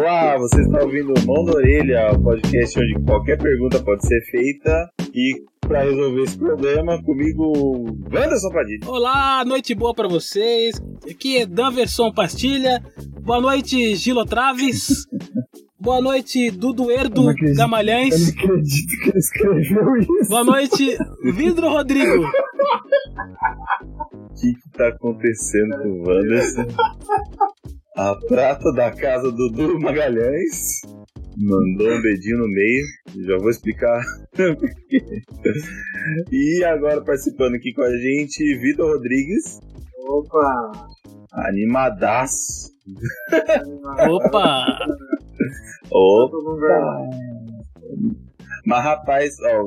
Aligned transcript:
Olá, 0.00 0.38
você 0.38 0.62
está 0.62 0.82
ouvindo 0.82 1.12
Mão 1.26 1.44
na 1.44 1.52
Orelha, 1.52 2.10
o 2.14 2.22
podcast 2.22 2.80
onde 2.80 3.04
qualquer 3.04 3.36
pergunta 3.36 3.82
pode 3.82 4.06
ser 4.06 4.18
feita 4.30 4.90
e 5.14 5.44
para 5.60 5.82
resolver 5.82 6.22
esse 6.22 6.38
problema 6.38 7.02
comigo, 7.02 7.84
Wanderson 8.10 8.48
Padilha. 8.50 8.80
Olá, 8.86 9.44
noite 9.44 9.74
boa 9.74 9.94
para 9.94 10.08
vocês. 10.08 10.80
Aqui 11.04 11.36
é 11.36 11.44
Dan 11.44 11.70
Versão 11.72 12.10
Pastilha. 12.14 12.82
Boa 13.20 13.42
noite, 13.42 13.94
Gilo 13.94 14.24
Traves. 14.24 15.06
Boa 15.78 16.00
noite, 16.00 16.50
Dudu 16.50 16.90
Erdo 16.90 17.34
Gamalhães. 17.54 18.14
Eu 18.14 18.48
não 18.48 18.54
acredito 18.54 19.02
que 19.02 19.10
ele 19.10 19.18
escreveu 19.18 19.96
isso. 19.96 20.30
Boa 20.30 20.44
noite, 20.44 20.96
Vidro 21.34 21.68
Rodrigo. 21.68 22.24
O 24.30 24.42
que, 24.42 24.54
que 24.54 24.70
tá 24.70 24.88
acontecendo 24.88 25.76
com 25.82 25.88
o 25.88 26.08
Wanderson? 26.08 26.66
A 28.00 28.16
prata 28.16 28.72
da 28.72 28.90
casa 28.90 29.30
do 29.30 29.50
Dudu 29.50 29.78
Magalhães 29.78 30.80
mandou 31.36 31.86
um 31.86 32.00
dedinho 32.00 32.38
no 32.38 32.48
meio. 32.48 32.82
Já 33.26 33.36
vou 33.36 33.50
explicar. 33.50 34.02
e 36.32 36.64
agora 36.64 37.04
participando 37.04 37.56
aqui 37.56 37.74
com 37.74 37.82
a 37.82 37.94
gente, 37.94 38.58
Vitor 38.58 38.94
Rodrigues. 38.94 39.60
Opa! 40.08 40.72
Animadaço. 41.30 42.72
Opa! 44.08 44.64
Opa! 45.90 47.10
Mas 48.64 48.82
rapaz, 48.82 49.34
ó, 49.42 49.66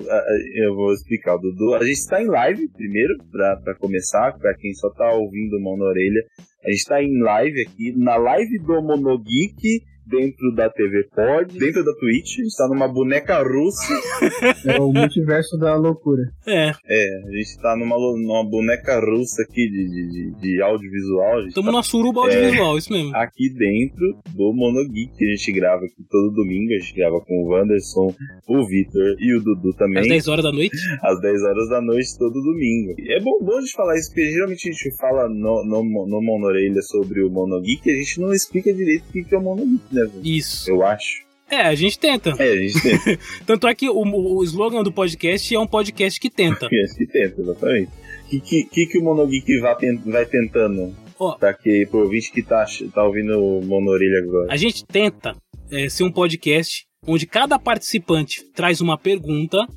eu 0.56 0.74
vou 0.74 0.92
explicar, 0.92 1.38
Dudu. 1.38 1.76
A 1.76 1.84
gente 1.84 2.00
está 2.00 2.20
em 2.20 2.28
live 2.28 2.68
primeiro, 2.70 3.14
para 3.32 3.76
começar, 3.76 4.36
para 4.40 4.56
quem 4.56 4.74
só 4.74 4.90
tá 4.90 5.14
ouvindo 5.14 5.62
mão 5.62 5.78
na 5.78 5.86
orelha. 5.86 6.26
A 6.66 6.70
gente 6.70 6.80
está 6.80 7.04
em 7.04 7.22
live 7.22 7.62
aqui, 7.62 7.92
na 7.98 8.16
live 8.16 8.60
do 8.60 8.82
Monogeek 8.82 9.84
dentro 10.06 10.54
da 10.56 10.70
TV 10.70 11.04
Pod, 11.16 11.58
dentro 11.58 11.84
da 11.84 11.94
Twitch, 11.94 12.40
está 12.40 12.68
numa 12.68 12.88
boneca 12.88 13.42
russa. 13.42 13.94
É 14.66 14.80
o 14.80 14.92
multiverso 14.92 15.58
da 15.58 15.76
loucura. 15.76 16.24
É. 16.48 16.72
É, 16.88 17.28
a 17.28 17.32
gente 17.32 17.50
está 17.50 17.76
numa, 17.76 17.96
numa 17.98 18.44
boneca 18.50 19.00
russa 19.00 19.42
aqui 19.42 19.70
de, 19.70 19.90
de, 19.90 20.40
de 20.40 20.62
audiovisual. 20.62 21.48
Estamos 21.48 21.72
tá, 21.72 21.78
na 21.78 21.84
suruba 21.84 22.22
audiovisual, 22.22 22.76
é, 22.76 22.78
isso 22.78 22.92
mesmo. 22.92 23.16
Aqui 23.16 23.50
dentro 23.54 24.18
do 24.34 24.54
Monogeek, 24.54 25.18
que 25.18 25.26
a 25.26 25.36
gente 25.36 25.52
grava 25.52 25.84
aqui 25.86 26.04
todo 26.10 26.34
domingo, 26.34 26.74
a 26.74 26.80
gente 26.80 26.96
grava 26.96 27.20
com 27.22 27.44
o 27.44 27.50
Wanderson, 27.50 28.16
o 28.48 28.68
Vitor 28.68 29.16
e 29.20 29.36
o 29.36 29.42
Dudu 29.42 29.74
também. 29.74 30.00
Às 30.00 30.08
10 30.08 30.28
horas 30.28 30.44
da 30.44 30.52
noite? 30.52 30.78
Às 31.02 31.22
10 31.22 31.44
horas 31.44 31.70
da 31.70 31.82
noite, 31.82 32.18
todo 32.18 32.34
domingo. 32.34 32.96
E 32.98 33.14
é 33.14 33.20
bom, 33.20 33.40
bom 33.42 33.60
de 33.60 33.72
falar 33.74 33.98
isso, 33.98 34.10
porque 34.10 34.32
geralmente 34.32 34.70
a 34.70 34.72
gente 34.72 34.98
fala 34.98 35.28
no, 35.30 35.64
no, 35.66 36.08
no 36.08 36.22
Monorelha 36.22 36.82
sobre 36.82 37.24
o 37.24 37.30
Monogeek 37.30 37.82
e 37.86 37.92
a 37.92 37.96
gente 37.96 38.20
não 38.20 38.34
explica 38.34 38.74
direito 38.74 39.06
o 39.10 39.12
que 39.12 39.34
é 39.34 39.38
o 39.38 39.42
Monogeek 39.42 39.93
né? 39.94 40.10
Isso. 40.24 40.70
Eu 40.70 40.86
acho. 40.86 41.24
É, 41.50 41.62
a 41.62 41.76
gente 41.76 42.00
tenta. 42.00 42.32
É, 42.40 42.52
a 42.52 42.56
gente 42.56 42.82
tenta. 42.82 43.20
Tanto 43.46 43.68
é 43.68 43.76
que 43.76 43.90
o, 43.90 44.02
o 44.02 44.44
slogan 44.44 44.82
do 44.82 44.92
podcast 44.92 45.54
é 45.54 45.60
um 45.60 45.68
podcast 45.68 46.20
que 46.20 46.30
tenta. 46.30 46.62
podcast 46.62 46.98
que 46.98 47.06
tenta, 47.06 47.42
exatamente. 47.42 47.92
O 48.26 48.30
que, 48.30 48.40
que, 48.40 48.64
que, 48.64 48.86
que 48.88 48.98
o 48.98 49.04
Monogeek 49.04 49.60
vai, 49.60 49.76
vai 50.06 50.26
tentando? 50.26 50.96
Oh, 51.20 51.36
pra 51.36 51.54
que 51.54 51.86
pro 51.86 52.00
ouvinte 52.00 52.32
que 52.32 52.42
tá, 52.42 52.66
tá 52.94 53.04
ouvindo 53.04 53.40
o 53.40 53.64
Monorelha 53.64 54.20
agora. 54.20 54.52
A 54.52 54.58
gente 54.58 54.84
tenta 54.86 55.36
é, 55.72 55.88
ser 55.90 56.04
um 56.04 56.12
podcast 56.12 56.86
onde 57.06 57.28
cada 57.28 57.60
participante 57.60 58.44
traz 58.54 58.82
uma 58.82 58.98
pergunta 58.98 59.68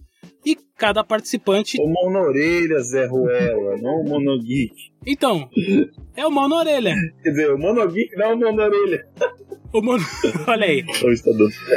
e 0.44 0.56
cada 0.76 1.04
participante. 1.04 1.76
O 1.80 1.86
Mão 1.86 2.10
na 2.10 2.20
Orelha, 2.20 2.78
Zé 2.80 3.06
Ruela, 3.06 3.76
não 3.78 4.00
o 4.00 4.08
Monogeek. 4.08 4.74
Então, 5.04 5.48
é 6.16 6.26
o 6.26 6.30
Mão 6.30 6.48
na 6.48 6.56
Orelha. 6.56 6.94
Quer 7.22 7.30
dizer, 7.30 7.52
o 7.52 7.58
Monogeek 7.58 8.16
não 8.16 8.26
é 8.26 8.34
o 8.34 8.38
Mão 8.38 8.54
na 8.54 8.64
Orelha. 8.64 9.06
O 9.76 9.82
Mono... 9.82 10.04
Olha 10.48 10.66
aí. 10.66 10.82
Tá 10.82 10.92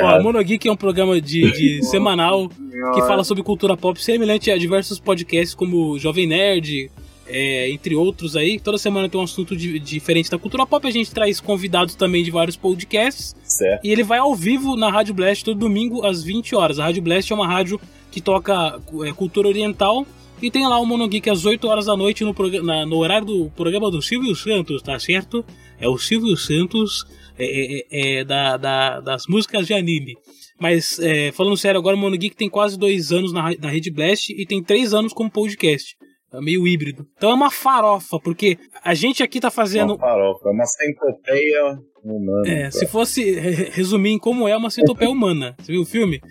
Ó, 0.02 0.20
o 0.20 0.24
Monogeek 0.24 0.68
é 0.68 0.72
um 0.72 0.76
programa 0.76 1.20
de, 1.20 1.52
de 1.52 1.84
semanal 1.88 2.50
que 2.94 3.02
fala 3.02 3.26
sobre 3.26 3.44
cultura 3.44 3.76
pop 3.76 4.02
semelhante 4.02 4.50
a 4.50 4.58
diversos 4.58 5.00
podcasts 5.00 5.54
como 5.54 6.00
Jovem 6.00 6.26
Nerd, 6.26 6.90
é, 7.28 7.70
entre 7.70 7.96
outros 7.96 8.38
aí. 8.38 8.58
Toda 8.58 8.78
semana 8.78 9.10
tem 9.10 9.20
um 9.20 9.24
assunto 9.24 9.56
de, 9.56 9.78
diferente 9.80 10.32
da 10.32 10.38
cultura 10.38 10.66
pop. 10.66 10.88
A 10.88 10.92
gente 10.92 11.12
traz 11.12 11.42
convidados 11.42 11.94
também 11.94 12.24
de 12.24 12.32
vários 12.32 12.56
podcasts. 12.56 13.36
Certo. 13.44 13.86
E 13.86 13.92
ele 13.92 14.04
vai 14.04 14.20
ao 14.20 14.34
vivo 14.34 14.78
na 14.78 14.90
Rádio 14.90 15.14
Blast 15.14 15.44
todo 15.44 15.60
domingo 15.60 16.06
às 16.06 16.24
20 16.24 16.56
horas. 16.56 16.80
A 16.80 16.86
Rádio 16.86 17.04
Blast 17.04 17.32
é 17.32 17.36
uma 17.36 17.48
rádio 17.48 17.80
que 18.10 18.22
toca 18.22 18.80
é, 19.06 19.12
cultura 19.12 19.48
oriental. 19.50 20.06
E 20.42 20.50
tem 20.50 20.66
lá 20.66 20.80
o 20.80 20.86
Monogeek 20.86 21.30
às 21.30 21.44
8 21.44 21.68
horas 21.68 21.86
da 21.88 21.98
noite 21.98 22.24
no, 22.24 22.34
na, 22.64 22.86
no 22.86 22.96
horário 22.96 23.28
do 23.28 23.52
programa 23.58 23.92
do 23.92 24.02
Silvio 24.02 24.34
Santos, 24.36 24.82
tá 24.82 24.98
certo? 24.98 25.44
É 25.78 25.88
o 25.90 25.98
Silvio 25.98 26.38
Santos 26.38 27.06
é, 27.40 27.46
é, 27.46 27.86
é, 27.92 28.16
é 28.20 28.24
da, 28.24 28.58
da, 28.58 29.00
das 29.00 29.24
músicas 29.28 29.66
de 29.66 29.74
anime. 29.74 30.16
Mas, 30.60 31.00
é, 31.00 31.32
falando 31.32 31.56
sério, 31.56 31.80
agora 31.80 31.96
o 31.96 32.00
Monogeek 32.00 32.36
tem 32.36 32.50
quase 32.50 32.78
dois 32.78 33.12
anos 33.12 33.32
na, 33.32 33.52
na 33.60 33.70
Rede 33.70 33.90
Blast 33.90 34.30
e 34.30 34.46
tem 34.46 34.62
três 34.62 34.94
anos 34.94 35.14
como 35.14 35.32
podcast. 35.32 35.96
É 36.32 36.40
meio 36.42 36.68
híbrido. 36.68 37.08
Então 37.18 37.32
é 37.32 37.34
uma 37.34 37.50
farofa, 37.50 38.20
porque 38.20 38.58
a 38.84 38.94
gente 38.94 39.24
aqui 39.24 39.40
tá 39.40 39.50
fazendo. 39.50 39.96
Uma 39.96 40.00
farofa, 40.00 40.50
uma 40.50 40.66
centopeia 40.66 41.80
humana. 42.04 42.48
É, 42.48 42.72
se 42.72 42.86
fosse 42.86 43.32
resumir 43.72 44.12
em 44.12 44.20
como 44.20 44.48
é 44.48 44.56
uma 44.56 44.70
centopeia 44.70 45.10
humana. 45.10 45.56
Você 45.60 45.72
viu 45.72 45.82
o 45.82 45.86
filme? 45.86 46.22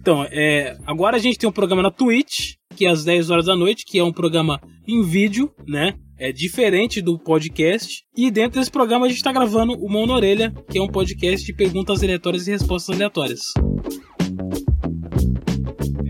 Então, 0.00 0.24
é, 0.30 0.76
agora 0.86 1.16
a 1.16 1.18
gente 1.18 1.38
tem 1.38 1.48
um 1.48 1.52
programa 1.52 1.82
na 1.82 1.90
Twitch, 1.90 2.54
que 2.76 2.86
é 2.86 2.90
às 2.90 3.04
10 3.04 3.30
horas 3.30 3.46
da 3.46 3.56
noite, 3.56 3.84
que 3.84 3.98
é 3.98 4.04
um 4.04 4.12
programa 4.12 4.60
em 4.86 5.02
vídeo, 5.02 5.52
né? 5.66 5.94
É 6.18 6.32
diferente 6.32 7.00
do 7.00 7.16
podcast. 7.16 8.04
E 8.16 8.28
dentro 8.28 8.58
desse 8.58 8.70
programa 8.70 9.06
a 9.06 9.08
gente 9.08 9.18
está 9.18 9.32
gravando 9.32 9.74
o 9.74 9.88
Mão 9.88 10.04
na 10.04 10.16
Orelha, 10.16 10.52
que 10.68 10.76
é 10.76 10.82
um 10.82 10.88
podcast 10.88 11.46
de 11.46 11.54
perguntas 11.54 12.02
aleatórias 12.02 12.48
e 12.48 12.50
respostas 12.50 12.96
aleatórias. 12.96 13.40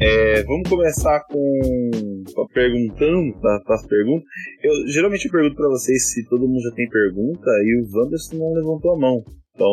É, 0.00 0.42
vamos 0.44 0.66
começar 0.66 1.20
com, 1.28 1.60
com 2.34 2.47
perguntando 2.54 3.38
tá, 3.38 3.74
as 3.74 3.86
perguntas. 3.86 4.24
Eu 4.62 4.88
geralmente 4.88 5.26
eu 5.26 5.32
pergunto 5.32 5.56
para 5.56 5.68
vocês 5.68 6.10
se 6.10 6.26
todo 6.28 6.48
mundo 6.48 6.62
já 6.62 6.74
tem 6.74 6.88
pergunta 6.88 7.50
e 7.62 7.82
o 7.82 7.98
Wanderson 7.98 8.36
não 8.36 8.54
levantou 8.54 8.94
a 8.94 8.98
mão. 8.98 9.24
Então, 9.54 9.68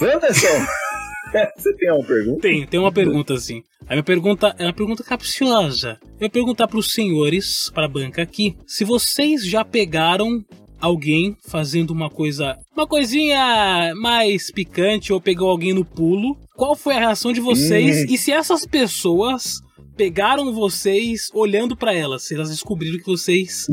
Wanderson! 0.00 0.48
Você 1.56 1.74
tem 1.74 1.90
uma 1.92 2.04
pergunta? 2.04 2.40
Tem, 2.40 2.66
tem 2.66 2.80
uma 2.80 2.92
pergunta 2.92 3.36
sim. 3.38 3.62
A 3.86 3.94
minha 3.94 4.02
pergunta 4.02 4.54
é 4.58 4.64
uma 4.64 4.72
pergunta 4.72 5.02
capciosa. 5.02 5.98
Eu 6.02 6.20
vou 6.20 6.30
perguntar 6.30 6.68
para 6.68 6.78
os 6.78 6.92
senhores, 6.92 7.70
para 7.74 7.86
a 7.86 7.88
banca 7.88 8.22
aqui, 8.22 8.56
se 8.66 8.84
vocês 8.84 9.44
já 9.44 9.64
pegaram 9.64 10.44
alguém 10.80 11.36
fazendo 11.48 11.92
uma 11.92 12.10
coisa, 12.10 12.58
uma 12.76 12.86
coisinha 12.86 13.92
mais 13.94 14.50
picante 14.50 15.12
ou 15.12 15.20
pegou 15.20 15.48
alguém 15.48 15.72
no 15.72 15.84
pulo. 15.84 16.36
Qual 16.56 16.74
foi 16.74 16.94
a 16.94 17.00
reação 17.00 17.32
de 17.32 17.40
vocês? 17.40 18.02
Hum. 18.02 18.06
E 18.14 18.18
se 18.18 18.32
essas 18.32 18.66
pessoas 18.66 19.60
pegaram 19.96 20.52
vocês 20.52 21.30
olhando 21.34 21.76
para 21.76 21.94
elas, 21.94 22.30
elas 22.30 22.50
descobriram 22.50 22.98
que 22.98 23.06
vocês 23.06 23.66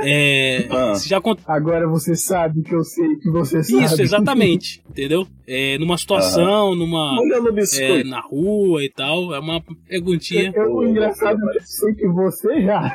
É, 0.00 0.66
ah. 0.70 0.94
já 1.04 1.20
cont... 1.20 1.40
Agora 1.46 1.88
você 1.88 2.14
sabe 2.14 2.62
que 2.62 2.74
eu 2.74 2.84
sei 2.84 3.16
que 3.16 3.30
você 3.30 3.62
sabe. 3.62 3.84
Isso, 3.84 4.02
exatamente. 4.02 4.82
entendeu? 4.90 5.26
É, 5.46 5.78
numa 5.78 5.96
situação, 5.98 6.72
ah. 6.72 6.76
numa. 6.76 7.16
É, 7.78 8.02
na 8.04 8.20
rua 8.20 8.82
e 8.82 8.90
tal. 8.90 9.34
É 9.34 9.38
uma 9.38 9.62
perguntinha. 9.86 10.52
Eu, 10.54 10.64
eu, 10.64 10.74
o 10.74 10.84
engraçado 10.86 11.38
é 11.38 11.52
que 11.52 11.58
eu 11.58 11.62
sei 11.62 11.94
que 11.94 12.08
você 12.08 12.62
já. 12.62 12.94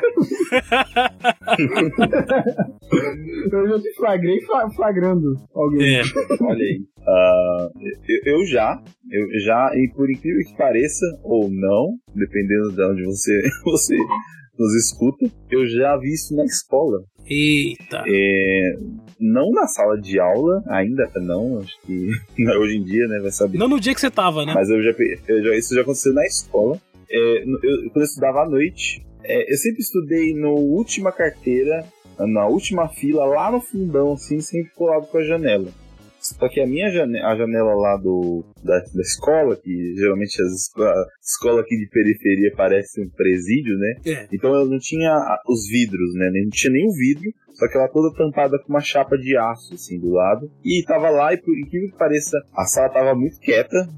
eu 3.52 3.68
já 3.68 3.80
te 3.80 3.94
flagrei 3.94 4.38
flagrando 4.76 5.34
alguém. 5.54 5.96
É. 5.96 6.02
Olha 6.40 6.58
aí. 6.58 6.84
Uh, 7.02 7.70
eu, 8.08 8.34
eu, 8.34 8.46
já, 8.46 8.80
eu 9.12 9.40
já, 9.40 9.70
e 9.74 9.92
por 9.94 10.10
incrível 10.10 10.42
que 10.44 10.56
pareça, 10.56 11.04
ou 11.22 11.50
não, 11.50 11.98
dependendo 12.14 12.72
de 12.72 12.82
onde 12.82 13.04
você, 13.04 13.40
você 13.64 13.96
nos 14.58 14.74
escuta, 14.74 15.30
eu 15.50 15.66
já 15.66 15.96
vi 15.98 16.12
isso 16.12 16.34
na 16.34 16.44
escola. 16.44 17.02
Eita! 17.28 18.04
É, 18.06 18.76
não 19.20 19.50
na 19.50 19.66
sala 19.66 20.00
de 20.00 20.18
aula, 20.18 20.62
ainda 20.66 21.10
não, 21.16 21.60
acho 21.60 21.78
que 21.82 22.08
hoje 22.58 22.76
em 22.76 22.84
dia, 22.84 23.06
né, 23.06 23.20
vai 23.20 23.30
saber. 23.30 23.58
Não 23.58 23.68
no 23.68 23.80
dia 23.80 23.94
que 23.94 24.00
você 24.00 24.10
tava, 24.10 24.44
né? 24.46 24.54
Mas 24.54 24.70
eu 24.70 24.82
já, 24.82 24.92
eu 25.28 25.44
já 25.44 25.56
isso 25.56 25.74
já 25.74 25.82
aconteceu 25.82 26.14
na 26.14 26.24
escola. 26.24 26.80
É, 27.10 27.42
eu, 27.42 27.90
quando 27.90 27.96
eu 27.98 28.02
estudava 28.02 28.42
à 28.42 28.48
noite, 28.48 29.04
é, 29.22 29.52
eu 29.52 29.56
sempre 29.56 29.80
estudei 29.80 30.34
no 30.34 30.54
última 30.54 31.12
carteira, 31.12 31.84
na 32.18 32.46
última 32.46 32.88
fila, 32.88 33.24
lá 33.24 33.50
no 33.50 33.60
fundão, 33.60 34.14
assim, 34.14 34.40
sempre 34.40 34.72
colado 34.74 35.06
com 35.06 35.18
a 35.18 35.24
janela. 35.24 35.68
Só 36.38 36.48
que 36.48 36.60
a 36.60 36.66
minha 36.66 36.90
janela, 36.90 37.28
a 37.28 37.36
janela 37.36 37.74
lá 37.74 37.96
do, 37.96 38.44
da, 38.62 38.78
da 38.78 39.00
escola, 39.00 39.56
que 39.56 39.94
geralmente 39.96 40.40
as, 40.42 40.70
a 40.78 41.04
escola 41.20 41.60
aqui 41.60 41.76
de 41.76 41.88
periferia 41.88 42.52
parece 42.56 43.00
um 43.00 43.08
presídio, 43.08 43.76
né? 43.78 43.94
É. 44.06 44.28
Então 44.32 44.54
ela 44.54 44.66
não 44.66 44.78
tinha 44.78 45.12
os 45.46 45.66
vidros, 45.68 46.14
né? 46.14 46.30
Não 46.32 46.50
tinha 46.50 46.72
nenhum 46.72 46.90
vidro, 46.90 47.32
só 47.54 47.68
que 47.68 47.76
ela 47.76 47.88
toda 47.88 48.14
tampada 48.16 48.58
com 48.58 48.72
uma 48.72 48.80
chapa 48.80 49.16
de 49.16 49.36
aço, 49.36 49.74
assim, 49.74 49.98
do 49.98 50.10
lado. 50.10 50.50
E 50.64 50.82
tava 50.86 51.10
lá, 51.10 51.32
e 51.32 51.36
por 51.36 51.56
incrível 51.58 51.90
que 51.90 51.98
pareça, 51.98 52.36
a 52.54 52.64
sala 52.64 52.88
tava 52.88 53.14
muito 53.14 53.38
quieta, 53.38 53.88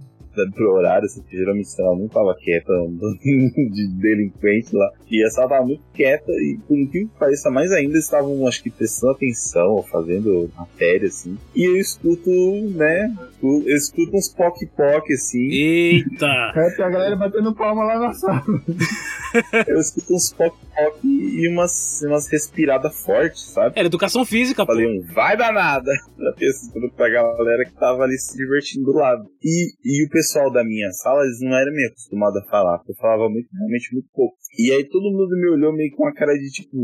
pro 0.55 0.73
horário, 0.73 1.07
assim, 1.07 1.23
que 1.23 1.37
geralmente 1.37 1.69
ela 1.79 1.97
não 1.97 2.09
tava 2.09 2.35
quieta, 2.35 2.73
um 2.73 2.99
de 3.71 3.89
delinquente 3.99 4.75
lá. 4.75 4.91
E 5.11 5.25
essa 5.25 5.47
tava 5.49 5.65
muito 5.65 5.83
quieta 5.93 6.31
e, 6.33 6.59
por 6.67 6.77
incrível 6.79 7.09
que 7.09 7.19
pareça, 7.19 7.51
mais 7.51 7.71
ainda 7.73 7.99
estavam, 7.99 8.47
acho 8.47 8.63
que, 8.63 8.71
prestando 8.71 9.13
atenção 9.13 9.73
ou 9.73 9.83
fazendo 9.83 10.51
matéria, 10.57 11.09
assim. 11.09 11.37
E 11.55 11.65
eu 11.65 11.77
escuto, 11.77 12.31
né? 12.75 13.15
Eu 13.43 13.77
escuto 13.77 14.17
uns 14.17 14.29
poc-poc, 14.29 15.13
assim. 15.13 15.49
Eita! 15.51 16.53
É, 16.65 16.83
a 16.83 16.89
galera 16.89 17.17
batendo 17.17 17.55
palma 17.55 17.85
lá 17.85 17.99
na 17.99 18.13
sala. 18.13 18.43
eu 19.67 19.79
escuto 19.79 20.15
uns 20.15 20.33
poc-poc 20.33 20.99
e 21.05 21.49
umas, 21.49 22.03
umas 22.07 22.29
respiradas 22.29 23.03
fortes, 23.03 23.43
sabe? 23.43 23.75
Era 23.77 23.87
educação 23.87 24.25
física, 24.25 24.65
Falei 24.65 24.87
pô. 24.87 24.93
um 24.93 25.15
vai 25.15 25.37
danada 25.37 25.91
pra 26.17 26.33
pensando 26.33 26.91
pra 26.91 27.09
galera 27.09 27.65
que 27.65 27.73
tava 27.73 28.05
ali 28.05 28.19
se 28.19 28.37
divertindo 28.37 28.87
do 28.87 28.99
lado. 28.99 29.25
E, 29.43 29.73
e 29.85 30.05
o 30.07 30.09
pessoal 30.09 30.24
da 30.51 30.65
minha 30.65 30.91
sala, 30.93 31.23
eles 31.25 31.39
não 31.41 31.57
eram 31.57 31.73
meio 31.73 31.89
acostumados 31.89 32.43
a 32.43 32.51
falar, 32.51 32.79
porque 32.79 32.93
eu 32.93 32.97
falava 32.97 33.29
muito, 33.29 33.49
realmente 33.53 33.93
muito 33.93 34.09
pouco. 34.13 34.37
E 34.59 34.73
aí 34.73 34.85
todo 34.89 35.11
mundo 35.13 35.29
me 35.31 35.49
olhou 35.51 35.73
meio 35.73 35.91
com 35.97 36.07
a 36.07 36.15
cara 36.15 36.33
de 36.35 36.51
tipo, 36.51 36.77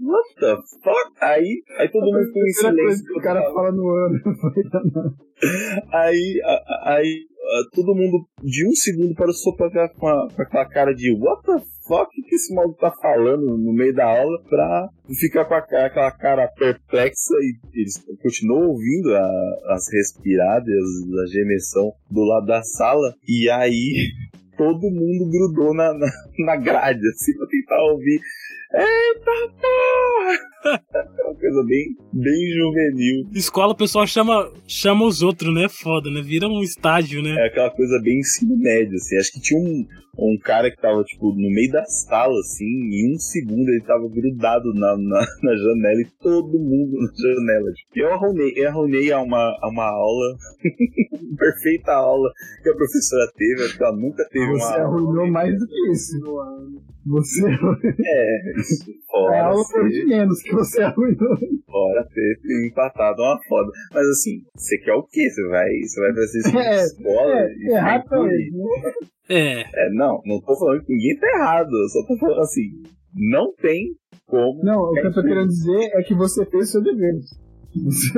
what 0.00 0.34
the 0.40 0.56
fuck? 0.82 1.12
Aí, 1.20 1.62
aí 1.78 1.88
todo 1.90 2.04
mundo 2.04 2.26
ficou 2.26 2.42
em 2.42 2.52
silêncio. 2.52 3.04
que 3.04 3.18
o 3.18 3.22
cara 3.22 3.42
fala 3.52 3.72
no 3.72 3.88
ano. 3.88 4.18
Aí, 5.92 6.40
aí 6.82 7.14
todo 7.72 7.94
mundo 7.94 8.26
de 8.42 8.66
um 8.66 8.72
segundo 8.72 9.14
para 9.14 9.30
o 9.30 9.32
sopa 9.32 9.70
com, 9.96 10.08
a- 10.08 10.28
com 10.34 10.42
aquela 10.42 10.68
cara 10.68 10.92
de 10.92 11.12
what 11.14 11.42
the 11.44 11.60
fuck 11.88 12.08
que 12.28 12.34
esse 12.34 12.54
maluco 12.54 12.78
tá 12.78 12.92
falando 13.00 13.56
no 13.58 13.72
meio 13.72 13.94
da 13.94 14.04
aula 14.04 14.38
pra 14.48 14.88
ficar 15.18 15.46
com 15.46 15.54
a 15.54 15.58
aquela 15.58 16.10
cara 16.12 16.46
perplexa 16.48 17.34
e 17.40 17.80
eles 17.80 17.94
continuam 18.22 18.68
ouvindo 18.68 19.14
a- 19.16 19.74
as 19.74 19.84
respiradas, 19.92 20.74
a 21.24 21.26
gemessão 21.32 21.90
do 22.10 22.22
lado 22.24 22.46
da 22.46 22.62
sala. 22.62 23.14
E 23.26 23.48
aí 23.50 24.08
todo 24.58 24.90
mundo 24.90 25.30
grudou 25.30 25.74
na, 25.74 25.94
na, 25.94 26.06
na 26.44 26.56
grade 26.56 27.06
assim 27.08 27.36
pra 27.36 27.46
tentar 27.46 27.82
ouvir 27.92 28.20
Eita 28.70 29.30
porra! 29.60 30.48
É 30.92 31.24
uma 31.24 31.34
coisa 31.34 31.64
bem, 31.64 31.96
bem 32.12 32.50
juvenil. 32.52 33.26
Escola, 33.32 33.72
o 33.72 33.76
pessoal 33.76 34.06
chama, 34.06 34.52
chama 34.66 35.06
os 35.06 35.22
outros, 35.22 35.54
né? 35.54 35.68
Foda, 35.70 36.10
né? 36.10 36.20
Vira 36.20 36.46
um 36.46 36.62
estádio, 36.62 37.22
né? 37.22 37.30
É 37.30 37.46
aquela 37.46 37.70
coisa 37.70 37.98
bem 38.02 38.18
ensino 38.18 38.58
médio, 38.58 38.96
assim. 38.96 39.16
Acho 39.16 39.32
que 39.32 39.40
tinha 39.40 39.58
um, 39.58 39.86
um 40.18 40.36
cara 40.38 40.70
que 40.70 40.76
tava, 40.82 41.02
tipo, 41.04 41.32
no 41.32 41.48
meio 41.48 41.70
da 41.72 41.84
sala, 41.86 42.38
assim, 42.40 42.64
em 42.66 43.14
um 43.14 43.18
segundo 43.18 43.68
ele 43.70 43.82
tava 43.86 44.06
grudado 44.06 44.74
na, 44.74 44.98
na, 44.98 45.20
na 45.42 45.56
janela 45.56 46.00
e 46.02 46.08
todo 46.20 46.58
mundo 46.58 46.98
na 47.00 47.08
janela. 47.16 47.72
Tipo. 47.72 47.98
Eu 47.98 48.12
arrumei, 48.12 48.52
eu 48.54 48.68
arrumei 48.68 49.12
a 49.12 49.20
uma, 49.22 49.58
a 49.62 49.68
uma 49.70 49.86
aula, 49.86 50.36
perfeita 51.38 51.92
aula 51.92 52.30
que 52.62 52.68
a 52.68 52.74
professora 52.74 53.32
teve, 53.34 53.62
acho 53.62 53.78
que 53.78 53.82
ela 53.84 53.96
nunca 53.96 54.28
teve 54.28 54.46
Você 54.46 54.64
uma 54.64 54.72
aula. 54.72 54.84
arruinou 54.84 55.26
mais 55.30 55.58
do 55.58 55.66
que 55.66 55.90
isso. 55.92 56.18
Você. 57.06 57.46
É, 57.46 58.60
isso, 58.60 58.84
A 58.90 59.12
fora, 59.12 59.42
aula 59.44 59.64
foi 59.64 59.88
de 59.88 59.94
ser, 59.96 60.04
menos 60.06 60.42
que 60.42 60.52
você 60.52 60.82
arruinou. 60.82 61.36
fora 61.66 62.06
ter 62.12 62.66
empatado 62.66 63.22
uma 63.22 63.38
foda. 63.48 63.70
Mas 63.92 64.06
assim, 64.08 64.42
você 64.54 64.78
quer 64.78 64.92
o 64.94 65.04
quê? 65.04 65.28
Você 65.30 65.48
vai, 65.48 65.68
você 65.80 66.00
vai 66.00 66.14
fazer 66.14 66.38
isso 66.38 66.52
É, 66.58 66.84
escola? 66.84 67.40
É, 67.40 67.54
e 67.54 68.02
também. 68.08 68.50
né? 68.52 68.92
É. 69.30 69.60
É, 69.60 69.90
não, 69.92 70.20
não 70.24 70.40
tô 70.40 70.56
falando 70.58 70.84
que 70.84 70.92
ninguém 70.92 71.16
tá 71.18 71.26
errado. 71.28 71.70
Eu 71.70 71.88
só 71.88 72.06
tô 72.06 72.18
falando 72.18 72.40
assim, 72.40 72.82
não 73.14 73.54
tem 73.54 73.94
como. 74.26 74.62
Não, 74.62 74.80
o 74.80 74.92
que 74.92 75.06
eu 75.06 75.12
tô 75.12 75.22
querendo 75.22 75.48
dizer 75.48 75.90
é 75.94 76.02
que 76.02 76.14
você 76.14 76.44
fez 76.46 76.68
o 76.68 76.72
seu 76.72 76.82
dever. 76.82 77.14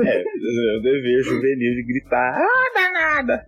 É, 0.05 0.21
é 0.21 0.77
o 0.77 0.81
dever 0.81 1.23
juvenil 1.23 1.75
de 1.75 1.83
gritar, 1.85 2.35
ah, 2.37 2.71
danada! 2.73 3.45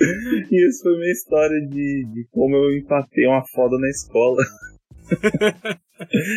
E 0.00 0.68
isso 0.68 0.82
foi 0.82 0.96
minha 0.98 1.12
história 1.12 1.60
de, 1.68 2.06
de 2.12 2.26
como 2.30 2.54
eu 2.56 2.76
empatei 2.76 3.26
uma 3.26 3.44
foda 3.54 3.78
na 3.78 3.88
escola. 3.88 4.42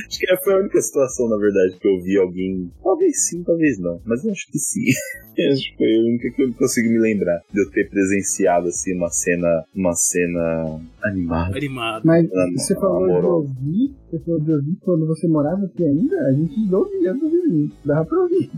acho 0.07 0.19
que 0.19 0.38
foi 0.44 0.53
a 0.53 0.57
única 0.57 0.81
situação, 0.81 1.27
na 1.29 1.38
verdade, 1.38 1.77
que 1.79 1.88
eu 1.88 2.01
vi 2.01 2.17
alguém. 2.17 2.71
Talvez 2.83 3.27
sim, 3.27 3.44
talvez 3.44 3.79
não. 3.79 4.00
Mas 4.06 4.23
eu 4.23 4.31
acho 4.31 4.45
que 4.51 4.59
sim. 4.59 4.85
acho 5.51 5.71
que 5.71 5.77
foi 5.77 5.95
a 5.95 6.00
única 6.00 6.31
que 6.31 6.44
eu 6.44 6.53
consigo 6.53 6.89
me 6.89 7.00
lembrar 7.00 7.41
de 7.51 7.61
eu 7.61 7.69
ter 7.71 7.89
presenciado 7.89 8.67
assim 8.67 8.95
uma 8.95 9.09
cena. 9.09 9.63
Uma 9.75 9.94
cena 9.94 10.79
animada. 11.03 11.57
Animado. 11.57 12.03
Mas 12.06 12.29
Não, 12.29 12.51
você 12.53 12.73
não, 12.73 12.81
falou 12.81 13.21
de 13.21 13.27
ouvir, 13.27 13.95
você 14.09 14.19
falou 14.19 14.39
de 14.39 14.51
ouvir 14.51 14.77
quando 14.81 15.07
você 15.07 15.27
morava 15.27 15.65
aqui 15.65 15.83
ainda, 15.83 16.15
a 16.27 16.31
gente 16.31 16.73
ouvia 16.73 17.13
do 17.13 17.29
vizinho. 17.29 17.71
Dava 17.85 18.06
pra 18.06 18.19
ouvir. 18.19 18.50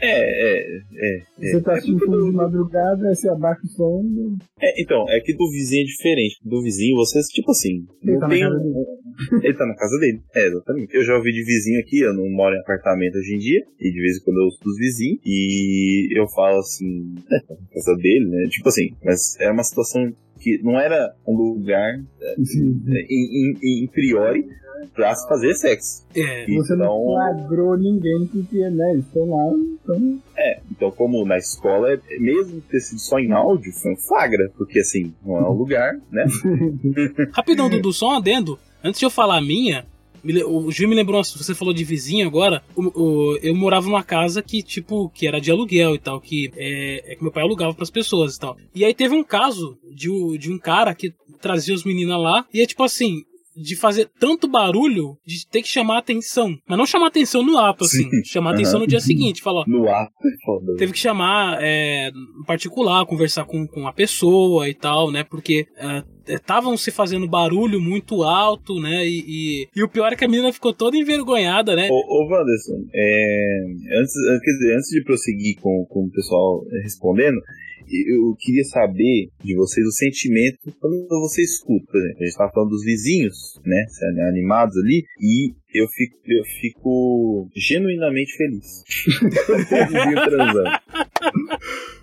É, 0.00 0.10
é, 0.10 0.78
é. 0.94 1.16
é. 1.18 1.20
Você 1.52 1.60
tá 1.62 1.72
É 1.72 1.74
assistindo 1.76 2.06
do- 2.06 2.30
de 2.30 2.36
madrugada, 2.36 3.14
você 3.14 3.28
abaixa 3.28 3.60
o 3.64 3.68
som. 3.68 4.36
É, 4.60 4.82
então, 4.82 5.04
é 5.08 5.20
que 5.20 5.34
do 5.34 5.50
vizinho 5.50 5.82
é 5.82 5.86
diferente. 5.86 6.36
Do 6.44 6.62
vizinho, 6.62 6.96
você, 6.96 7.20
tipo 7.32 7.50
assim, 7.50 7.86
Ele 8.02 8.18
tá 8.18 8.28
na 8.28 8.34
tem 8.34 8.40
casa 8.42 8.58
dele. 8.58 8.74
Ele 9.44 9.54
tá 9.54 9.66
na 9.66 9.74
casa 9.74 9.98
dele. 9.98 10.20
É, 10.34 10.46
exatamente. 10.46 10.94
Eu 10.94 11.04
já 11.04 11.16
ouvi 11.16 11.32
de 11.32 11.44
vizinho 11.44 11.80
aqui, 11.80 12.00
eu 12.00 12.12
não 12.14 12.28
moro 12.30 12.54
em 12.54 12.60
apartamento 12.60 13.16
hoje 13.16 13.34
em 13.34 13.38
dia, 13.38 13.60
e 13.80 13.90
de 13.90 14.00
vez 14.00 14.16
em 14.18 14.24
quando 14.24 14.36
eu 14.38 14.44
ouço 14.44 14.58
dos 14.62 14.76
vizinhos, 14.76 15.20
e 15.24 16.18
eu 16.18 16.26
falo 16.28 16.58
assim, 16.58 17.14
é, 17.32 17.40
tá 17.46 17.54
na 17.54 17.68
casa 17.72 17.96
dele, 17.96 18.26
né? 18.28 18.48
Tipo 18.50 18.68
assim, 18.68 18.88
mas 19.04 19.36
é 19.40 19.50
uma 19.50 19.64
situação 19.64 20.12
que 20.40 20.60
não 20.62 20.78
era 20.78 21.14
um 21.26 21.34
lugar 21.36 22.00
Assim, 22.40 22.82
é, 22.88 23.06
em, 23.08 23.54
em, 23.62 23.84
em 23.84 23.86
priori 23.88 24.46
pra 24.94 25.14
se 25.14 25.26
fazer 25.28 25.54
sexo. 25.54 26.06
É. 26.14 26.44
Você 26.46 26.74
não 26.76 26.84
Então, 26.86 27.04
flagrou 27.14 27.76
ninguém 27.78 28.26
porque, 28.26 28.68
né, 28.70 28.92
eles 28.92 29.06
estão 29.06 29.24
lá, 29.28 29.52
então. 29.82 30.18
então, 30.70 30.90
como 30.90 31.24
na 31.24 31.36
escola, 31.38 31.92
é- 31.92 32.00
mesmo 32.18 32.60
ter 32.62 32.80
sido 32.80 32.98
só 33.00 33.18
em 33.18 33.32
áudio, 33.32 33.72
foi 33.72 33.92
um 33.92 33.96
flagra, 33.96 34.50
porque 34.56 34.78
assim, 34.80 35.12
não 35.24 35.36
é 35.38 35.48
um 35.50 35.52
lugar, 35.54 35.94
né? 36.10 36.24
Rapidão, 37.32 37.68
Dudu, 37.68 37.92
só 37.92 38.10
um 38.10 38.16
adendo. 38.16 38.58
Antes 38.84 39.00
de 39.00 39.06
eu 39.06 39.10
falar 39.10 39.38
a 39.38 39.42
minha, 39.42 39.84
o 40.46 40.70
Gil 40.70 40.88
me 40.88 40.94
lembrou, 40.94 41.22
você 41.22 41.54
falou 41.54 41.74
de 41.74 41.84
vizinho 41.84 42.26
agora. 42.26 42.62
eu 43.42 43.54
morava 43.54 43.86
numa 43.86 44.02
casa 44.02 44.42
que, 44.42 44.62
tipo, 44.62 45.08
que 45.10 45.26
era 45.26 45.40
de 45.40 45.50
aluguel 45.50 45.94
e 45.94 45.98
tal, 45.98 46.20
que 46.20 46.50
é, 46.56 47.12
é 47.12 47.16
que 47.16 47.22
meu 47.22 47.32
pai 47.32 47.42
alugava 47.42 47.74
pras 47.74 47.90
pessoas 47.90 48.36
e 48.36 48.38
tal. 48.38 48.56
E 48.74 48.84
aí 48.84 48.94
teve 48.94 49.14
um 49.14 49.24
caso 49.24 49.78
de, 49.90 50.08
de 50.38 50.52
um 50.52 50.58
cara 50.58 50.94
que 50.94 51.12
trazia 51.40 51.74
os 51.74 51.84
meninas 51.84 52.20
lá, 52.20 52.46
e 52.52 52.60
é 52.60 52.66
tipo 52.66 52.82
assim. 52.82 53.24
De 53.56 53.74
fazer 53.76 54.08
tanto 54.20 54.46
barulho 54.48 55.16
de 55.26 55.46
ter 55.46 55.62
que 55.62 55.68
chamar 55.68 55.98
atenção. 55.98 56.56
Mas 56.68 56.78
não 56.78 56.86
chamar 56.86 57.06
atenção 57.08 57.42
no 57.42 57.56
ato, 57.58 57.84
assim. 57.84 58.08
Sim. 58.10 58.24
Chamar 58.24 58.52
atenção 58.54 58.80
no 58.80 58.86
dia 58.86 59.00
seguinte. 59.00 59.42
Falar, 59.42 59.64
No 59.66 59.88
ato 59.88 60.12
é 60.26 60.44
foda. 60.44 60.76
teve 60.76 60.92
que 60.92 60.98
chamar 60.98 61.58
é, 61.62 62.08
em 62.10 62.44
particular, 62.46 63.06
conversar 63.06 63.44
com, 63.44 63.66
com 63.66 63.86
a 63.86 63.92
pessoa 63.92 64.68
e 64.68 64.74
tal, 64.74 65.10
né? 65.10 65.24
Porque 65.24 65.66
estavam 66.26 66.76
se 66.76 66.90
fazendo 66.90 67.28
barulho 67.28 67.80
muito 67.80 68.22
alto, 68.22 68.80
né? 68.80 69.06
E, 69.06 69.24
e, 69.26 69.68
e 69.76 69.82
o 69.82 69.88
pior 69.88 70.12
é 70.12 70.16
que 70.16 70.24
a 70.24 70.28
menina 70.28 70.52
ficou 70.52 70.72
toda 70.72 70.96
envergonhada, 70.96 71.74
né? 71.76 71.88
Ô, 71.90 71.94
ô 71.94 72.28
Wanderson, 72.28 72.84
é, 72.94 73.58
antes, 74.00 74.12
quer 74.42 74.52
dizer, 74.52 74.76
antes 74.76 74.88
de 74.90 75.04
prosseguir 75.04 75.56
com, 75.60 75.86
com 75.88 76.04
o 76.04 76.10
pessoal 76.10 76.62
respondendo, 76.82 77.36
eu 77.88 78.34
queria 78.38 78.64
saber 78.64 79.28
de 79.42 79.54
vocês 79.54 79.86
o 79.86 79.92
sentimento 79.92 80.58
quando 80.80 81.06
você 81.08 81.42
escuta, 81.42 81.84
por 81.90 81.98
exemplo, 81.98 82.16
a 82.18 82.24
gente 82.24 82.32
estava 82.32 82.52
falando 82.52 82.70
dos 82.70 82.84
vizinhos, 82.84 83.60
né, 83.64 83.86
sendo 83.88 84.20
animados 84.28 84.76
ali, 84.78 85.04
e 85.20 85.54
eu 85.74 85.86
fico, 85.88 86.16
eu 86.26 86.44
fico 86.60 87.48
genuinamente 87.54 88.36
feliz. 88.36 88.82
vizinho 88.86 90.24
transando. 90.24 90.70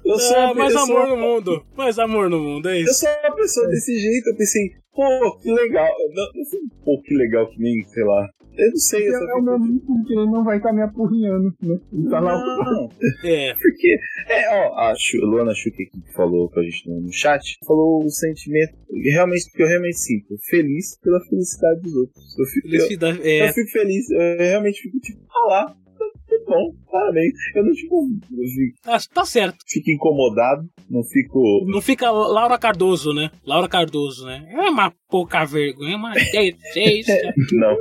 Eu 0.05 0.19
sou 0.19 0.37
Ah, 0.37 0.53
mais 0.53 0.73
eu 0.73 0.79
amor 0.79 1.07
no 1.07 1.17
mundo, 1.17 1.65
mais 1.77 1.97
amor 1.99 2.29
no 2.29 2.39
mundo, 2.39 2.69
é 2.69 2.77
eu 2.79 2.83
isso. 2.83 2.93
sou 2.99 3.09
uma 3.25 3.35
pessoa 3.35 3.67
desse 3.69 3.97
jeito, 3.99 4.29
eu 4.29 4.35
pensei, 4.35 4.69
pô, 4.93 5.37
que 5.41 5.51
legal. 5.51 5.89
Não, 6.13 6.25
não 6.35 6.45
foi, 6.45 6.59
pô, 6.83 7.01
que 7.01 7.15
legal 7.15 7.49
que 7.49 7.59
nem, 7.59 7.83
sei 7.83 8.03
lá. 8.03 8.29
Eu 8.55 8.69
não 8.69 8.77
sei, 8.77 9.07
eu 9.07 9.13
só 9.13 9.25
É 9.25 9.35
o 9.35 9.41
meu 9.41 9.53
amigo 9.55 9.79
porque 9.85 10.13
ele 10.13 10.25
não 10.25 10.43
vai 10.43 10.57
estar 10.57 10.71
me 10.73 10.81
apurrinhando, 10.81 11.53
né? 11.61 11.79
Ele 11.91 12.09
tá 12.09 12.19
lá 12.19 12.33
Não, 12.33 12.89
É, 13.23 13.53
porque, 13.55 13.97
é, 14.27 14.49
ó, 14.55 14.73
a 14.79 14.93
Luana 15.23 15.51
aqui 15.51 15.85
que 15.85 16.13
falou 16.13 16.49
com 16.49 16.59
a 16.59 16.63
gente 16.63 16.87
no, 16.89 17.11
chat, 17.11 17.57
falou 17.65 18.03
o 18.03 18.09
sentimento, 18.09 18.75
realmente, 19.11 19.51
que 19.51 19.61
eu 19.61 19.67
realmente 19.67 19.97
sinto, 19.97 20.35
feliz 20.49 20.99
pela 21.01 21.19
felicidade 21.25 21.81
dos 21.81 21.95
outros. 21.95 22.37
Eu 22.37 22.45
fico, 22.45 22.67
eu, 22.67 22.71
felicidade. 22.71 23.19
eu 23.19 23.45
É, 23.45 23.53
fico 23.53 23.71
feliz, 23.71 24.09
eu 24.11 24.37
realmente 24.37 24.81
fico 24.81 24.99
tipo, 24.99 25.19
ah 25.29 25.47
lá, 25.49 25.65
tá, 25.65 26.05
tá 26.27 26.35
bom, 26.47 26.75
parabéns. 26.91 27.33
Eu 27.55 27.65
não, 27.65 27.73
tipo, 27.73 28.07
eu 28.31 28.47
fico, 28.47 28.81
tá, 28.83 28.97
tá 29.13 29.25
certo. 29.25 29.57
fico 29.67 29.89
incomodado, 29.89 30.69
não 30.89 31.03
fico... 31.03 31.65
Não 31.65 31.81
fica 31.81 32.11
Laura 32.11 32.57
Cardoso, 32.57 33.13
né? 33.13 33.31
Laura 33.45 33.67
Cardoso, 33.67 34.25
né? 34.25 34.45
É 34.49 34.69
uma 34.69 34.93
pouca 35.09 35.43
vergonha, 35.45 35.95
uma 35.97 36.13
decência. 36.13 37.33
Não. 37.53 37.75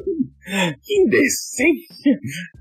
Que 0.82 0.94
indecência. 1.02 2.18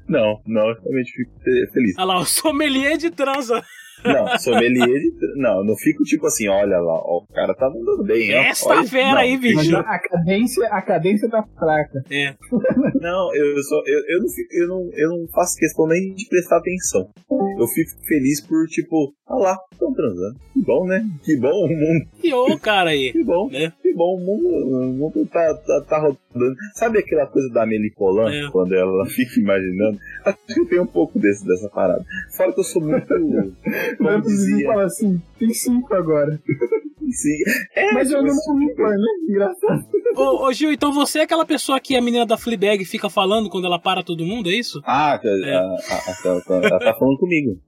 Não, 0.08 0.42
não, 0.46 0.70
eu 0.70 0.76
realmente 0.82 1.12
fico 1.12 1.32
fe- 1.44 1.72
feliz. 1.74 1.96
Olha 1.98 2.06
lá, 2.06 2.20
o 2.20 2.26
sommelier 2.26 2.98
de 2.98 3.10
transa. 3.10 3.64
Não, 4.04 4.38
sommelier 4.40 4.88
de... 4.88 5.12
Não, 5.36 5.64
não 5.64 5.76
fico 5.78 6.04
tipo 6.04 6.26
assim, 6.26 6.48
olha 6.48 6.80
lá, 6.80 6.94
ó, 6.94 7.24
o 7.24 7.34
cara 7.34 7.54
tá 7.54 7.70
mandando 7.70 8.04
bem, 8.04 8.34
ó. 8.34 8.42
Esta 8.42 8.70
olha- 8.70 8.84
fera 8.88 9.12
não, 9.12 9.18
aí, 9.20 9.38
bicho. 9.38 9.78
a 9.78 10.00
cadência, 10.00 10.68
a 10.70 10.82
cadência 10.82 11.30
tá 11.30 11.44
fraca. 11.58 12.04
É. 12.10 12.34
Não, 13.00 13.36
eu, 13.36 13.62
só, 13.64 13.76
eu, 13.86 14.00
eu, 14.10 14.20
não, 14.22 14.30
fico- 14.30 14.54
eu, 14.54 14.68
não, 14.68 14.90
eu 14.94 15.10
não 15.10 15.28
faço 15.32 15.56
questão 15.56 15.88
nem 15.88 16.14
de 16.16 16.28
prestar 16.28 16.58
atenção. 16.58 17.10
Eu 17.62 17.68
fico 17.68 17.92
feliz 18.06 18.42
por, 18.42 18.66
tipo, 18.68 19.14
ah 19.28 19.36
lá, 19.36 19.58
estão 19.72 19.94
transando. 19.94 20.40
Que 20.54 20.62
bom, 20.62 20.86
né? 20.86 21.06
Que 21.24 21.38
bom 21.38 21.50
o 21.50 21.68
mundo. 21.68 22.06
E 22.24 22.34
ô, 22.34 22.58
cara 22.60 22.90
aí. 22.92 23.12
Que 23.14 23.24
bom, 23.24 23.50
Né? 23.50 23.72
que 23.82 23.94
bom, 23.94 24.16
o 24.16 24.20
mundo, 24.20 24.48
o 24.48 24.94
mundo 24.94 25.26
tá, 25.32 25.54
tá, 25.66 25.82
tá 25.82 26.00
rodando. 26.00 26.56
Sabe 26.76 27.00
aquela 27.00 27.26
coisa 27.28 27.50
da 27.50 27.64
Amélie 27.64 27.92
Polan, 27.92 28.32
É. 28.32 28.50
quando 28.52 28.74
ela 28.74 29.06
fica 29.10 29.40
imaginando? 29.40 29.98
Acho 30.26 30.38
que 30.48 30.66
tem 30.66 30.80
um 30.80 30.86
pouco 30.88 31.20
desse, 31.20 31.46
dessa 31.46 31.70
parada. 31.70 32.04
Fora 32.36 32.54
que 32.54 32.60
eu 32.60 32.64
sou 32.64 32.82
muito. 32.82 33.08
Como 33.08 33.54
Mas 34.00 34.20
o 34.26 34.28
vizinho 34.30 34.58
dizia. 34.58 34.68
fala 34.68 34.84
assim, 34.86 35.22
tem 35.40 35.54
cinco 35.54 35.94
agora. 35.94 36.40
Sim. 37.12 37.38
É, 37.76 37.94
Mas 37.94 38.10
eu 38.12 38.20
tipo, 38.24 38.34
não 38.50 38.56
me 38.58 38.66
impor, 38.66 38.90
né? 38.90 39.08
Engraçado. 39.30 39.86
Ô, 40.16 40.48
ô, 40.48 40.54
Gil, 40.54 40.72
então 40.72 40.94
você 40.94 41.20
é 41.20 41.24
aquela 41.24 41.46
pessoa 41.46 41.80
que 41.80 41.96
a 41.96 42.02
menina 42.02 42.26
da 42.26 42.38
Fleabag 42.38 42.84
fica 42.86 43.10
falando 43.10 43.50
quando 43.50 43.66
ela 43.66 43.80
para 43.80 44.04
todo 44.04 44.26
mundo, 44.26 44.50
é 44.50 44.54
isso? 44.56 44.82
Ah, 44.86 45.16
a- 45.16 45.22
É. 45.24 45.54
a- 45.56 45.60
a- 45.62 46.16
ela 46.26 46.42
tá- 46.42 46.56
ela 46.68 46.80
tá 46.80 46.94
falando 46.98 47.18
comigo. 47.18 47.60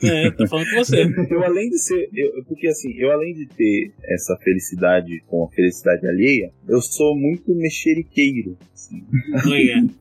É, 0.00 0.30
tô 0.30 0.46
falando 0.46 0.70
com 0.70 0.76
você. 0.76 1.02
Eu 1.28 1.42
além 1.44 1.68
de 1.70 1.78
ser. 1.80 2.08
eu- 2.14 2.44
porque 2.46 2.68
assim, 2.68 2.92
eu 2.98 3.10
além 3.10 3.34
de 3.34 3.46
ter 3.48 3.92
essa 4.04 4.36
felicidade 4.44 5.20
com 5.26 5.44
a 5.44 5.48
felicidade 5.50 6.06
alheia, 6.06 6.52
eu 6.68 6.80
sou 6.80 7.16
muito 7.16 7.52
mexeriqueiro. 7.56 8.56
assim. 8.72 9.02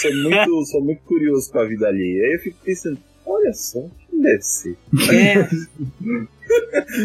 Sou, 0.00 0.12
muito, 0.22 0.64
sou 0.66 0.84
muito 0.84 1.02
curioso 1.04 1.50
com 1.52 1.58
a 1.60 1.64
vida 1.64 1.86
alheia. 1.86 2.24
Aí 2.26 2.32
eu 2.34 2.38
fico 2.40 2.56
pensando, 2.64 2.98
olha 3.24 3.52
só, 3.52 3.80
deve 4.22 4.42
ser? 4.42 4.76
É, 5.10 5.48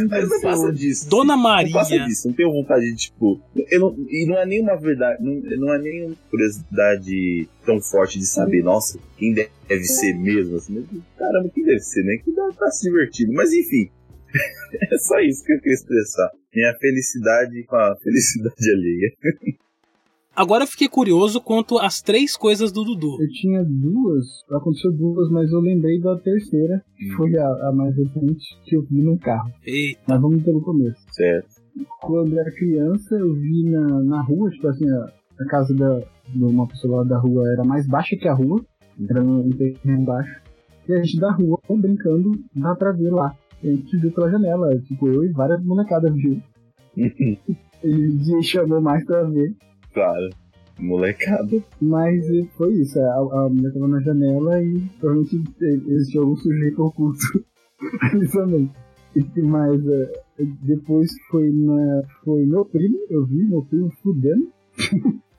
Mas 0.10 0.30
não 0.30 0.42
passa 0.42 0.72
disso. 0.74 1.10
Dona 1.10 1.36
Não 1.38 1.44
passa 1.44 1.92
Maria. 1.92 2.06
disso, 2.06 2.28
não 2.28 2.36
tenho 2.36 2.52
vontade 2.52 2.86
de, 2.92 2.96
tipo. 2.96 3.40
Eu 3.70 3.80
não, 3.80 3.96
e 4.10 4.26
não 4.26 4.38
é 4.38 4.46
nenhuma 4.46 4.76
verdade, 4.76 5.24
não, 5.24 5.34
não 5.58 5.74
é 5.74 5.80
nenhuma 5.80 6.16
curiosidade 6.30 7.48
tão 7.66 7.82
forte 7.82 8.20
de 8.20 8.26
saber, 8.26 8.64
nossa, 8.64 9.00
quem 9.18 9.34
deve 9.34 9.84
ser 9.84 10.14
mesmo, 10.14 10.58
assim, 10.58 10.74
mas, 10.74 10.86
caramba, 11.18 11.50
quem 11.54 11.64
deve 11.64 11.80
ser, 11.80 12.04
né? 12.04 12.18
Que 12.18 12.34
dá 12.34 12.50
tá 12.58 12.70
se 12.72 12.90
divertindo. 12.90 13.34
Mas 13.34 13.54
enfim, 13.54 13.90
é 14.92 14.98
só 14.98 15.20
isso 15.20 15.44
que 15.44 15.54
eu 15.54 15.60
queria 15.60 15.74
expressar. 15.74 16.30
Minha 16.54 16.74
felicidade 16.80 17.64
com 17.64 17.76
a 17.76 17.96
felicidade 17.98 18.72
alheia. 18.72 19.58
Agora 20.38 20.66
eu 20.66 20.68
fiquei 20.68 20.88
curioso 20.88 21.42
quanto 21.42 21.80
às 21.80 22.00
três 22.00 22.38
coisas 22.38 22.72
do 22.72 22.84
Dudu. 22.84 23.18
Eu 23.20 23.28
tinha 23.30 23.64
duas, 23.64 24.44
aconteceu 24.52 24.92
duas, 24.92 25.32
mas 25.32 25.52
eu 25.52 25.60
lembrei 25.60 26.00
da 26.00 26.16
terceira, 26.16 26.80
que 26.96 27.10
foi 27.14 27.36
a, 27.36 27.48
a 27.68 27.72
mais 27.74 27.98
recente, 27.98 28.46
que 28.64 28.76
eu 28.76 28.84
vi 28.84 29.02
num 29.02 29.18
carro. 29.18 29.52
Eita, 29.66 30.00
Mas 30.08 30.22
vamos 30.22 30.44
pelo 30.44 30.62
começo. 30.62 31.02
Certo. 31.10 31.48
Quando 32.02 32.34
eu 32.34 32.40
era 32.40 32.52
criança, 32.52 33.16
eu 33.16 33.34
vi 33.34 33.64
na, 33.64 34.04
na 34.04 34.22
rua, 34.22 34.52
tipo 34.52 34.68
assim, 34.68 34.88
a, 34.88 35.12
a 35.40 35.46
casa 35.48 35.74
da, 35.74 36.04
de 36.30 36.44
uma 36.44 36.68
pessoa 36.68 36.98
lá 36.98 37.04
da 37.04 37.18
rua 37.18 37.52
era 37.54 37.64
mais 37.64 37.88
baixa 37.88 38.16
que 38.16 38.28
a 38.28 38.34
rua, 38.36 38.64
era 39.10 39.24
um 39.24 39.50
terreno 39.50 40.06
baixo. 40.06 40.40
E 40.88 40.94
a 40.94 41.02
gente 41.02 41.20
da 41.20 41.32
rua, 41.32 41.60
brincando, 41.68 42.34
dá 42.56 42.76
pra 42.76 42.92
ver 42.92 43.10
lá. 43.10 43.36
E 43.64 43.70
a 43.70 43.72
gente 43.72 43.98
viu 43.98 44.12
pela 44.12 44.30
janela, 44.30 44.80
tipo, 44.82 45.08
eu 45.08 45.24
e 45.24 45.30
várias 45.30 45.64
molecadas 45.64 46.14
viu. 46.14 46.40
E 47.84 48.36
a 48.36 48.42
chamou 48.42 48.82
mais 48.82 49.06
pra 49.06 49.22
ver. 49.24 49.56
Claro. 49.98 50.30
Molecada. 50.80 51.58
Mas 51.82 52.24
eh, 52.30 52.46
foi 52.56 52.74
isso, 52.74 53.00
a, 53.00 53.16
a 53.46 53.50
mulher 53.50 53.74
tava 53.74 53.88
na 53.88 54.00
janela 54.02 54.62
e 54.62 54.80
provavelmente 55.00 55.44
existia 55.88 56.22
algum 56.22 56.36
sujeito 56.36 56.84
oculto 56.84 57.18
ali 58.14 58.28
também. 58.30 58.72
Mas 59.44 59.88
eh, 59.88 60.12
depois 60.62 61.10
foi 61.32 61.50
na. 61.52 62.02
Foi 62.24 62.46
meu 62.46 62.64
primo, 62.66 62.96
eu 63.10 63.26
vi 63.26 63.44
meu 63.50 63.64
primo 63.66 63.90
fudendo. 64.04 64.52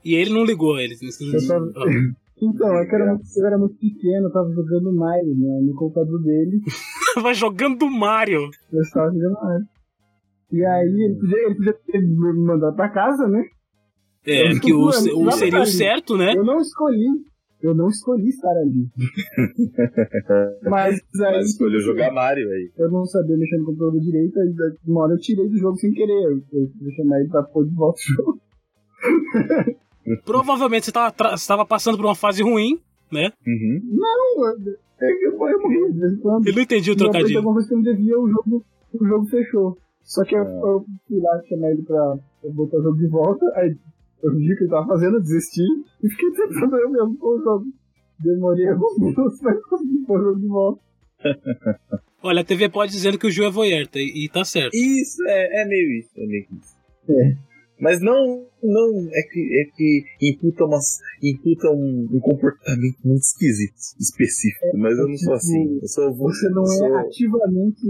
e 0.03 0.15
ele 0.15 0.31
não 0.33 0.43
ligou, 0.43 0.77
ele. 0.77 0.95
Eu 1.33 1.47
tava- 1.47 1.71
Então, 2.41 2.73
é 2.77 2.85
que 2.85 2.95
eu 2.95 2.99
era, 3.01 3.11
muito- 3.13 3.27
eu 3.37 3.45
era 3.47 3.57
muito 3.57 3.75
pequeno, 3.75 4.27
eu 4.27 4.31
tava 4.31 4.49
jogando 4.53 4.93
Mario 4.93 5.35
né, 5.37 5.59
no 5.61 5.73
computador 5.75 6.21
dele, 6.23 6.61
Vai 7.21 7.33
jogando 7.33 7.89
Mario. 7.91 8.49
eu 8.71 8.79
estava 8.81 9.11
jogando 9.11 9.33
Mario. 9.33 9.65
E 10.53 10.65
aí 10.65 10.87
ele 10.87 11.15
podia, 11.19 11.45
ele 11.45 11.55
podia 11.55 11.73
ter 11.85 11.99
me 12.01 12.33
mandado 12.45 12.75
pra 12.77 12.89
casa, 12.89 13.27
né? 13.27 13.43
É, 14.29 14.59
que 14.59 14.73
o, 14.73 14.85
o 14.87 15.31
seria 15.31 15.61
o 15.61 15.65
certo, 15.65 16.17
né? 16.17 16.33
Eu 16.35 16.43
não 16.43 16.59
escolhi. 16.59 17.07
Eu 17.61 17.75
não 17.75 17.89
escolhi 17.89 18.29
estar 18.29 18.51
ali. 18.51 18.87
Mas 20.63 20.95
aí. 20.95 21.01
Mas 21.33 21.49
escolheu 21.49 21.79
jogar 21.81 22.11
Mario 22.11 22.49
aí. 22.49 22.71
eu 22.77 22.89
não 22.89 23.05
sabia 23.05 23.35
mexer 23.37 23.57
no 23.57 23.65
computador 23.65 23.99
direito, 23.99 24.39
aí 24.39 24.53
uma 24.87 25.01
hora 25.03 25.13
eu 25.13 25.17
tirei 25.19 25.47
do 25.49 25.57
jogo 25.57 25.75
sem 25.77 25.91
querer. 25.91 26.23
Eu, 26.23 26.37
eu 26.53 26.69
fui 26.79 26.91
chamar 26.95 27.19
ele 27.19 27.27
pra 27.29 27.43
pôr 27.43 27.65
de 27.67 27.75
volta 27.75 27.99
o 27.99 28.15
jogo. 28.15 28.39
Provavelmente 30.25 30.85
você 30.85 30.91
tava, 30.91 31.11
tra- 31.11 31.37
você 31.37 31.47
tava 31.47 31.65
passando 31.65 31.97
por 31.97 32.05
uma 32.05 32.15
fase 32.15 32.41
ruim, 32.41 32.79
né? 33.11 33.31
Uhum. 33.45 33.81
Não, 33.91 34.45
eu, 34.47 34.57
eu, 35.01 35.31
eu 35.47 35.59
morri 35.61 35.93
de 35.93 35.99
vez 35.99 36.13
em 36.13 36.17
quando. 36.17 36.47
Eu 36.47 36.53
não 36.55 36.61
entendi 36.61 36.91
o 36.91 36.95
trocadilho. 36.95 37.37
alguma 37.37 37.53
coisa 37.55 37.67
que 37.67 37.75
eu 37.75 37.81
devia, 37.81 38.19
o 38.19 38.27
jogo, 38.29 38.65
o 38.93 39.05
jogo 39.05 39.25
fechou. 39.27 39.77
Só 40.03 40.23
que 40.23 40.35
eu, 40.35 40.41
É. 40.43 40.59
eu 40.61 40.85
fui 41.07 41.19
lá 41.19 41.39
chamar 41.47 41.71
ele 41.71 41.83
pra, 41.83 42.17
pra 42.41 42.49
botar 42.51 42.77
o 42.77 42.83
jogo 42.83 42.97
de 42.97 43.07
volta, 43.07 43.45
aí 43.55 43.75
eu 44.23 44.35
vi 44.35 44.53
o 44.53 44.57
que 44.57 44.63
ele 44.63 44.69
tava 44.69 44.87
fazendo, 44.87 45.15
eu 45.17 45.21
desisti 45.21 45.63
e 46.03 46.09
fiquei 46.09 46.31
tentando 46.31 46.77
eu 46.77 46.89
mesmo 46.89 47.15
pôr 47.17 47.39
o 47.39 47.43
jogo. 47.43 47.65
Demorei 48.19 48.67
alguns 48.69 48.97
minutos 48.99 49.39
pra 49.39 49.55
conseguir 49.69 50.05
pôr 50.05 50.19
o 50.19 50.23
jogo 50.23 50.39
de 50.39 50.47
volta. 50.47 50.81
Olha, 52.21 52.41
a 52.41 52.45
TV 52.45 52.67
pode 52.69 52.91
dizendo 52.91 53.17
que 53.17 53.27
o 53.27 53.31
Gil 53.31 53.45
é 53.45 53.49
voyeur, 53.49 53.87
tá? 53.87 53.99
e 53.99 54.29
tá 54.31 54.43
certo. 54.43 54.73
Isso, 54.73 55.23
é, 55.25 55.61
é 55.61 55.65
meio 55.65 55.99
isso, 55.99 56.09
é 56.17 56.25
meio 56.25 56.45
isso. 56.51 56.77
É. 57.09 57.49
Mas 57.79 58.01
não, 58.01 58.45
não, 58.61 59.07
é 59.13 59.21
que, 59.21 59.39
é 59.39 59.63
que 59.73 60.03
imputa, 60.21 60.65
umas, 60.65 60.97
imputa 61.23 61.69
um, 61.69 62.09
um 62.11 62.19
comportamento 62.19 62.97
muito 63.05 63.21
esquisito, 63.21 63.73
específico, 63.97 64.77
mas 64.77 64.97
eu 64.97 65.07
não 65.07 65.15
sou 65.15 65.33
assim. 65.33 65.79
Eu 65.81 65.87
sou, 65.87 66.13
Você 66.13 66.49
não 66.49 66.65
sou, 66.65 66.87
é 66.87 66.99
ativamente. 66.99 67.81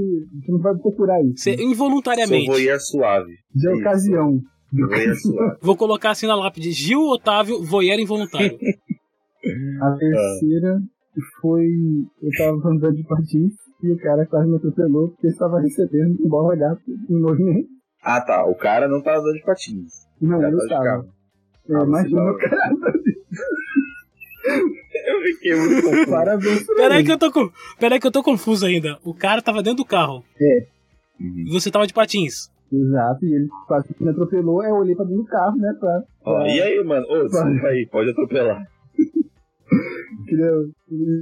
Você 0.46 0.52
não 0.52 0.60
vai 0.60 0.76
procurar 0.78 1.20
isso. 1.24 1.38
Você, 1.38 1.58
sou 1.58 1.66
involuntariamente. 1.66 2.46
voyeur 2.46 2.80
suave. 2.80 3.34
De 3.56 3.68
Isso. 3.68 3.80
ocasião. 3.80 4.30
Suave. 4.34 4.59
Vou 5.62 5.76
colocar 5.76 6.12
assim 6.12 6.28
na 6.28 6.36
lápide: 6.36 6.72
Gil 6.72 7.02
Otávio, 7.02 7.64
voyeur 7.64 8.00
involuntário. 8.00 8.58
A 9.82 9.92
terceira 9.98 10.80
foi. 11.42 11.66
Eu 12.22 12.30
tava 12.38 12.58
andando 12.70 12.96
de 12.96 13.04
patins 13.04 13.54
e 13.84 13.92
o 13.92 13.98
cara 13.98 14.26
quase 14.26 14.50
me 14.50 14.58
atropelou 14.58 15.10
porque 15.10 15.28
estava 15.28 15.60
recebendo 15.60 16.18
um 16.24 16.28
bola 16.30 16.56
gato 16.56 16.82
em 17.10 17.20
movimento. 17.20 17.68
Ah 18.04 18.22
tá, 18.22 18.46
o 18.46 18.56
cara 18.56 18.88
não 18.88 19.02
tá 19.02 19.18
andando 19.18 19.34
de 19.36 19.44
patins. 19.44 19.92
Não, 20.22 20.42
eu 20.42 20.50
de 20.58 20.64
estava. 20.64 21.08
É, 21.70 21.76
Ah, 21.76 21.84
imagina 21.84 22.18
tava. 22.18 22.32
o 22.32 22.38
cara. 22.38 22.70
Eu 25.08 25.22
fiquei 25.22 25.56
muito 25.56 25.82
confuso. 25.84 26.10
Parabéns 26.10 26.64
pra 26.66 26.76
Peraí 26.76 26.98
ele. 27.00 27.06
que 27.06 27.12
eu 27.12 27.18
tô 27.18 27.32
com. 27.32 27.52
Peraí 27.80 28.00
que 28.00 28.08
eu 28.08 28.12
tô 28.12 28.24
confuso 28.24 28.66
ainda. 28.66 28.98
O 29.04 29.14
cara 29.14 29.42
tava 29.42 29.62
dentro 29.62 29.78
do 29.84 29.86
carro. 29.86 30.24
Uhum. 31.20 31.44
E 31.48 31.52
você 31.52 31.70
tava 31.70 31.86
de 31.86 31.94
patins. 31.94 32.50
Exato, 32.72 33.26
e 33.26 33.34
ele 33.34 33.48
quase 33.68 33.94
que 33.94 34.04
me 34.04 34.12
atropelou, 34.12 34.62
aí 34.62 34.70
eu 34.70 34.76
olhei 34.76 34.96
pra 34.96 35.06
dentro 35.06 35.24
do 35.24 35.30
carro, 35.30 35.58
né? 35.58 35.76
Pra, 35.80 36.04
Ó, 36.26 36.46
e 36.46 36.62
aí, 36.62 36.84
mano? 36.84 37.06
Ô, 37.10 37.24
desculpa 37.24 37.68
aí, 37.68 37.88
pode 37.88 38.12
atropelar. 38.12 38.68
queria 40.28 40.52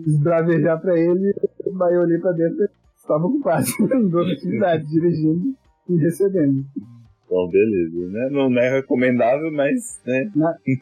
esbravejar 0.06 0.82
pra 0.82 0.98
ele, 1.00 1.34
aí 1.82 1.96
eu 1.96 2.02
olhei 2.02 2.18
pra 2.20 2.32
dentro 2.34 2.64
e 2.64 2.70
estava 2.98 3.26
ocupado 3.26 3.66
em 3.94 4.10
duas 4.10 4.32
atividades, 4.32 4.90
dirigindo 4.90 5.56
e 5.90 5.98
recebendo. 5.98 6.66
Bom, 7.30 7.50
beleza, 7.50 8.10
né? 8.10 8.30
Não 8.32 8.60
é 8.60 8.70
recomendável, 8.78 9.52
mas, 9.52 10.02
né? 10.06 10.32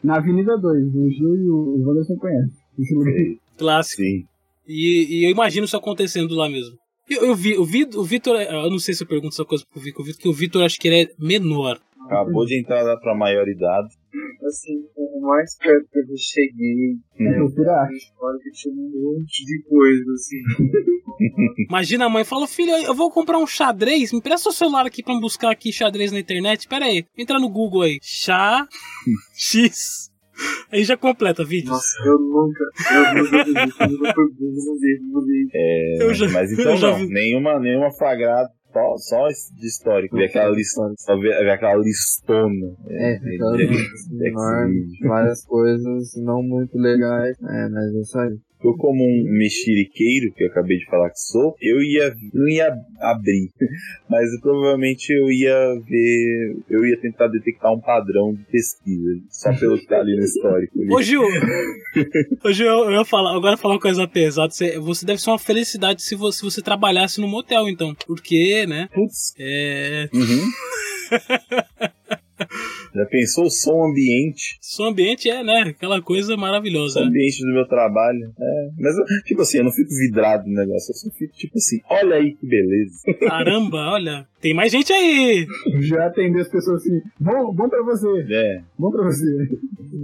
Na 0.04 0.16
Avenida 0.16 0.56
2, 0.56 0.94
o 0.94 1.10
Gil 1.10 1.36
e 1.36 1.50
o 1.50 1.86
Wanderson 1.86 2.16
conhecem. 2.16 3.38
Clássico. 3.58 4.02
Sim. 4.02 4.24
E, 4.66 5.20
e 5.20 5.26
eu 5.26 5.30
imagino 5.30 5.64
isso 5.64 5.76
acontecendo 5.76 6.34
lá 6.34 6.48
mesmo. 6.48 6.76
Eu, 7.08 7.26
eu 7.28 7.34
vi, 7.34 7.56
o, 7.58 7.64
Vi- 7.64 7.88
o 7.94 8.02
Vitor, 8.02 8.36
eu 8.40 8.70
não 8.70 8.78
sei 8.78 8.94
se 8.94 9.02
eu 9.02 9.06
pergunto 9.06 9.34
essa 9.34 9.44
coisa 9.44 9.64
pro 9.72 9.80
Vitor, 9.80 10.04
porque 10.04 10.28
o 10.28 10.32
Vitor 10.32 10.62
acho 10.64 10.78
que 10.78 10.88
ele 10.88 11.02
é 11.02 11.08
menor. 11.18 11.78
Acabou 12.06 12.44
de 12.46 12.58
entrar 12.60 12.82
lá 12.82 12.96
pra 12.96 13.14
maioridade. 13.16 13.88
Assim, 14.46 14.74
o 14.96 15.20
mais 15.26 15.56
perto 15.58 15.88
que 15.90 15.98
eu 15.98 16.16
cheguei, 16.16 16.96
É 17.18 17.62
na 17.64 17.80
arte. 17.82 17.96
escola 17.96 18.38
que 18.42 18.50
tinha 18.52 18.72
um 18.74 18.90
monte 19.16 19.44
de 19.44 19.62
coisa, 19.68 20.12
assim. 20.12 20.36
Imagina 21.68 22.04
a 22.04 22.08
mãe 22.08 22.22
fala, 22.24 22.46
filho, 22.46 22.70
eu 22.72 22.94
vou 22.94 23.10
comprar 23.10 23.38
um 23.38 23.46
xadrez, 23.46 24.12
me 24.12 24.20
presta 24.20 24.48
o 24.50 24.52
celular 24.52 24.86
aqui 24.86 25.02
pra 25.02 25.14
me 25.14 25.20
buscar 25.20 25.50
aqui 25.50 25.72
xadrez 25.72 26.12
na 26.12 26.20
internet. 26.20 26.68
Pera 26.68 26.84
aí, 26.84 27.04
entra 27.16 27.38
no 27.40 27.48
Google 27.48 27.82
aí. 27.82 27.98
Chá 28.02 28.68
X. 29.34 30.10
Aí 30.72 30.84
já 30.84 30.96
completa 30.96 31.44
vídeos. 31.44 31.70
Nossa, 31.70 32.02
eu 32.04 32.18
nunca, 32.18 32.64
eu 32.92 33.14
nunca 33.24 33.44
vi 33.44 33.68
isso, 33.68 33.82
eu. 33.82 35.48
É, 35.54 36.14
já- 36.14 36.28
mas 36.30 36.52
então 36.52 36.72
eu 36.72 36.76
já 36.76 36.90
não, 36.90 36.98
vi. 36.98 37.08
nenhuma, 37.08 37.58
nenhuma 37.60 37.90
flagrada, 37.92 38.48
só, 38.72 38.96
só 38.98 39.28
de 39.28 39.66
histórico. 39.66 40.16
Ver 40.16 40.24
aquela 40.26 40.50
lista, 40.50 40.82
só 40.98 41.14
ver, 41.16 41.30
ver 41.42 41.50
aquela 41.50 41.76
listona. 41.76 42.74
É, 42.88 43.34
então, 43.34 43.52
de- 43.56 43.64
assim, 43.64 44.18
de- 44.18 44.28
enorme, 44.28 44.86
várias 45.08 45.44
coisas 45.46 46.08
não 46.22 46.42
muito 46.42 46.76
legais, 46.78 47.36
é, 47.40 47.68
mas 47.68 47.94
é 47.94 48.00
isso 48.00 48.18
aí. 48.18 48.36
Eu 48.68 48.76
como 48.76 49.04
um 49.04 49.24
mexeriqueiro, 49.38 50.32
que 50.34 50.44
eu 50.44 50.48
acabei 50.48 50.78
de 50.78 50.86
falar 50.86 51.10
que 51.10 51.20
sou, 51.20 51.56
eu 51.60 51.82
ia 51.82 52.14
não 52.32 52.48
ia 52.48 52.72
abrir, 53.00 53.50
mas 54.08 54.28
provavelmente 54.40 55.10
eu 55.10 55.30
ia 55.30 55.74
ver, 55.88 56.56
eu 56.70 56.86
ia 56.86 57.00
tentar 57.00 57.28
detectar 57.28 57.72
um 57.72 57.80
padrão 57.80 58.34
de 58.34 58.44
pesquisa, 58.44 59.20
só 59.30 59.52
pelo 59.58 59.78
que 59.78 59.86
tá 59.86 59.98
ali 59.98 60.16
no 60.16 60.22
histórico. 60.22 60.78
ali. 60.78 60.94
Ô 60.94 61.02
Gil, 61.02 61.22
Ô, 62.44 62.52
Gil, 62.52 62.66
eu 62.66 62.92
ia 62.92 63.04
falar, 63.04 63.34
agora 63.34 63.56
falar 63.56 63.74
uma 63.74 63.80
coisa 63.80 64.06
pesada. 64.06 64.50
Você, 64.50 64.78
você 64.78 65.06
deve 65.06 65.20
ser 65.20 65.30
uma 65.30 65.38
felicidade 65.38 66.02
se 66.02 66.14
você, 66.14 66.38
se 66.38 66.44
você 66.44 66.62
trabalhasse 66.62 67.20
no 67.20 67.28
motel, 67.28 67.68
então. 67.68 67.94
Porque, 68.06 68.66
né? 68.66 68.88
Putz. 68.92 69.34
É. 69.38 70.08
Uhum. 70.12 70.50
Já 72.94 73.04
pensou 73.06 73.44
o 73.46 73.50
som 73.50 73.84
ambiente? 73.84 74.58
Som 74.60 74.84
ambiente 74.86 75.28
é, 75.28 75.42
né? 75.42 75.60
Aquela 75.68 76.00
coisa 76.00 76.34
O 76.34 76.38
maravilhosa. 76.38 76.94
som 76.94 77.00
né? 77.00 77.06
ambiente 77.06 77.40
do 77.42 77.52
meu 77.52 77.66
trabalho. 77.66 78.32
É, 78.38 78.68
mas, 78.78 78.94
tipo 79.24 79.42
assim, 79.42 79.58
eu 79.58 79.64
não 79.64 79.72
fico 79.72 79.90
vidrado 79.90 80.46
no 80.48 80.54
negócio. 80.54 80.90
Eu 80.92 80.94
só 80.94 81.10
fico, 81.10 81.32
tipo 81.34 81.56
assim, 81.56 81.78
olha 81.90 82.16
aí 82.16 82.34
que 82.34 82.46
beleza. 82.46 82.94
Caramba, 83.28 83.78
olha. 83.92 84.26
Tem 84.40 84.54
mais 84.54 84.70
gente 84.70 84.92
aí. 84.92 85.46
Já 85.80 86.06
atender 86.06 86.40
as 86.40 86.48
pessoas 86.48 86.80
assim, 86.82 87.00
bom, 87.18 87.52
bom 87.52 87.68
pra 87.68 87.82
você, 87.82 88.06
É, 88.30 88.62
bom 88.78 88.90
pra 88.90 89.02
você. 89.04 89.24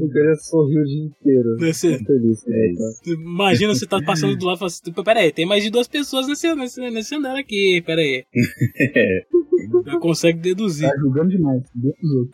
Eu 0.01 0.09
queria 0.11 0.35
sorrir 0.37 0.79
o 0.81 0.85
dia 0.85 1.05
inteiro. 1.05 1.57
Você, 1.61 1.99
feliz. 1.99 2.47
é 2.49 2.51
tá? 2.51 2.73
isso. 2.73 3.13
imagina 3.13 3.75
você 3.75 3.87
tá 3.87 4.01
passando 4.03 4.37
do 4.37 4.47
lado 4.47 4.57
e 4.57 4.59
fala 4.59 4.69
assim: 4.69 4.93
pera 5.05 5.21
aí, 5.21 5.33
tem 5.33 5.47
mais 5.47 5.63
de 5.63 5.71
duas 5.71 5.87
pessoas 5.87 6.27
nesse, 6.27 6.53
nesse, 6.55 6.81
nesse 6.91 7.15
andar 7.15 7.37
aqui, 7.39 7.83
pera 7.87 8.01
aí. 8.01 8.25
Já 9.85 9.99
consegue 9.99 10.38
deduzir. 10.38 10.88
Tá 10.88 10.97
julgando 10.99 11.31
demais. 11.31 11.62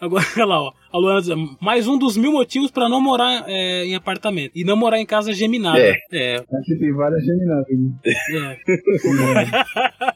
Agora, 0.01 0.25
olha 0.37 0.45
lá, 0.47 0.61
ó. 0.63 0.73
A 0.93 0.99
Luana 0.99 1.21
diz, 1.21 1.31
mais 1.61 1.87
um 1.87 1.99
dos 1.99 2.17
mil 2.17 2.33
motivos 2.33 2.71
pra 2.71 2.89
não 2.89 3.01
morar 3.01 3.45
é, 3.47 3.85
em 3.85 3.95
apartamento. 3.95 4.53
E 4.55 4.65
não 4.65 4.77
morar 4.77 4.99
em 4.99 5.07
casa 5.07 5.33
geminada. 5.33 5.79
É. 5.79 5.95
É, 6.13 6.37
Aqui 6.37 6.77
tem 6.79 6.93
várias 6.93 7.25
geminadas. 7.25 7.67
é. 8.07 8.57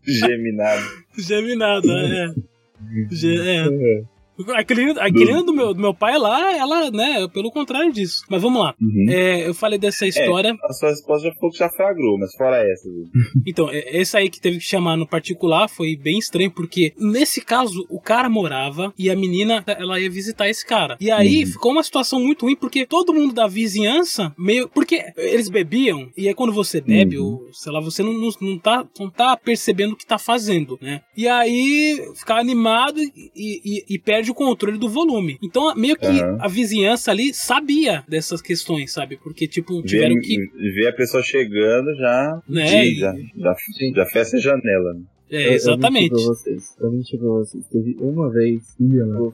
Geminado. 0.06 0.82
Geminada, 1.18 1.88
é. 1.92 2.34
Ge- 3.10 3.40
é. 3.40 4.02
A 4.54 4.64
Quelina, 4.64 5.00
a 5.00 5.10
Quelina 5.12 5.42
do, 5.42 5.52
meu, 5.52 5.74
do 5.74 5.80
meu 5.80 5.94
pai 5.94 6.18
lá, 6.18 6.52
ela, 6.56 6.90
né, 6.90 7.28
pelo 7.28 7.50
contrário 7.50 7.92
disso. 7.92 8.24
Mas 8.30 8.40
vamos 8.42 8.62
lá. 8.62 8.74
Uhum. 8.80 9.06
É, 9.10 9.46
eu 9.48 9.54
falei 9.54 9.78
dessa 9.78 10.06
história. 10.06 10.56
A 10.64 10.72
sua 10.72 10.88
resposta 10.90 11.28
já 11.28 11.34
falou 11.34 11.50
que 11.52 11.58
já 11.58 11.68
flagrou, 11.68 12.18
mas 12.18 12.34
fora 12.34 12.56
essa. 12.58 12.88
Então, 13.46 13.68
é- 13.70 14.00
esse 14.00 14.16
aí 14.16 14.30
que 14.30 14.40
teve 14.40 14.58
que 14.58 14.64
chamar 14.64 14.96
no 14.96 15.06
particular 15.06 15.68
foi 15.68 15.96
bem 15.96 16.18
estranho, 16.18 16.50
porque 16.50 16.92
nesse 16.98 17.40
caso 17.44 17.86
o 17.90 18.00
cara 18.00 18.28
morava 18.28 18.92
e 18.98 19.10
a 19.10 19.16
menina 19.16 19.62
ela 19.66 20.00
ia 20.00 20.10
visitar 20.10 20.48
esse 20.48 20.64
cara. 20.66 20.96
E 21.00 21.10
aí 21.10 21.44
Uhum. 21.44 21.50
ficou 21.50 21.72
uma 21.72 21.82
situação 21.82 22.20
muito 22.20 22.46
ruim, 22.46 22.56
porque 22.56 22.86
todo 22.86 23.12
mundo 23.12 23.34
da 23.34 23.46
vizinhança 23.46 24.32
meio. 24.38 24.68
Porque 24.68 25.12
eles 25.16 25.48
bebiam, 25.48 26.08
e 26.16 26.28
aí 26.28 26.34
quando 26.34 26.52
você 26.52 26.80
bebe, 26.80 27.18
Uhum. 27.18 27.26
ou 27.46 27.52
sei 27.52 27.72
lá, 27.72 27.80
você 27.80 28.02
não, 28.02 28.12
não, 28.12 28.30
não, 28.40 28.58
tá, 28.58 28.86
não 28.98 29.10
tá 29.10 29.36
percebendo 29.36 29.92
o 29.92 29.96
que 29.96 30.06
tá 30.06 30.18
fazendo, 30.18 30.78
né? 30.80 31.02
E 31.16 31.28
aí 31.28 32.00
fica 32.14 32.34
animado 32.36 33.00
e, 33.00 33.10
e, 33.36 33.84
e 33.94 33.98
perde 33.98 34.31
o 34.32 34.34
controle 34.34 34.78
do 34.78 34.88
volume. 34.88 35.38
Então, 35.42 35.74
meio 35.74 35.96
que 35.96 36.06
Aham. 36.06 36.38
a 36.40 36.48
vizinhança 36.48 37.10
ali 37.10 37.32
sabia 37.32 38.02
dessas 38.08 38.42
questões, 38.42 38.92
sabe? 38.92 39.16
Porque, 39.16 39.46
tipo, 39.46 39.82
tiveram 39.82 40.18
que. 40.20 40.36
vê 40.74 40.88
a 40.88 40.92
pessoa 40.92 41.22
chegando 41.22 41.94
já. 41.96 42.42
Né, 42.48 42.90
já, 42.94 43.12
já, 43.36 43.54
já 43.94 44.06
fecha 44.06 44.36
a 44.36 44.40
janela. 44.40 44.94
né? 44.94 45.00
É, 45.32 45.54
exatamente. 45.54 46.12
Eu 46.12 46.18
menti 46.18 46.24
pra 46.26 46.34
vocês. 46.34 46.76
Eu 46.80 46.90
menti 46.92 47.18
pra 47.18 47.28
vocês. 47.28 47.66
Teve 47.68 47.96
uma 48.00 48.30
vez, 48.30 48.76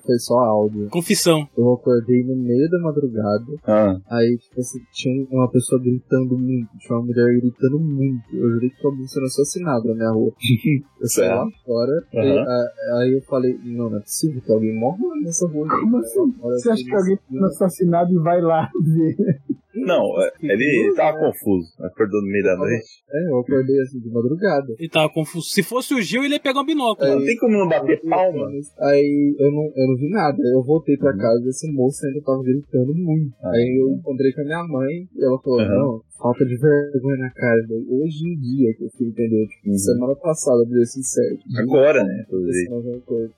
foi 0.05 0.19
só 0.19 0.39
áudio. 0.39 0.89
Confissão. 0.91 1.49
Eu 1.57 1.73
acordei 1.73 2.23
no 2.25 2.37
meio 2.37 2.71
da 2.71 2.79
madrugada. 2.81 3.47
Ah, 3.67 3.97
Aí, 4.11 4.39
tipo 4.39 4.61
assim, 4.61 4.79
tinha 4.93 5.27
uma 5.31 5.51
pessoa 5.51 5.81
gritando 5.81 6.39
muito. 6.39 6.69
Tinha 6.79 6.97
uma 6.99 7.05
mulher 7.07 7.41
gritando 7.41 7.79
muito. 7.81 8.23
Eu 8.33 8.51
jurei 8.53 8.71
que 8.71 8.77
estava 8.77 8.95
sendo 9.07 9.27
assassinado 9.27 9.89
na 9.89 9.95
minha 9.95 10.11
rua. 10.11 10.33
Eu 11.01 11.07
saí 11.09 11.29
lá 11.29 11.47
fora. 11.65 11.93
Aham. 12.15 12.25
e, 12.25 12.39
a- 12.39 12.99
aí 13.01 13.13
eu 13.13 13.23
falei, 13.23 13.57
não, 13.65 13.89
não 13.91 13.99
é 13.99 14.01
possível 14.01 14.41
que 14.43 14.53
alguém 14.53 14.75
morra 14.79 14.99
nessa 15.23 15.47
rua. 15.47 15.69
Como 15.69 15.97
assim? 15.99 16.33
Você 16.41 16.71
acha 16.71 16.85
que 16.85 16.95
alguém 16.95 17.19
foi 17.29 17.39
assassinado 17.49 18.13
e 18.13 18.19
vai 18.19 18.41
lá 18.41 18.69
ver? 18.83 19.41
Não, 19.85 20.23
é, 20.23 20.31
ele, 20.43 20.65
ele 20.65 20.95
tava 20.95 21.19
confuso. 21.19 21.69
Acordou 21.83 22.21
no 22.23 22.29
meio 22.29 22.45
da 22.45 22.57
noite. 22.57 22.87
É, 23.11 23.31
eu 23.31 23.39
acordei 23.39 23.81
assim 23.81 23.99
de 24.01 24.09
madrugada. 24.11 24.67
Ele 24.79 24.89
tava 24.89 25.13
confuso. 25.13 25.49
Se 25.49 25.63
fosse 25.63 25.95
o 25.95 26.01
Gil, 26.03 26.25
ele 26.25 26.35
ia 26.35 26.41
pegar 26.41 26.61
um 26.61 26.67
binóculo. 26.67 27.09
Não 27.11 27.25
tem 27.25 27.37
como 27.37 27.59
não 27.59 27.69
bater 27.69 28.01
palma. 28.03 28.49
Aí 28.81 29.35
eu 29.39 29.51
não, 29.51 29.65
eu 29.75 29.87
não 29.89 29.97
vi 29.97 30.09
nada. 30.11 30.37
Eu 30.55 30.63
voltei 30.63 30.97
pra 30.97 31.17
casa 31.17 31.43
e 31.45 31.49
esse 31.49 31.71
moço 31.73 32.05
ainda 32.07 32.21
tava 32.23 32.43
gritando 32.43 32.95
muito. 32.95 33.35
Ah. 33.43 33.51
Aí 33.53 33.81
eu 33.81 33.91
encontrei 33.97 34.33
com 34.33 34.41
a 34.41 34.45
minha 34.45 34.65
mãe 34.65 35.09
e 35.17 35.25
ela 35.25 35.39
falou: 35.43 35.61
Aham. 35.61 35.75
Não, 35.79 36.01
falta 36.19 36.45
de 36.45 36.57
vergonha 36.57 37.17
na 37.19 37.31
cara. 37.31 37.61
Daí, 37.69 37.87
Hoje 37.89 38.25
em 38.27 38.39
dia 38.39 38.75
que 38.77 38.85
eu 38.85 38.91
fui 38.97 39.07
entender, 39.09 39.47
tipo, 39.47 39.69
Uhum. 39.69 39.79
semana 39.79 40.15
passada, 40.17 40.65
pra 40.67 40.79
ser 40.79 40.87
sincero. 40.87 41.37
Agora, 41.59 42.03
né? 42.05 42.25
Esse. 42.49 42.69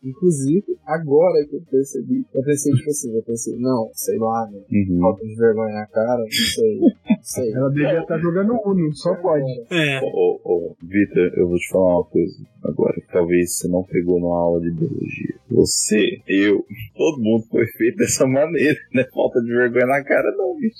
Inclusive, 0.05 0.65
agora 0.87 1.45
que 1.49 1.57
eu 1.57 1.63
percebi, 1.71 2.25
eu 2.35 2.43
pensei, 2.43 2.73
tipo 2.73 2.91
assim, 2.91 3.15
eu 3.17 3.23
pensei, 3.23 3.57
não, 3.59 3.89
sei 3.95 4.19
lá, 4.19 4.49
né? 4.53 4.61
Uhum. 4.71 5.01
Falta 5.01 5.25
de 5.25 5.35
vergonha 5.37 5.75
na 5.75 5.87
cara, 5.87 6.23
sei. 6.31 7.53
Ela 7.55 7.71
devia 7.71 8.01
estar 8.01 8.19
jogando 8.19 8.59
Uno, 8.65 8.95
só 8.95 9.15
pode. 9.17 9.51
É. 9.71 10.01
Ô, 10.03 10.41
ô, 10.45 10.77
Vitor, 10.83 11.33
eu 11.37 11.49
vou 11.49 11.57
te 11.57 11.69
falar 11.69 11.97
uma 11.97 12.05
coisa 12.05 12.35
agora 12.65 12.95
que 12.95 13.13
talvez 13.13 13.57
você 13.57 13.69
não 13.69 13.83
pegou 13.85 14.21
numa 14.21 14.39
aula 14.39 14.61
de 14.61 14.71
biologia. 14.71 15.35
Você, 15.51 16.23
eu, 16.27 16.65
todo 16.97 17.23
mundo 17.23 17.45
foi 17.51 17.67
feito 17.67 17.97
dessa 17.97 18.27
maneira, 18.27 18.79
né? 18.95 19.05
Falta 19.13 19.41
de 19.41 19.49
vergonha 19.49 19.87
na 19.87 20.05
cara, 20.05 20.31
não, 20.37 20.57
bicho. 20.57 20.77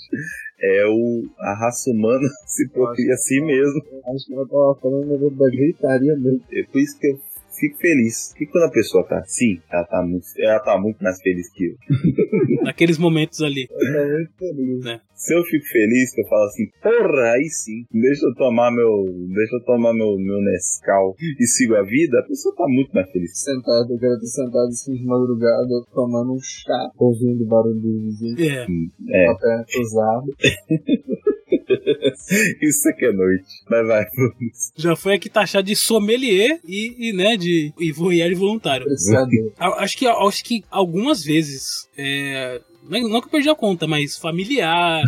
É 0.59 0.85
o, 0.85 1.23
a 1.39 1.55
raça 1.59 1.89
humana 1.89 2.27
se 2.45 2.69
procria 2.69 3.13
a 3.13 3.17
si 3.17 3.41
mesmo. 3.41 3.81
Acho 4.13 4.25
que 4.25 4.33
ela 4.33 4.47
tava 4.47 4.79
falando 4.81 5.29
da 5.31 5.49
gritaria 5.49 6.15
mesmo. 6.15 6.41
É 6.53 6.63
por 6.63 6.79
isso 6.79 6.99
que 6.99 7.07
eu 7.07 7.19
fico 7.61 7.77
feliz. 7.77 8.29
Porque 8.29 8.47
quando 8.47 8.63
a 8.65 8.71
pessoa 8.71 9.07
tá 9.07 9.19
assim, 9.19 9.61
ela 9.71 9.85
tá 9.85 10.01
muito, 10.01 10.25
ela 10.39 10.59
tá 10.59 10.77
muito 10.79 10.97
mais 11.03 11.21
feliz 11.21 11.49
que 11.53 11.65
eu. 11.65 11.75
Naqueles 12.65 12.97
momentos 12.97 13.41
ali. 13.41 13.67
Tava 13.67 14.07
muito 14.07 14.33
feliz. 14.37 15.01
Se 15.13 15.35
eu 15.35 15.43
fico 15.43 15.65
feliz, 15.67 16.15
que 16.15 16.21
eu 16.21 16.27
falo 16.27 16.45
assim, 16.45 16.65
porra, 16.81 17.33
aí 17.33 17.47
sim, 17.49 17.85
deixa 17.93 18.25
eu 18.25 18.33
tomar 18.33 18.71
meu, 18.71 19.05
deixa 19.27 19.55
eu 19.55 19.63
tomar 19.65 19.93
meu, 19.93 20.17
meu 20.17 20.41
Nescau 20.41 21.15
e 21.39 21.45
sigo 21.45 21.75
a 21.75 21.83
vida, 21.83 22.19
a 22.19 22.23
pessoa 22.23 22.55
tá 22.55 22.65
muito 22.67 22.91
mais 22.91 23.09
feliz. 23.11 23.31
Sentado, 23.37 23.93
eu 23.93 23.99
quero 23.99 24.13
estar 24.13 24.43
sentado 24.43 24.67
assim 24.67 24.95
de 24.95 25.05
madrugada, 25.05 25.85
tomando 25.93 26.33
um 26.33 26.39
chá, 26.41 26.89
ouvindo 26.97 27.45
barulho 27.45 27.79
do 27.79 28.01
vizinho, 28.01 28.35
É. 28.39 28.65
É, 29.09 29.25
com 29.25 29.31
a 29.31 29.37
perna 29.37 29.65
cruzada. 29.71 30.25
isso 32.61 32.89
aqui 32.89 33.05
é 33.05 33.11
noite. 33.11 33.63
Mas 33.69 33.87
vai, 33.87 34.05
vamos. 34.15 34.71
Já 34.75 34.95
foi 34.95 35.15
aqui 35.15 35.29
taxado 35.29 35.67
de 35.67 35.75
sommelier 35.75 36.59
e, 36.65 37.09
e, 37.09 37.13
né, 37.13 37.37
de 37.37 37.73
e 37.79 37.91
voyeur 37.91 38.35
voluntário. 38.35 38.87
Acho 39.57 39.97
que, 39.97 40.07
acho 40.07 40.43
que 40.43 40.63
algumas 40.69 41.23
vezes, 41.23 41.87
é, 41.97 42.61
não 42.89 43.09
não 43.09 43.21
que 43.21 43.27
eu 43.27 43.31
perdi 43.31 43.49
a 43.49 43.55
conta, 43.55 43.87
mas 43.87 44.17
familiar. 44.17 45.03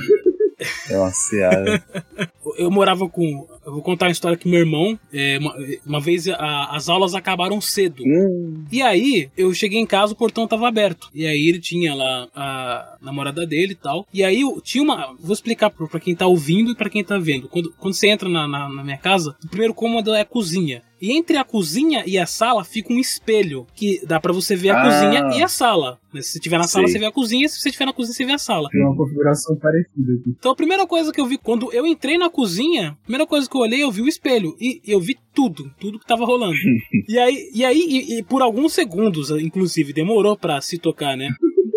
É 0.89 0.97
uma 0.97 1.11
seara. 1.11 1.83
Eu 2.57 2.69
morava 2.69 3.09
com. 3.09 3.47
Eu 3.65 3.73
vou 3.73 3.81
contar 3.81 4.05
uma 4.07 4.11
história 4.11 4.37
que 4.37 4.47
meu 4.49 4.59
irmão, 4.59 4.99
é, 5.13 5.37
uma, 5.39 5.55
uma 5.85 5.99
vez 6.01 6.27
a- 6.27 6.69
as 6.75 6.89
aulas 6.89 7.13
acabaram 7.15 7.59
cedo. 7.61 8.03
Hum, 8.05 8.65
E 8.71 8.81
aí, 8.81 9.29
eu 9.37 9.53
cheguei 9.53 9.79
em 9.79 9.85
casa, 9.85 10.13
o 10.13 10.15
portão 10.15 10.47
tava 10.47 10.67
aberto. 10.67 11.09
E 11.13 11.25
aí 11.25 11.47
ele 11.47 11.59
tinha 11.59 11.93
lá 11.95 12.27
a 12.35 12.97
namorada 13.01 13.45
dele 13.45 13.73
e 13.73 13.75
tal. 13.75 14.05
E 14.13 14.23
aí 14.23 14.41
eu 14.41 14.59
tinha 14.61 14.83
uma. 14.83 15.15
Vou 15.19 15.33
explicar 15.33 15.69
pra, 15.69 15.87
pra 15.87 15.99
quem 15.99 16.15
tá 16.15 16.25
ouvindo 16.27 16.71
e 16.71 16.75
pra 16.75 16.89
quem 16.89 17.03
tá 17.03 17.17
vendo. 17.17 17.47
Quando, 17.47 17.71
quando 17.77 17.93
você 17.93 18.07
entra 18.09 18.27
na, 18.29 18.47
na, 18.47 18.69
na 18.69 18.83
minha 18.83 18.97
casa, 18.97 19.35
o 19.43 19.47
primeiro 19.49 19.73
cômodo 19.73 20.13
é 20.13 20.21
a 20.21 20.25
cozinha. 20.25 20.81
E 21.01 21.11
entre 21.11 21.35
a 21.35 21.43
cozinha 21.43 22.01
e 22.07 22.17
a 22.17 22.25
sala 22.25 22.63
fica 22.63 22.93
um 22.93 22.97
espelho 22.97 23.67
que 23.75 23.99
dá 24.05 24.21
pra 24.21 24.31
você 24.31 24.55
ver 24.55 24.69
a 24.69 24.81
Ah. 24.81 24.85
cozinha 24.85 25.37
e 25.37 25.43
a 25.43 25.49
sala. 25.49 25.99
Se 26.13 26.21
você 26.23 26.37
estiver 26.37 26.57
na 26.57 26.63
sala, 26.67 26.87
você 26.87 26.97
vê 26.97 27.05
a 27.05 27.11
cozinha. 27.11 27.49
Se 27.49 27.59
você 27.59 27.69
estiver 27.69 27.85
na 27.85 27.91
cozinha, 27.93 28.13
você 28.13 28.23
vê 28.25 28.31
a 28.31 28.37
sala. 28.37 28.69
Tem 28.71 28.81
uma 28.85 28.95
configuração 28.95 29.55
parecida 29.57 30.13
aqui. 30.13 30.29
Então 30.39 30.51
a 30.51 30.55
primeira 30.55 30.87
coisa 30.87 31.11
que 31.11 31.19
eu 31.19 31.25
vi 31.25 31.37
quando 31.37 31.73
eu 31.73 31.85
entrei 31.85 32.17
na 32.17 32.29
cozinha, 32.29 32.91
a 32.91 33.03
primeira 33.03 33.27
coisa 33.27 33.49
que 33.53 33.57
eu 33.57 33.61
olhei, 33.61 33.83
eu 33.83 33.91
vi 33.91 34.01
o 34.01 34.07
espelho. 34.07 34.57
E 34.59 34.81
eu 34.85 34.99
vi 34.99 35.15
tudo, 35.33 35.71
tudo 35.79 35.99
que 35.99 36.07
tava 36.07 36.25
rolando. 36.25 36.55
e 37.07 37.19
aí, 37.19 37.51
e, 37.53 37.63
aí 37.63 37.77
e, 37.77 38.17
e 38.17 38.23
por 38.23 38.41
alguns 38.41 38.73
segundos, 38.73 39.29
inclusive, 39.29 39.93
demorou 39.93 40.35
pra 40.35 40.59
se 40.59 40.79
tocar, 40.79 41.15
né? 41.15 41.29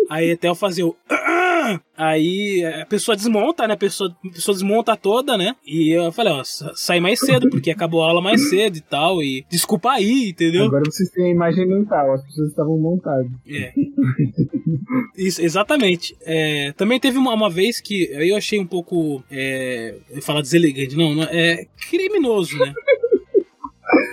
Aí 0.09 0.31
até 0.31 0.49
eu 0.49 0.55
fazer 0.55 0.83
o. 0.83 0.95
Aí 1.97 2.63
a 2.81 2.85
pessoa 2.85 3.15
desmonta, 3.15 3.67
né? 3.67 3.73
A 3.73 3.77
pessoa, 3.77 4.15
a 4.25 4.29
pessoa 4.29 4.53
desmonta 4.55 4.95
toda, 4.95 5.35
né? 5.37 5.55
E 5.65 5.89
eu 5.91 6.11
falei, 6.11 6.31
ó, 6.33 6.43
sa- 6.43 6.71
sai 6.75 6.99
mais 6.99 7.19
cedo, 7.19 7.49
porque 7.49 7.71
acabou 7.71 8.03
a 8.03 8.07
aula 8.09 8.21
mais 8.21 8.49
cedo 8.49 8.77
e 8.77 8.81
tal. 8.81 9.21
E 9.23 9.43
desculpa 9.49 9.91
aí, 9.91 10.29
entendeu? 10.29 10.65
Agora 10.65 10.83
vocês 10.85 11.09
têm 11.09 11.25
a 11.25 11.29
imagem 11.31 11.67
mental, 11.67 12.13
as 12.13 12.23
pessoas 12.23 12.49
estavam 12.49 12.77
montadas. 12.77 13.27
É. 13.49 13.73
Isso, 15.17 15.41
exatamente. 15.41 16.15
É, 16.21 16.71
também 16.73 16.99
teve 16.99 17.17
uma, 17.17 17.33
uma 17.33 17.49
vez 17.49 17.79
que 17.81 18.09
eu 18.11 18.35
achei 18.35 18.59
um 18.59 18.67
pouco. 18.67 19.23
É, 19.31 19.95
eu 20.09 20.17
ia 20.17 20.21
falar 20.21 20.41
deselegante, 20.41 20.95
não, 20.95 21.15
não, 21.15 21.23
é 21.23 21.65
criminoso, 21.89 22.57
né? 22.57 22.73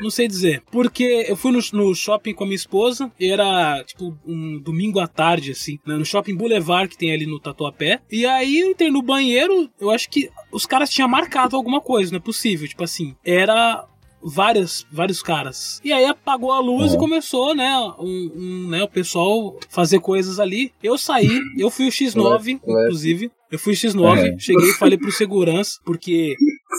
Não 0.00 0.10
sei 0.10 0.28
dizer. 0.28 0.62
Porque 0.70 1.26
eu 1.28 1.36
fui 1.36 1.52
no, 1.52 1.60
no 1.72 1.94
shopping 1.94 2.34
com 2.34 2.44
a 2.44 2.46
minha 2.46 2.56
esposa, 2.56 3.10
era 3.20 3.82
tipo 3.84 4.16
um 4.26 4.58
domingo 4.58 4.98
à 5.00 5.06
tarde, 5.06 5.52
assim, 5.52 5.78
né, 5.86 5.96
no 5.96 6.04
shopping 6.04 6.34
Boulevard 6.36 6.88
que 6.88 6.98
tem 6.98 7.12
ali 7.12 7.26
no 7.26 7.40
Tatuapé. 7.40 8.00
E 8.10 8.26
aí 8.26 8.60
eu 8.60 8.70
entrei 8.70 8.90
no 8.90 9.02
banheiro, 9.02 9.68
eu 9.80 9.90
acho 9.90 10.08
que 10.10 10.30
os 10.52 10.66
caras 10.66 10.90
tinham 10.90 11.08
marcado 11.08 11.56
alguma 11.56 11.80
coisa, 11.80 12.10
não 12.10 12.18
é 12.18 12.20
possível. 12.20 12.66
Tipo 12.68 12.84
assim, 12.84 13.14
era 13.24 13.86
várias, 14.22 14.86
vários 14.90 15.22
caras. 15.22 15.80
E 15.84 15.92
aí 15.92 16.04
apagou 16.06 16.50
a 16.52 16.58
luz 16.60 16.90
Uhum. 16.92 16.96
e 16.96 16.98
começou, 16.98 17.54
né, 17.54 17.76
um, 17.98 18.30
um, 18.34 18.68
né, 18.70 18.82
o 18.82 18.88
pessoal 18.88 19.56
fazer 19.68 20.00
coisas 20.00 20.40
ali. 20.40 20.72
Eu 20.82 20.96
saí, 20.96 21.40
eu 21.58 21.70
fui 21.70 21.86
o 21.86 21.90
X9, 21.90 22.46
Ué, 22.46 22.50
inclusive. 22.52 23.30
Eu 23.54 23.58
fui 23.58 23.72
o 23.72 23.76
X9, 23.76 24.18
É. 24.18 24.38
cheguei 24.38 24.70
e 24.70 24.74
falei 24.74 24.98
pro 24.98 25.12
segurança, 25.12 25.78
porque 25.84 26.34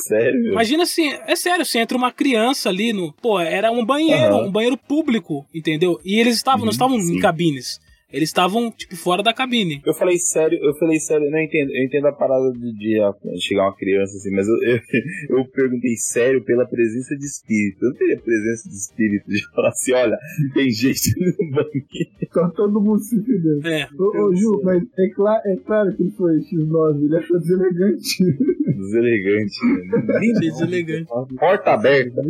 Sério? 0.07 0.51
Imagina 0.51 0.83
assim, 0.83 1.09
é 1.25 1.35
sério, 1.37 1.65
se 1.65 1.77
entra 1.79 1.97
uma 1.97 2.11
criança 2.11 2.67
ali 2.67 2.91
no. 2.91 3.13
Pô, 3.13 3.39
era 3.39 3.71
um 3.71 3.85
banheiro, 3.85 4.35
Aham. 4.35 4.47
um 4.47 4.51
banheiro 4.51 4.75
público, 4.77 5.45
entendeu? 5.53 5.99
E 6.03 6.19
eles 6.19 6.35
estavam, 6.35 6.59
não 6.59 6.65
Uhum, 6.65 6.71
estavam 6.71 6.97
em 6.97 7.01
sim. 7.05 7.19
cabines. 7.19 7.79
Eles 8.15 8.29
estavam, 8.29 8.71
tipo, 8.71 8.95
fora 8.95 9.21
da 9.21 9.33
cabine. 9.33 9.81
Eu 9.85 9.93
falei 9.93 10.17
sério, 10.17 10.57
eu 10.63 10.73
falei 10.75 10.97
sério, 11.01 11.25
eu 11.25 11.31
não 11.31 11.39
entendo, 11.39 11.69
eu 11.75 11.83
entendo 11.83 12.07
a 12.07 12.13
parada 12.13 12.49
de, 12.53 12.71
de, 12.77 12.97
ah, 13.01 13.13
chegar 13.37 13.63
uma 13.63 13.75
criança 13.75 14.15
assim, 14.15 14.31
mas 14.31 14.47
eu, 14.47 14.55
eu, 14.63 14.79
eu 15.37 15.45
perguntei 15.51 15.97
sério 15.97 16.41
pela 16.45 16.65
presença 16.65 17.13
de 17.17 17.25
espírito. 17.25 17.83
Eu 17.83 17.89
não 17.89 17.97
teria 17.97 18.17
presença 18.21 18.69
de 18.69 18.75
espírito 18.75 19.29
de 19.29 19.45
falar 19.51 19.67
assim, 19.67 19.91
olha, 19.91 20.17
tem 20.53 20.69
gente 20.71 21.11
no 21.19 21.51
banheiro. 21.51 21.85
Só 22.31 22.49
todo 22.51 22.79
mundo 22.79 22.99
se 22.99 23.17
fudeu. 23.17 23.59
É. 23.65 23.85
Ô, 23.99 24.27
ô, 24.27 24.33
Ju, 24.33 24.61
mas 24.63 24.81
é, 24.97 25.09
cla 25.13 25.41
é 25.45 25.57
claro 25.57 25.93
que 25.93 26.03
ele 26.03 26.11
foi 26.11 26.39
X9, 26.39 27.03
ele 27.03 27.17
achou 27.17 27.37
deselegante. 27.37 28.23
Deselegante, 28.75 29.55
né? 29.65 30.19
Nem 30.19 30.33
Deselegante. 30.33 31.07
Porta 31.37 31.71
aberta. 31.71 32.21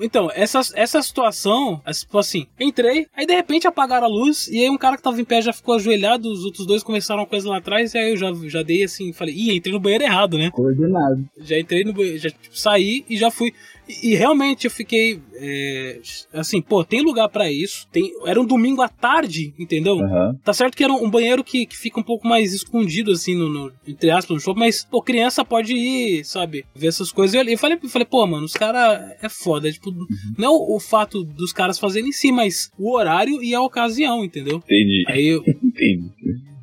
Então, 0.00 0.30
essa, 0.34 0.60
essa 0.74 1.02
situação, 1.02 1.80
tipo 1.92 2.18
assim, 2.18 2.46
entrei, 2.58 3.06
aí 3.14 3.26
de 3.26 3.34
repente 3.34 3.66
apagaram 3.66 4.06
a 4.06 4.10
luz, 4.10 4.48
e 4.48 4.58
aí 4.58 4.70
um 4.70 4.78
cara 4.78 4.96
que 5.02 5.10
tava 5.10 5.20
em 5.20 5.24
pé 5.24 5.42
já 5.42 5.52
ficou 5.52 5.74
ajoelhado, 5.74 6.30
os 6.30 6.44
outros 6.44 6.64
dois 6.64 6.82
começaram 6.82 7.20
uma 7.20 7.26
coisa 7.26 7.48
lá 7.48 7.56
atrás, 7.56 7.92
e 7.92 7.98
aí 7.98 8.10
eu 8.10 8.16
já, 8.16 8.32
já 8.46 8.62
dei 8.62 8.84
assim, 8.84 9.12
falei, 9.12 9.34
ih, 9.34 9.56
entrei 9.56 9.72
no 9.72 9.80
banheiro 9.80 10.04
errado, 10.04 10.38
né? 10.38 10.50
Coordenado. 10.52 11.28
Já 11.38 11.58
entrei 11.58 11.82
no 11.82 11.92
banheiro, 11.92 12.18
já 12.18 12.30
tipo, 12.30 12.56
saí 12.56 13.04
e 13.10 13.16
já 13.16 13.30
fui. 13.30 13.52
E, 13.88 14.10
e 14.10 14.14
realmente 14.14 14.64
eu 14.66 14.70
fiquei. 14.70 15.20
é, 15.34 16.00
assim, 16.32 16.60
pô, 16.62 16.84
tem 16.84 17.02
lugar 17.02 17.28
pra 17.28 17.50
isso. 17.50 17.86
Tem, 17.90 18.12
era 18.26 18.40
um 18.40 18.44
domingo 18.44 18.80
à 18.82 18.88
tarde, 18.88 19.52
entendeu? 19.58 19.98
Aham. 20.00 20.38
Tá 20.44 20.52
certo 20.52 20.76
que 20.76 20.84
era 20.84 20.92
um, 20.92 21.04
um 21.04 21.10
banheiro 21.10 21.42
que, 21.42 21.66
que 21.66 21.76
fica 21.76 21.98
um 22.00 22.02
pouco 22.02 22.26
mais 22.26 22.52
escondido, 22.52 23.10
assim, 23.12 23.34
no, 23.34 23.48
no- 23.48 23.72
entre 23.86 24.10
aspas, 24.10 24.34
no 24.34 24.40
show, 24.40 24.54
mas, 24.54 24.84
pô, 24.84 25.02
criança 25.02 25.44
pode 25.44 25.74
ir, 25.74 26.24
sabe, 26.24 26.64
ver 26.74 26.88
essas 26.88 27.10
coisas. 27.12 27.34
E 27.34 27.52
eu 27.52 27.58
falei, 27.58 27.78
eu 27.82 27.88
falei 27.88 28.06
pô, 28.06 28.26
mano, 28.26 28.44
os 28.44 28.52
caras 28.54 29.12
é 29.20 29.28
foda. 29.28 29.70
Tipo, 29.72 29.92
não 30.38 30.44
é 30.46 30.50
o, 30.50 30.76
o 30.76 30.80
fato 30.80 31.24
dos 31.24 31.52
caras 31.52 31.78
fazerem 31.78 32.08
em 32.10 32.12
si, 32.12 32.30
mas 32.32 32.70
o 32.78 32.94
horário 32.96 33.42
e 33.42 33.54
a 33.54 33.60
ocasião, 33.60 34.24
entendeu? 34.24 34.58
Entendi, 34.58 35.04
Aí 35.08 35.26
eu, 35.26 35.42
entendi. 35.62 36.10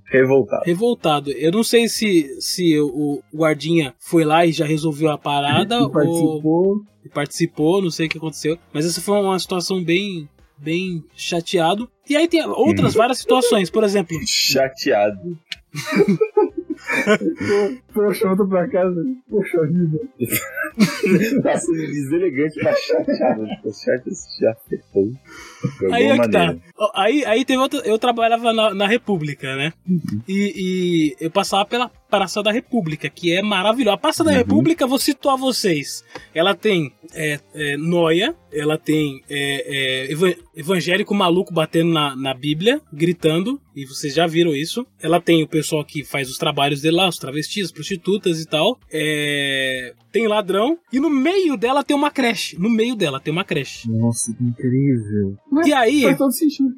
Revoltado. 0.09 0.63
revoltado. 0.65 1.31
Eu 1.31 1.51
não 1.51 1.63
sei 1.63 1.87
se, 1.87 2.35
se 2.41 2.79
o 2.79 3.21
guardinha 3.33 3.93
foi 3.99 4.23
lá 4.25 4.45
e 4.45 4.51
já 4.51 4.65
resolveu 4.65 5.11
a 5.11 5.17
parada 5.17 5.75
E 5.75 5.81
ou 5.81 5.89
participou. 5.91 6.81
e 7.05 7.09
participou, 7.09 7.81
não 7.81 7.91
sei 7.91 8.07
o 8.07 8.09
que 8.09 8.17
aconteceu. 8.17 8.57
Mas 8.73 8.85
essa 8.85 9.01
foi 9.01 9.19
uma 9.19 9.37
situação 9.37 9.83
bem, 9.83 10.27
bem 10.57 11.03
chateado. 11.15 11.89
E 12.09 12.15
aí 12.15 12.27
tem 12.27 12.43
outras 12.45 12.93
várias 12.95 13.19
situações, 13.19 13.69
por 13.69 13.83
exemplo, 13.83 14.17
Chateado. 14.25 15.37
Poxa, 17.93 18.27
volta 18.27 18.45
pra 18.45 18.69
casa. 18.69 18.95
Poxa 19.29 19.65
vida. 19.67 19.99
Tá 21.43 21.57
sendo 21.57 21.77
deselegante 21.77 22.59
pra 22.59 22.73
chateado. 22.75 23.45
Ficou 23.47 23.73
chato 23.73 24.09
chateado. 24.39 25.11
De 25.79 25.93
Aí 25.93 26.09
alguma 26.09 26.23
é 26.23 26.27
que 26.27 26.31
tá. 26.31 26.55
Aí, 26.95 27.25
aí 27.25 27.45
teve 27.45 27.59
outra. 27.59 27.79
Eu 27.79 27.97
trabalhava 27.99 28.53
na, 28.53 28.73
na 28.73 28.87
República, 28.87 29.55
né? 29.55 29.73
E, 30.27 30.53
e 30.55 31.15
eu 31.19 31.31
passava 31.31 31.65
pela 31.65 31.91
Praça 32.09 32.41
da 32.41 32.51
República, 32.51 33.09
que 33.09 33.31
é 33.31 33.41
maravilhosa. 33.41 33.95
A 33.95 33.97
Praça 33.97 34.23
da 34.23 34.31
Uhum. 34.31 34.37
República, 34.37 34.87
vou 34.87 34.97
situar 34.97 35.37
vocês. 35.37 36.03
Ela 36.33 36.55
tem 36.55 36.91
é, 37.13 37.39
é, 37.53 37.77
noia, 37.77 38.35
ela 38.51 38.77
tem 38.77 39.21
é, 39.29 40.07
é, 40.07 40.11
eva- 40.11 40.35
evangélico 40.55 41.13
maluco 41.13 41.53
batendo 41.53 41.91
na, 41.93 42.15
na 42.15 42.33
Bíblia, 42.33 42.81
gritando, 42.91 43.61
e 43.75 43.85
vocês 43.85 44.13
já 44.13 44.25
viram 44.25 44.55
isso. 44.55 44.85
Ela 45.01 45.21
tem 45.21 45.43
o 45.43 45.47
pessoal 45.47 45.85
que 45.85 46.03
faz 46.03 46.29
os 46.29 46.37
trabalhos 46.37 46.81
dele 46.81 46.97
lá, 46.97 47.07
os 47.07 47.17
travestis, 47.17 47.65
as 47.65 47.71
prostitutas 47.71 48.41
e 48.41 48.45
tal. 48.47 48.79
É, 48.91 49.93
tem 50.11 50.27
ladrão, 50.27 50.77
e 50.91 50.99
no 50.99 51.09
meio 51.09 51.55
dela 51.55 51.83
tem 51.83 51.95
uma 51.95 52.09
creche. 52.09 52.57
No 52.59 52.69
meio 52.69 52.95
dela 52.95 53.19
tem 53.19 53.31
uma 53.31 53.43
creche. 53.43 53.87
Nossa, 53.89 54.33
que 54.35 54.43
incrível. 54.43 55.37
E 55.65 55.71
aí. 55.73 56.01
Faz 56.01 56.17
todo 56.17 56.31
sentido. 56.33 56.69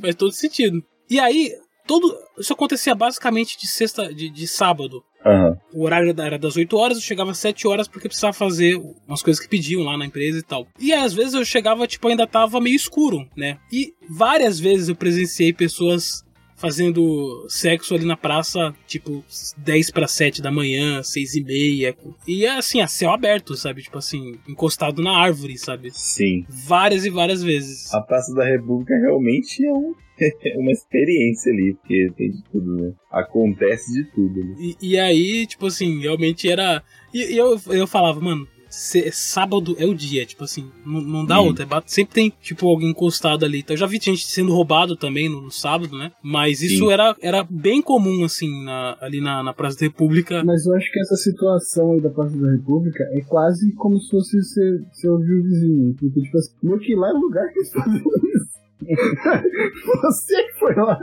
Faz 0.00 0.14
todo 0.14 0.32
sentido. 0.32 0.82
E 1.08 1.20
aí, 1.20 1.52
todo. 1.86 2.14
Isso 2.38 2.52
acontecia 2.52 2.94
basicamente 2.94 3.58
de 3.58 3.66
sexta. 3.66 4.12
de, 4.12 4.28
de 4.28 4.46
sábado. 4.46 5.02
Aham. 5.24 5.56
O 5.72 5.84
horário 5.84 6.14
era 6.20 6.38
das 6.38 6.56
8 6.56 6.76
horas, 6.76 6.98
eu 6.98 7.02
chegava 7.02 7.30
às 7.32 7.38
7 7.38 7.66
horas 7.66 7.88
porque 7.88 8.06
precisava 8.08 8.32
fazer 8.32 8.76
umas 9.08 9.22
coisas 9.22 9.42
que 9.42 9.48
pediam 9.48 9.82
lá 9.82 9.96
na 9.98 10.06
empresa 10.06 10.38
e 10.38 10.42
tal. 10.42 10.66
E 10.78 10.92
às 10.92 11.12
vezes 11.12 11.34
eu 11.34 11.44
chegava, 11.44 11.86
tipo, 11.86 12.06
ainda 12.08 12.26
tava 12.26 12.60
meio 12.60 12.76
escuro, 12.76 13.26
né? 13.36 13.58
E 13.72 13.92
várias 14.08 14.60
vezes 14.60 14.88
eu 14.88 14.94
presenciei 14.94 15.52
pessoas 15.52 16.24
fazendo 16.58 17.46
sexo 17.48 17.94
ali 17.94 18.04
na 18.06 18.16
praça, 18.16 18.74
tipo, 18.86 19.22
10 19.58 19.90
para 19.90 20.06
7 20.08 20.40
da 20.40 20.50
manhã, 20.50 21.02
6 21.02 21.34
e 21.34 21.42
meia. 21.44 21.94
E 22.26 22.46
assim, 22.46 22.80
a 22.80 22.86
céu 22.86 23.10
aberto, 23.12 23.54
sabe? 23.56 23.82
Tipo 23.82 23.98
assim, 23.98 24.38
encostado 24.48 25.02
na 25.02 25.16
árvore, 25.18 25.58
sabe? 25.58 25.90
Sim. 25.92 26.44
Várias 26.48 27.04
e 27.04 27.10
várias 27.10 27.42
vezes. 27.42 27.92
A 27.92 28.00
Praça 28.00 28.34
da 28.34 28.44
República 28.44 28.94
realmente 28.98 29.64
é 29.66 29.72
um- 29.72 29.90
é 29.90 30.05
uma 30.56 30.72
experiência 30.72 31.52
ali, 31.52 31.74
porque 31.74 32.10
tem 32.16 32.30
de 32.30 32.42
tudo, 32.50 32.74
né? 32.76 32.92
Acontece 33.10 33.92
de 33.92 34.04
tudo 34.12 34.40
ali. 34.40 34.76
E, 34.80 34.90
e 34.92 34.98
aí, 34.98 35.46
tipo 35.46 35.66
assim, 35.66 36.00
realmente 36.00 36.48
era. 36.48 36.82
E, 37.12 37.34
e 37.34 37.36
eu, 37.36 37.58
eu 37.68 37.86
falava, 37.86 38.20
mano, 38.20 38.46
cê- 38.68 39.10
sábado 39.12 39.74
é 39.78 39.86
o 39.86 39.94
dia, 39.94 40.26
tipo 40.26 40.44
assim, 40.44 40.68
não, 40.84 41.00
não 41.00 41.24
dá 41.24 41.40
Hum. 41.40 41.46
outra. 41.46 41.64
é 41.64 41.82
Sempre 41.86 42.14
tem, 42.14 42.32
tipo, 42.42 42.66
alguém 42.68 42.90
encostado 42.90 43.44
ali. 43.44 43.60
Então, 43.60 43.74
eu 43.74 43.78
já 43.78 43.86
vi 43.86 43.98
gente 44.00 44.26
sendo 44.26 44.52
roubado 44.52 44.96
também 44.96 45.28
no, 45.28 45.40
no 45.42 45.50
sábado, 45.50 45.96
né? 45.96 46.12
Mas 46.22 46.62
isso 46.62 46.86
Sim. 46.86 46.92
era, 46.92 47.14
era 47.20 47.44
bem 47.48 47.80
comum, 47.82 48.24
assim, 48.24 48.64
na- 48.64 48.96
ali 49.00 49.20
na, 49.20 49.42
na 49.42 49.52
Praça 49.54 49.78
da 49.78 49.86
República. 49.86 50.42
Mas 50.44 50.66
eu 50.66 50.74
acho 50.74 50.90
que 50.92 51.00
essa 51.00 51.16
situação 51.16 51.92
aí 51.92 52.00
da 52.00 52.10
Praça 52.10 52.36
da 52.36 52.50
República 52.52 53.04
é 53.12 53.20
quase 53.22 53.72
como 53.74 53.98
se 54.00 54.10
fosse 54.10 54.36
você, 54.42 54.78
você 54.92 55.08
ouvir 55.08 55.34
o 55.34 55.42
vizinho. 55.42 55.94
Porque, 55.98 56.20
tipo 56.22 56.36
assim, 56.38 56.50
meu 56.62 56.78
que 56.78 56.94
lá 56.94 57.08
é 57.08 57.12
o 57.12 57.18
lugar 57.20 57.48
que 57.52 57.58
eles 57.58 57.72
fazem 57.72 57.96
isso. 57.96 58.55
você 60.02 60.42
que 60.44 60.58
foi 60.58 60.74
lá. 60.74 60.98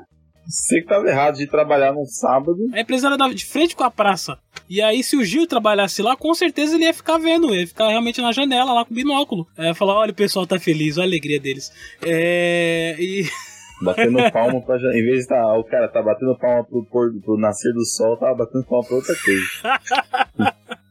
Você 0.46 0.82
que 0.82 0.88
tava 0.88 1.08
errado 1.08 1.36
de 1.38 1.48
trabalhar 1.48 1.94
no 1.94 2.06
sábado. 2.06 2.58
A 2.74 2.82
empresa 2.82 3.08
era 3.08 3.34
de 3.34 3.46
frente 3.46 3.76
com 3.76 3.84
a 3.84 3.90
praça. 3.90 4.38
E 4.70 4.82
aí, 4.82 5.02
se 5.02 5.16
o 5.16 5.24
Gil 5.24 5.48
trabalhasse 5.48 6.02
lá, 6.02 6.18
com 6.18 6.34
certeza 6.34 6.76
ele 6.76 6.84
ia 6.84 6.94
ficar 6.94 7.18
vendo, 7.18 7.50
ele 7.52 7.62
ia 7.62 7.68
ficar 7.68 7.88
realmente 7.88 8.22
na 8.22 8.32
janela 8.34 8.74
lá 8.74 8.84
com 8.84 8.92
o 8.92 8.96
binóculo. 8.96 9.48
É, 9.58 9.74
falar: 9.74 9.96
olha, 9.96 10.12
o 10.12 10.16
pessoal 10.16 10.46
tá 10.46 10.60
feliz, 10.60 10.98
olha 10.98 11.06
a 11.06 11.08
alegria 11.08 11.40
deles. 11.40 11.72
É. 12.06 12.96
E. 13.00 13.24
Batendo 13.82 14.32
palma 14.32 14.62
pra. 14.62 14.78
já- 14.78 14.90
Em 14.90 15.04
vez 15.04 15.16
de 15.16 15.20
estar. 15.24 15.58
o 15.58 15.64
cara 15.64 15.88
tá 15.90 16.02
batendo 16.02 16.38
palma 16.38 16.64
pro, 16.64 16.86
pôr- 16.86 17.14
pro 17.24 17.38
nascer 17.38 17.74
do 17.74 17.86
sol, 17.86 18.16
tava 18.18 18.36
batendo 18.36 18.66
palma 18.66 18.86
pra 18.86 18.96
outra 18.98 19.16
coisa. 19.16 20.64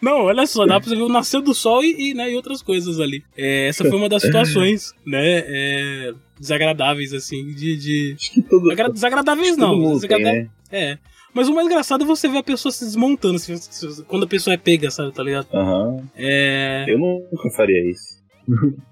Não, 0.00 0.22
olha 0.24 0.46
só, 0.46 0.66
dá 0.66 0.78
pra 0.80 0.88
você 0.88 0.96
ver 0.96 1.02
o 1.02 1.08
nascer 1.08 1.40
do 1.40 1.54
sol 1.54 1.82
e, 1.82 2.10
e, 2.10 2.14
né, 2.14 2.30
e 2.30 2.36
outras 2.36 2.62
coisas 2.62 3.00
ali. 3.00 3.22
É, 3.36 3.68
essa 3.68 3.84
foi 3.84 3.96
uma 3.98 4.08
das 4.08 4.22
situações, 4.24 4.92
né, 5.06 5.38
é, 5.46 6.12
desagradáveis, 6.38 7.12
assim, 7.12 7.46
de... 7.54 7.76
de... 7.76 8.14
Acho 8.18 8.32
que 8.32 8.42
todo. 8.42 8.70
Agra- 8.70 8.90
Desagradáveis 8.90 9.56
não, 9.56 9.94
desagradáveis... 9.94 10.44
né? 10.44 10.50
É. 10.70 10.98
Mas 11.32 11.48
o 11.48 11.54
mais 11.54 11.66
engraçado 11.66 12.04
é 12.04 12.06
você 12.06 12.28
ver 12.28 12.38
a 12.38 12.42
pessoa 12.44 12.70
se 12.70 12.84
desmontando, 12.84 13.38
se- 13.38 14.04
quando 14.04 14.22
a 14.24 14.28
pessoa 14.28 14.54
é 14.54 14.56
pega, 14.56 14.90
sabe, 14.90 15.12
tá 15.12 15.22
ligado? 15.22 15.48
Aham. 15.52 16.08
É... 16.16 16.84
Eu 16.88 16.98
nunca 16.98 17.50
faria 17.56 17.90
isso. 17.90 18.22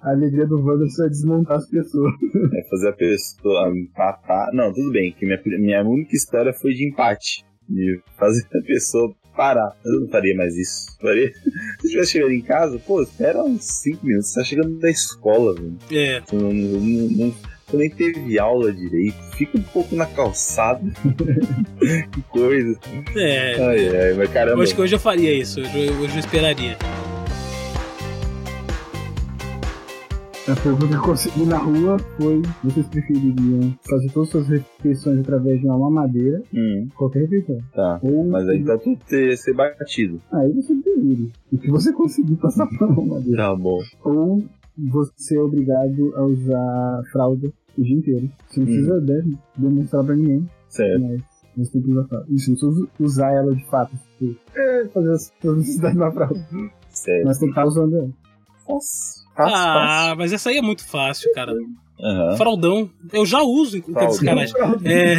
A 0.03 0.11
alegria 0.11 0.47
do 0.47 0.59
Wanderson 0.65 1.05
é 1.05 1.09
desmontar 1.11 1.59
as 1.59 1.69
pessoas. 1.69 2.11
É 2.55 2.69
fazer 2.71 2.89
a 2.89 2.93
pessoa 2.95 3.71
empatar. 3.77 4.49
Não, 4.55 4.73
tudo 4.73 4.91
bem, 4.91 5.13
que 5.13 5.25
minha, 5.27 5.39
minha 5.59 5.83
única 5.85 6.17
história 6.17 6.53
foi 6.55 6.73
de 6.73 6.89
empate. 6.89 7.45
De 7.69 8.01
fazer 8.19 8.45
a 8.47 8.63
pessoa 8.67 9.15
parar. 9.37 9.77
Eu 9.85 10.01
não 10.01 10.09
faria 10.09 10.35
mais 10.37 10.55
isso. 10.57 10.87
Faria. 11.01 11.33
Se 11.81 11.87
eu 11.87 11.91
tivesse 11.91 12.13
chegando 12.13 12.33
em 12.33 12.41
casa, 12.43 12.79
pô, 12.79 13.03
espera 13.03 13.43
uns 13.43 13.65
5 13.65 14.05
minutos. 14.07 14.31
Você 14.33 14.41
tá 14.41 14.45
chegando 14.45 14.79
da 14.79 14.91
escola, 14.91 15.55
velho. 15.55 15.77
É, 15.91 16.21
Você 16.21 16.37
não, 16.37 16.53
não, 16.53 17.09
não, 17.09 17.35
você 17.67 17.77
nem 17.77 17.91
teve 17.91 18.39
aula 18.39 18.73
direito. 18.73 19.17
Fica 19.37 19.59
um 19.59 19.63
pouco 19.63 19.95
na 19.97 20.07
calçada. 20.07 20.81
que 22.13 22.23
coisa. 22.31 22.79
é... 23.17 23.55
Ai, 23.61 23.89
ai, 23.89 24.13
mas 24.15 24.29
Eu 24.29 24.33
caramba. 24.33 24.63
acho 24.63 24.75
que 24.75 24.81
hoje 24.81 24.95
eu 24.95 25.01
faria 25.01 25.33
isso, 25.33 25.61
hoje, 25.61 25.87
eu- 25.87 25.95
hoje 26.01 26.15
eu 26.15 26.21
esperaria. 26.21 26.77
A 30.49 30.57
pergunta 30.61 30.89
que 30.89 30.95
eu 30.95 31.03
consegui 31.03 31.45
na 31.47 31.57
rua 31.59 31.97
foi: 32.17 32.43
vocês 32.65 32.87
prefeririam 32.89 33.73
fazer 33.89 34.11
todas 34.13 34.29
as 34.29 34.33
suas 34.33 34.49
refeições 34.49 35.21
através 35.21 35.61
de 35.61 35.67
uma 35.67 35.79
mamadeira, 35.79 36.43
Hum, 36.53 36.89
qualquer 36.97 37.21
refeição? 37.29 37.59
tá. 37.73 38.01
Ou 38.03 38.29
Mas 38.29 38.49
aí 38.49 38.59
então 38.59 38.77
tu 38.79 38.97
ter, 39.09 39.37
ser 39.37 39.55
batido. 39.55 40.21
aí 40.33 40.53
você 40.53 40.75
decide. 40.75 41.33
O 41.53 41.59
que 41.59 41.71
você 41.71 41.93
conseguir 41.93 42.37
passar 42.37 42.67
pra 42.67 42.87
mamadeira. 42.89 43.37
Tá 43.37 43.55
bom. 43.57 43.79
Ou 44.05 44.43
você 44.91 45.37
é 45.37 45.41
obrigado 45.41 46.13
a 46.17 46.25
usar 46.25 47.03
fralda 47.13 47.53
o 47.79 47.83
dia 47.83 47.97
inteiro. 47.97 48.29
Você 48.49 48.61
não 48.61 48.67
Hum. 48.67 48.71
precisa 48.71 49.01
né, 49.01 49.25
demonstrar 49.57 50.05
pra 50.05 50.17
ninguém, 50.17 50.49
Certo. 50.69 51.01
mas 51.03 51.23
Você 51.55 51.73
tem 51.73 51.83
que 51.83 51.91
usar 51.91 52.05
fralda. 52.09 52.27
Isso, 52.31 52.57
você 52.57 52.67
usa- 52.67 52.89
usar 52.99 53.31
ela 53.33 53.55
de 53.55 53.65
fato. 53.67 53.95
Tipo, 54.19 54.35
é, 54.57 54.87
fazer 54.89 55.11
as 55.13 55.33
suas 55.41 55.57
necessidades 55.59 55.97
na 55.99 56.11
fralda. 56.11 56.47
Sério. 56.89 57.27
Mas 57.27 57.39
tem 57.39 57.49
que 57.49 57.53
estar 57.53 57.67
usando 57.67 57.95
ela. 57.97 58.11
Fácil, 58.67 59.22
fácil, 59.37 59.57
Ah, 59.57 60.15
mas 60.17 60.33
essa 60.33 60.51
aí 60.51 60.59
é 60.59 60.63
muito 60.63 60.87
fácil, 60.87 61.31
cara. 61.35 61.53
Aham. 62.01 62.37
Fraldão. 62.37 62.91
Eu 63.13 63.25
já 63.25 63.43
uso, 63.43 63.81
com 63.83 63.93
Fraldão. 63.93 64.13
sacanagem. 64.13 64.55
É. 64.85 65.15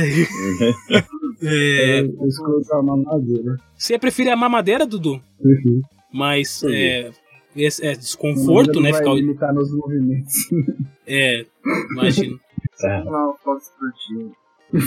é, 1.41 1.99
Eu, 2.01 2.15
eu 2.21 2.27
escolho 2.27 2.57
usar 2.59 2.79
uma 2.79 2.97
madeira. 2.97 3.57
você 3.77 3.97
prefere 3.97 4.29
a 4.29 4.35
mamadeira, 4.35 4.85
Dudu? 4.85 5.21
Prefiro. 5.41 5.81
Mas 6.11 6.63
é, 6.63 7.11
esse- 7.55 7.85
é 7.85 7.93
desconforto, 7.93 8.79
né? 8.79 8.91
Vai 8.91 8.99
Ficar. 9.01 9.13
limitar 9.15 9.53
nos 9.53 9.71
movimentos. 9.75 10.33
É, 11.05 11.45
imagino. 11.91 12.39
Tá. 12.79 13.03
Não, 13.03 13.35
esportivo. 13.57 14.33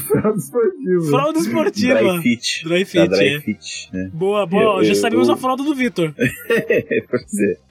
Fralda 0.08 0.38
esportiva. 0.38 1.04
Fralda 1.10 1.38
esportiva. 1.38 1.98
Dry 2.00 2.22
fit. 2.22 2.64
Dry 2.64 2.84
fit, 2.86 3.08
dry 3.08 3.34
é. 3.34 3.40
fit, 3.40 3.90
né? 3.92 4.10
Boa, 4.14 4.46
boa. 4.46 4.78
Eu- 4.78 4.84
Já 4.84 4.92
eu- 4.92 4.94
sabemos 4.96 5.28
eu- 5.28 5.34
a 5.34 5.36
fralda 5.36 5.62
do 5.62 5.74
Vitor. 5.74 6.14
Pois 6.16 7.34
é. 7.38 7.65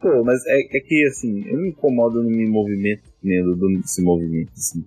Pô, 0.00 0.24
mas 0.24 0.44
é, 0.46 0.58
é 0.60 0.80
que 0.80 1.04
assim, 1.06 1.44
eu 1.46 1.58
me 1.58 1.68
incomodo 1.70 2.22
no 2.22 2.30
meu 2.30 2.48
movimento, 2.48 3.02
né, 3.22 3.42
desse 3.80 4.02
movimento, 4.02 4.52
assim. 4.56 4.84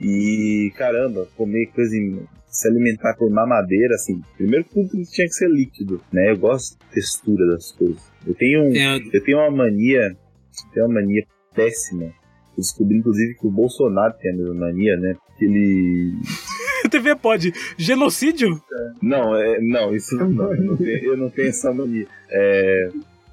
E 0.00 0.72
caramba, 0.76 1.28
comer 1.36 1.66
coisa 1.74 1.96
em. 1.96 2.20
Se 2.48 2.66
alimentar 2.66 3.14
por 3.14 3.30
mamadeira, 3.30 3.94
assim, 3.94 4.20
primeiro 4.36 4.64
tudo 4.64 4.90
tinha 5.04 5.24
que 5.28 5.34
ser 5.34 5.48
líquido, 5.48 6.00
né? 6.12 6.32
Eu 6.32 6.36
gosto 6.36 6.76
da 6.80 6.86
textura 6.86 7.46
das 7.46 7.70
coisas. 7.70 8.02
Eu 8.26 8.34
tenho, 8.34 8.64
um- 8.64 8.74
É, 8.74 8.98
eu 9.12 9.22
tenho 9.22 9.38
uma 9.38 9.50
mania, 9.52 10.00
eu 10.08 10.72
tenho 10.74 10.86
uma 10.86 10.94
mania 11.00 11.24
péssima. 11.54 12.06
Eu 12.06 12.56
descobri, 12.56 12.96
inclusive, 12.98 13.34
que 13.36 13.46
o 13.46 13.50
Bolsonaro 13.52 14.14
tem 14.20 14.32
a 14.32 14.36
mesma 14.36 14.54
mania, 14.54 14.96
né? 14.96 15.14
Porque 15.26 15.44
ele. 15.44 16.12
TV 16.90 17.14
pode. 17.14 17.52
Genocídio? 17.78 18.60
Não, 19.00 19.36
é, 19.36 19.60
não, 19.60 19.94
isso 19.94 20.16
não. 20.16 20.52
Eu 20.52 20.64
não 20.64 20.76
tenho, 20.76 21.04
eu 21.04 21.16
não 21.16 21.30
tenho 21.30 21.48
essa 21.50 21.72
mania. 21.72 22.06
É, 22.30 22.90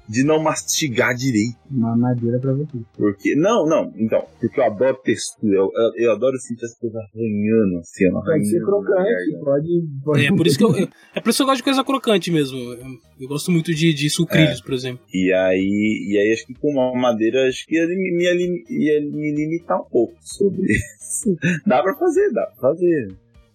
de 0.08 0.24
não 0.24 0.42
mastigar 0.42 1.14
direito. 1.14 1.56
Uma 1.70 1.96
madeira 1.96 2.38
pra 2.38 2.52
você. 2.54 2.78
Porque. 2.96 3.34
Não, 3.36 3.66
não, 3.66 3.92
então. 3.96 4.24
Porque 4.40 4.58
eu 4.58 4.64
adoro 4.64 4.96
textura. 5.04 5.54
Eu, 5.56 5.70
eu, 5.74 6.04
eu 6.06 6.12
adoro 6.12 6.36
sentir 6.38 6.64
as 6.64 6.78
coisas 6.78 6.96
arranhando, 6.98 7.78
assim, 7.80 8.04
ó. 8.12 8.20
Pode 8.22 8.48
ser 8.48 8.60
crocante, 8.62 9.38
pode. 9.44 9.68
pode... 10.04 10.26
É 10.26 10.32
por 10.34 10.46
isso 10.46 10.58
que 10.58 10.64
eu, 10.64 10.76
eu- 10.76 10.88
é 11.14 11.20
por 11.20 11.28
isso 11.30 11.38
que 11.38 11.42
eu 11.42 11.46
gosto 11.46 11.56
de 11.58 11.62
coisa 11.64 11.84
crocante 11.84 12.30
mesmo. 12.30 12.58
Eu, 12.58 12.78
eu 13.20 13.28
gosto 13.28 13.50
muito 13.50 13.74
de, 13.74 13.92
de 13.92 14.08
sucrilhos, 14.08 14.60
por 14.62 14.72
exemplo. 14.72 15.04
E 15.12 15.32
aí, 15.32 16.08
e 16.10 16.18
aí 16.18 16.32
acho 16.32 16.46
que 16.46 16.54
com 16.54 16.70
uma 16.72 16.92
madeira 16.98 17.46
acho 17.46 17.66
que 17.66 17.74
ia 17.76 17.86
me, 17.86 17.94
me, 18.16 18.64
ia 18.70 19.00
me 19.02 19.34
limitar 19.34 19.78
um 19.80 19.84
pouco 19.90 20.14
sobre 20.22 20.62
isso. 20.72 21.36
Dá 21.66 21.82
pra 21.82 21.94
fazer, 21.96 22.30
dá 22.32 22.46
pra 22.46 22.70
fazer. 22.70 23.08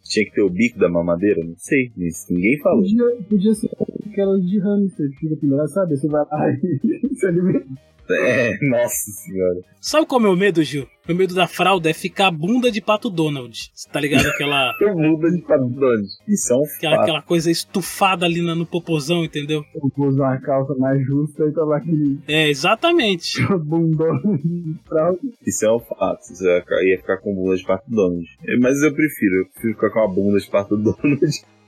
Tinha 0.03 0.25
que 0.25 0.33
ter 0.33 0.41
o 0.41 0.49
bico 0.49 0.77
da 0.77 0.89
mamadeira? 0.89 1.43
Não 1.43 1.55
sei, 1.57 1.91
mas 1.95 2.27
ninguém 2.29 2.59
falou. 2.59 2.81
Podia, 2.81 3.25
podia 3.29 3.53
ser 3.53 3.69
aquelas 4.05 4.45
de 4.45 4.59
hamster 4.59 5.09
que 5.11 5.17
fica 5.17 5.35
pendurada, 5.37 5.67
sabe? 5.69 5.95
Você 5.97 6.07
vai 6.07 6.25
lá 6.29 6.51
e 6.51 7.09
se 7.15 7.25
alimenta. 7.25 7.67
É, 8.09 8.57
nossa 8.69 9.11
senhora. 9.11 9.59
Sabe 9.79 10.05
qual 10.05 10.19
é 10.19 10.23
o 10.23 10.27
meu 10.27 10.35
medo, 10.37 10.63
Gil? 10.63 10.87
Meu 11.07 11.17
medo 11.17 11.35
da 11.35 11.45
fralda 11.47 11.89
é 11.89 11.93
ficar 11.93 12.27
a 12.27 12.31
bunda 12.31 12.71
de 12.71 12.79
pato 12.81 13.09
Donald. 13.09 13.69
Você 13.73 13.89
tá 13.89 13.99
ligado? 13.99 14.25
Aquela, 14.25 14.71
Eu 14.79 14.95
muda 14.97 15.29
de 15.29 15.41
padrão. 15.41 15.91
Isso 16.27 16.53
é 16.53 16.55
um 16.55 16.63
aquela, 16.63 16.95
fato. 16.95 17.03
aquela 17.03 17.21
coisa 17.21 17.51
estufada 17.51 18.25
ali 18.25 18.41
na- 18.41 18.55
no 18.55 18.65
popozão, 18.65 19.25
entendeu? 19.25 19.65
Eu 19.75 19.91
vou 19.97 20.07
usar 20.07 20.23
uma 20.31 20.37
calça 20.39 20.73
mais 20.75 21.05
justa 21.05 21.43
e 21.45 21.51
tava 21.51 21.75
aquele 21.77 22.19
É, 22.27 22.49
exatamente. 22.49 23.41
bundão 23.59 24.17
de 24.37 24.75
fralda. 24.87 25.19
Isso 25.45 25.65
é 25.65 25.73
um 25.75 25.79
fato. 25.79 26.21
Você 26.23 26.45
ia 26.45 26.61
ficar, 26.61 26.83
ia 26.83 26.97
ficar 26.97 27.17
com 27.17 27.35
bunda 27.35 27.57
de 27.57 27.65
pato 27.65 27.83
Donald. 27.91 28.25
É, 28.47 28.57
Mas 28.57 28.81
eu 28.81 28.93
prefiro, 28.93 29.35
eu 29.41 29.45
prefiro 29.47 29.73
ficar 29.75 29.89
com 29.89 29.99
a 29.99 30.07
bunda 30.07 30.39
de 30.39 30.49
pato 30.49 30.77
Donald. 30.77 31.19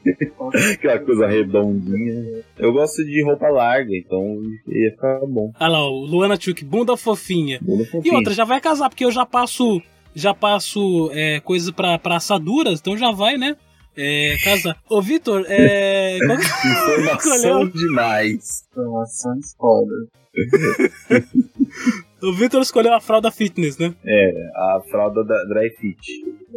Aquela 0.73 0.99
coisa 0.99 1.27
redondinha. 1.27 2.43
Eu 2.57 2.71
gosto 2.73 3.03
de 3.03 3.23
roupa 3.23 3.47
larga, 3.49 3.89
então 3.95 4.41
ia 4.67 4.91
ficar 4.91 5.19
bom. 5.27 5.51
Olha 5.59 5.69
lá, 5.71 5.87
o 5.89 6.05
Luana 6.05 6.39
Chuk, 6.39 6.63
bunda 6.63 6.95
fofinha. 6.95 7.59
Bunda 7.61 7.83
E 7.83 7.87
fofinha. 7.87 8.13
outra, 8.15 8.33
já 8.33 8.43
vai 8.45 8.61
casar, 8.61 8.89
porque 8.89 9.05
eu 9.05 9.11
já 9.11 9.25
passo 9.25 9.81
já 10.13 10.33
passo 10.33 11.09
é, 11.13 11.39
coisas 11.41 11.71
pra, 11.71 11.99
pra 11.99 12.15
assaduras, 12.17 12.79
então 12.79 12.97
já 12.97 13.11
vai, 13.11 13.35
né? 13.37 13.57
É, 13.97 14.37
casar. 14.43 14.77
Ô, 14.89 15.01
Vitor, 15.01 15.45
é. 15.47 16.17
qual 16.25 16.37
que- 16.37 16.45
Informação 16.69 17.67
demais. 17.69 18.63
Informações 18.71 19.53
foda. 19.57 19.93
o 22.21 22.33
Vitor 22.33 22.61
escolheu 22.61 22.93
a 22.93 22.99
fralda 23.01 23.31
fitness, 23.31 23.77
né? 23.77 23.93
É, 24.05 24.31
a 24.55 24.81
fralda 24.89 25.23
da 25.23 25.43
Dry 25.45 25.69
Fit. 25.71 25.99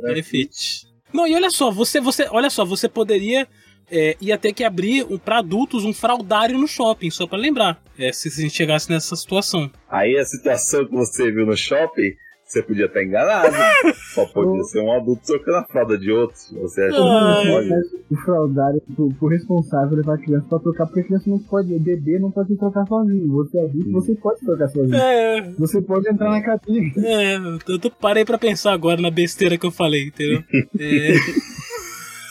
Dry 0.03 0.23
fit. 0.23 0.88
Não, 1.13 1.27
e 1.27 1.35
olha 1.35 1.51
só, 1.51 1.71
você, 1.71 2.01
você, 2.01 2.27
olha 2.31 2.51
só, 2.51 2.65
você 2.65 2.89
poderia. 2.89 3.47
É, 3.91 4.19
ia 4.21 4.37
ter 4.37 4.53
que 4.53 4.65
abrir 4.65 5.07
um, 5.09 5.17
pra 5.17 5.39
adultos 5.39 5.83
um 5.83 5.95
fraldário 5.95 6.59
no 6.59 6.69
shopping, 6.69 7.11
só 7.11 7.27
pra 7.27 7.39
lembrar. 7.39 7.83
É, 7.99 8.13
se, 8.13 8.31
se 8.31 8.41
a 8.41 8.43
gente 8.45 8.55
chegasse 8.55 8.91
nessa 8.91 9.17
situação. 9.17 9.71
Aí 9.89 10.15
a 10.19 10.25
situação 10.27 10.85
que 10.85 10.93
você 10.93 11.33
viu 11.33 11.47
no 11.47 11.57
shopping, 11.57 12.15
você 12.49 12.63
podia 12.63 12.87
estar 12.87 13.03
enganado. 13.05 13.55
Só 14.15 14.25
podia 14.27 14.63
ser 14.65 14.81
um 14.81 14.91
adulto 14.93 15.23
trocando 15.27 15.59
a 15.59 15.65
fralda 15.65 15.99
de 15.99 16.11
outro. 16.11 16.37
Você 16.63 16.83
acha 16.83 16.97
Ai. 16.99 17.43
que 17.43 17.51
pode? 17.51 17.69
O 18.11 18.17
fraldário, 18.25 18.83
pro, 18.97 19.11
pro 19.15 19.29
responsável 19.29 19.99
levar 19.99 20.15
a 20.15 20.19
criança 20.19 20.47
pra 20.49 20.59
trocar, 20.59 20.87
porque 20.87 21.01
a 21.01 21.05
criança 21.05 21.29
não 21.31 21.39
pode, 21.39 21.79
bebê 21.79 22.19
não 22.19 22.31
pode 22.31 22.49
se 22.49 22.57
trocar 22.59 22.87
sozinho. 22.87 23.29
Você 23.35 23.59
é 23.59 23.65
adulto, 23.65 23.91
você 23.93 24.15
pode 24.15 24.39
se 24.41 24.47
trocar 24.47 24.69
sozinho. 24.69 24.97
É, 24.97 25.53
Você 25.59 25.83
pode 25.83 26.09
entrar 26.09 26.31
na 26.31 26.43
cabine. 26.43 26.93
é, 26.97 27.37
eu 27.37 27.79
tô- 27.79 27.91
parei 27.91 28.25
pra 28.25 28.39
pensar 28.39 28.73
agora 28.73 29.01
na 29.01 29.11
besteira 29.11 29.59
que 29.59 29.67
eu 29.67 29.71
falei, 29.71 30.07
entendeu? 30.07 30.43
É. 30.81 31.13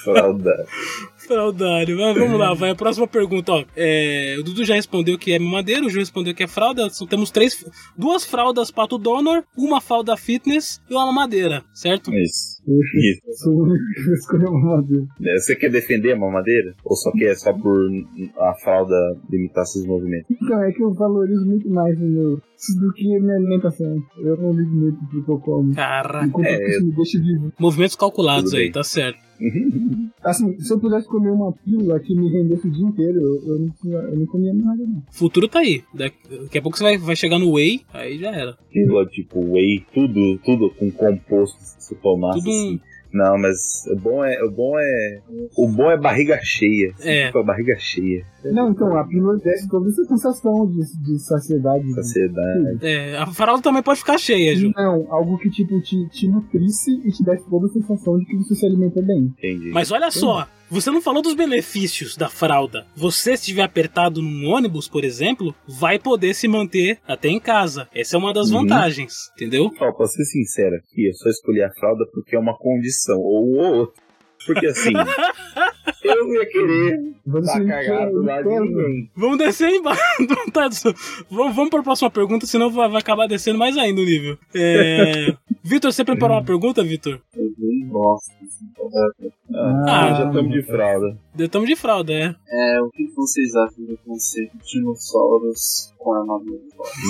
Fralda. 0.04 0.66
Fraldário. 1.28 1.98
Mas 1.98 2.16
vamos 2.18 2.40
lá, 2.40 2.54
vai. 2.54 2.70
A 2.70 2.76
próxima 2.76 3.08
pergunta, 3.08 3.52
ó. 3.52 3.64
É, 3.76 4.38
o 4.40 4.44
Dudu 4.44 4.64
já 4.64 4.76
respondeu 4.76 5.18
que 5.18 5.34
é 5.34 5.40
mamadeira, 5.40 5.86
o 5.86 5.90
Ju 5.90 6.00
respondeu 6.00 6.34
que 6.34 6.44
é 6.44 6.48
fralda. 6.48 6.88
Temos 7.10 7.30
três. 7.30 7.66
Duas 7.98 8.24
fraldas 8.24 8.72
pato 8.72 8.98
donor, 8.98 9.44
uma 9.56 9.82
fralda 9.82 10.16
fitness 10.16 10.82
e 10.90 10.94
uma 10.94 11.06
mamadeira, 11.06 11.64
certo? 11.74 12.14
Isso. 12.14 12.57
Isso. 12.68 13.22
eu 13.26 13.34
sou 13.34 13.54
o 13.54 13.64
único 13.64 13.86
que 13.94 14.04
vai 14.06 14.14
escolher 14.14 14.46
uma 14.50 14.76
madeira. 14.78 15.06
É, 15.24 15.38
Você 15.40 15.56
quer 15.56 15.72
defender 15.72 16.12
a 16.14 16.18
mamadeira? 16.18 16.74
Ou 16.84 16.96
só 16.96 17.12
quer 17.14 17.36
só 17.36 17.54
por 17.54 17.78
a 18.40 18.54
fralda 18.56 18.96
limitar 19.32 19.66
seus 19.66 19.86
movimentos? 19.86 20.28
Então, 20.30 20.62
é 20.62 20.72
que 20.72 20.82
eu 20.84 20.94
valorizo 20.94 21.46
muito 21.46 21.70
mais 21.70 21.98
o 22.00 22.04
meu 22.06 22.42
do 22.80 22.94
que 22.94 23.16
a 23.16 23.20
minha 23.20 23.36
alimentação. 23.36 24.02
Eu 24.18 24.36
não 24.38 24.52
ligo 24.52 24.72
muito 24.76 24.98
pro 25.10 25.24
que 25.24 25.32
eu 25.32 25.40
como. 25.40 25.74
Cara, 25.76 26.26
Enquanto 26.26 26.46
É, 26.48 26.70
isso 26.70 26.86
me 26.86 26.92
deixa 26.92 27.20
vivo. 27.20 27.54
movimentos 27.60 27.96
calculados 27.96 28.54
aí, 28.54 28.72
tá 28.72 28.84
certo. 28.84 29.26
Assim, 30.24 30.60
se 30.60 30.74
eu 30.74 30.80
pudesse 30.80 31.08
comer 31.08 31.30
uma 31.30 31.52
pílula 31.54 32.00
que 32.00 32.16
me 32.16 32.28
rendesse 32.30 32.68
o 32.68 32.72
dia 32.72 32.86
inteiro, 32.86 33.20
eu, 33.20 33.36
eu, 33.54 33.60
não, 33.60 33.70
tinha- 33.80 33.98
eu 34.00 34.20
não 34.20 34.26
comia 34.26 34.54
nada, 34.54 34.84
não. 34.84 34.98
O 34.98 35.14
futuro 35.14 35.48
tá 35.48 35.60
aí. 35.60 35.84
Daqui 35.94 36.58
a 36.58 36.62
pouco 36.62 36.76
você 36.78 36.84
vai, 36.84 36.98
vai 36.98 37.16
chegar 37.16 37.38
no 37.38 37.52
Whey, 37.54 37.82
aí 37.94 38.18
já 38.18 38.32
era. 38.36 38.58
Pílula 38.72 39.06
tipo 39.06 39.40
whey, 39.54 39.86
tudo, 39.94 40.40
tudo 40.44 40.70
com 40.72 40.92
composto 40.92 41.58
se 41.62 41.78
você 41.80 41.96
tomasse 41.96 42.40
Tudo 42.40 42.52
assim. 42.58 42.82
Não, 43.14 43.38
mas 43.38 43.86
o 43.88 43.96
bom 43.96 44.24
é. 44.24 44.44
O 44.44 44.52
bom 44.52 44.78
é. 44.78 45.20
O 45.58 45.68
bom 45.68 45.90
é 45.90 45.98
barriga 45.98 46.40
cheia. 46.44 46.94
É. 47.00 47.32
Com 47.32 47.40
a 47.40 47.44
barriga 47.44 47.76
cheia. 47.80 48.26
Não, 48.44 48.72
então, 48.72 48.96
a 48.98 49.04
pílula 49.06 49.38
desce 49.38 49.68
toda 49.68 49.90
essa 49.90 50.04
sensação 50.04 50.68
de, 50.68 50.80
de 51.04 51.20
saciedade. 51.20 51.94
Saciedade. 51.94 52.80
É, 52.82 53.18
a 53.18 53.26
fralda 53.28 53.64
também 53.64 53.82
pode 53.82 54.00
ficar 54.00 54.18
cheia, 54.18 54.56
Ju. 54.56 54.72
Não, 54.76 55.08
algo 55.12 55.38
que 55.38 55.50
tipo 55.50 55.82
te, 55.82 56.08
te 56.10 56.28
nutrisse 56.28 56.92
e 57.06 57.12
te 57.12 57.24
desse 57.24 57.50
toda 57.50 57.68
a 57.68 57.70
sensação 57.70 58.18
de 58.18 58.26
que 58.26 58.36
você 58.38 58.56
se 58.56 58.66
alimenta 58.66 59.02
bem. 59.02 59.34
Entendi. 59.38 59.72
Mas 59.72 59.92
olha 59.92 60.12
só, 60.12 60.48
você 60.70 60.92
não 60.92 61.02
falou 61.02 61.22
dos 61.22 61.34
benefícios 61.34 62.16
da 62.18 62.30
fralda. 62.30 62.86
Você, 62.96 63.36
se 63.38 63.44
estiver 63.44 63.64
apertado 63.64 64.22
num 64.22 64.48
ônibus, 64.50 64.88
por 64.88 65.04
exemplo, 65.04 65.54
vai 65.68 65.98
poder 66.00 66.34
se 66.34 66.48
manter 66.48 67.00
até 67.08 67.30
em 67.30 67.40
casa. 67.40 67.88
Essa 67.94 68.16
é 68.16 68.20
uma 68.20 68.34
das 68.34 68.52
Uhum. 68.52 68.62
vantagens, 68.62 69.32
entendeu? 69.36 69.72
Ó, 69.80 69.92
pra 69.92 70.06
ser 70.08 70.26
sincero 70.26 70.76
aqui, 70.76 71.08
eu 71.08 71.14
só 71.14 71.30
escolhi 71.30 71.62
a 71.64 71.72
fralda 71.72 72.06
porque 72.14 72.36
é 72.36 72.40
uma 72.40 72.58
condição, 72.58 73.18
ou 73.20 73.46
o 73.48 73.58
outro. 73.58 74.02
Porque 74.46 74.68
assim, 74.68 74.94
eu 76.04 76.16
não 76.26 76.34
ia 76.36 76.46
querer 76.46 77.00
dar 77.26 77.66
cagado 77.66 78.24
lá 78.24 78.42
de 78.42 78.60
ninguém. 78.60 79.10
Vamos 79.16 79.38
descer 79.40 79.70
embaixo. 79.70 80.02
Tá, 80.54 80.70
vamos, 81.30 81.56
vamos 81.56 81.70
para 81.70 81.80
a 81.82 81.84
próxima 81.84 82.10
pergunta, 82.10 82.46
senão 82.46 82.70
vai, 82.72 82.88
vai 82.90 83.02
acabar 83.02 83.28
descendo 83.28 83.60
mais 83.60 83.78
ainda 83.78 84.00
o 84.02 84.06
nível. 84.06 84.38
É... 84.56 85.36
Vitor, 85.64 85.92
você 85.92 86.06
preparou 86.06 86.38
uma 86.38 86.44
pergunta, 86.44 86.82
Vitor? 86.84 87.20
Eu 87.36 87.50
Ah, 89.54 89.84
Ah, 89.88 90.14
já 90.14 90.28
estamos 90.28 90.52
de 90.52 90.64
fralda. 90.64 91.18
Estamos 91.38 91.70
de 91.70 91.76
fralda, 91.76 92.14
é. 92.14 92.36
É, 92.50 92.82
o 92.82 92.90
que 92.90 93.06
vocês 93.16 93.56
acham 93.56 93.86
do 93.86 93.98
conceito 94.06 94.58
de 94.58 94.80
dinossauros 94.80 95.94
com 95.98 96.14
armadura? 96.14 96.60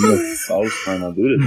Dinossauros 0.02 0.84
com 0.84 0.92
armaduras? 0.92 1.42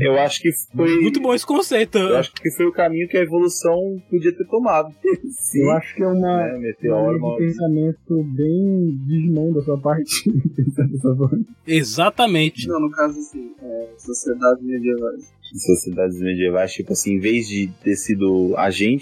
Eu 0.00 0.18
acho 0.18 0.40
que 0.40 0.50
foi. 0.74 1.00
Muito 1.00 1.20
bom 1.20 1.34
esse 1.34 1.46
conceito. 1.46 1.98
Eu 1.98 2.16
acho 2.18 2.32
que 2.32 2.50
foi 2.52 2.66
o 2.66 2.72
caminho 2.72 3.08
que 3.08 3.16
a 3.16 3.22
evolução 3.22 3.76
podia 4.10 4.34
ter 4.36 4.46
tomado. 4.46 4.88
Sim. 5.30 5.62
Eu 5.62 5.70
acho 5.72 5.94
que 5.94 6.02
é 6.02 6.06
uma, 6.06 6.44
Né, 6.46 6.58
meteoro, 6.58 7.18
de 7.18 7.44
pensamento 7.46 8.22
bem 8.36 8.98
Digimon 9.06 9.52
da 9.52 9.62
sua 9.62 9.78
parte. 9.80 10.30
Exatamente. 11.66 12.68
Não, 12.68 12.80
no 12.80 12.90
caso 12.90 13.18
assim, 13.18 13.50
é, 13.62 13.88
sociedades 13.98 14.62
medievais. 14.64 15.36
Sociedades 15.54 16.20
medievais, 16.20 16.72
tipo 16.72 16.92
assim, 16.92 17.14
em 17.14 17.20
vez 17.20 17.46
de 17.46 17.68
ter 17.82 17.94
sido 17.96 18.54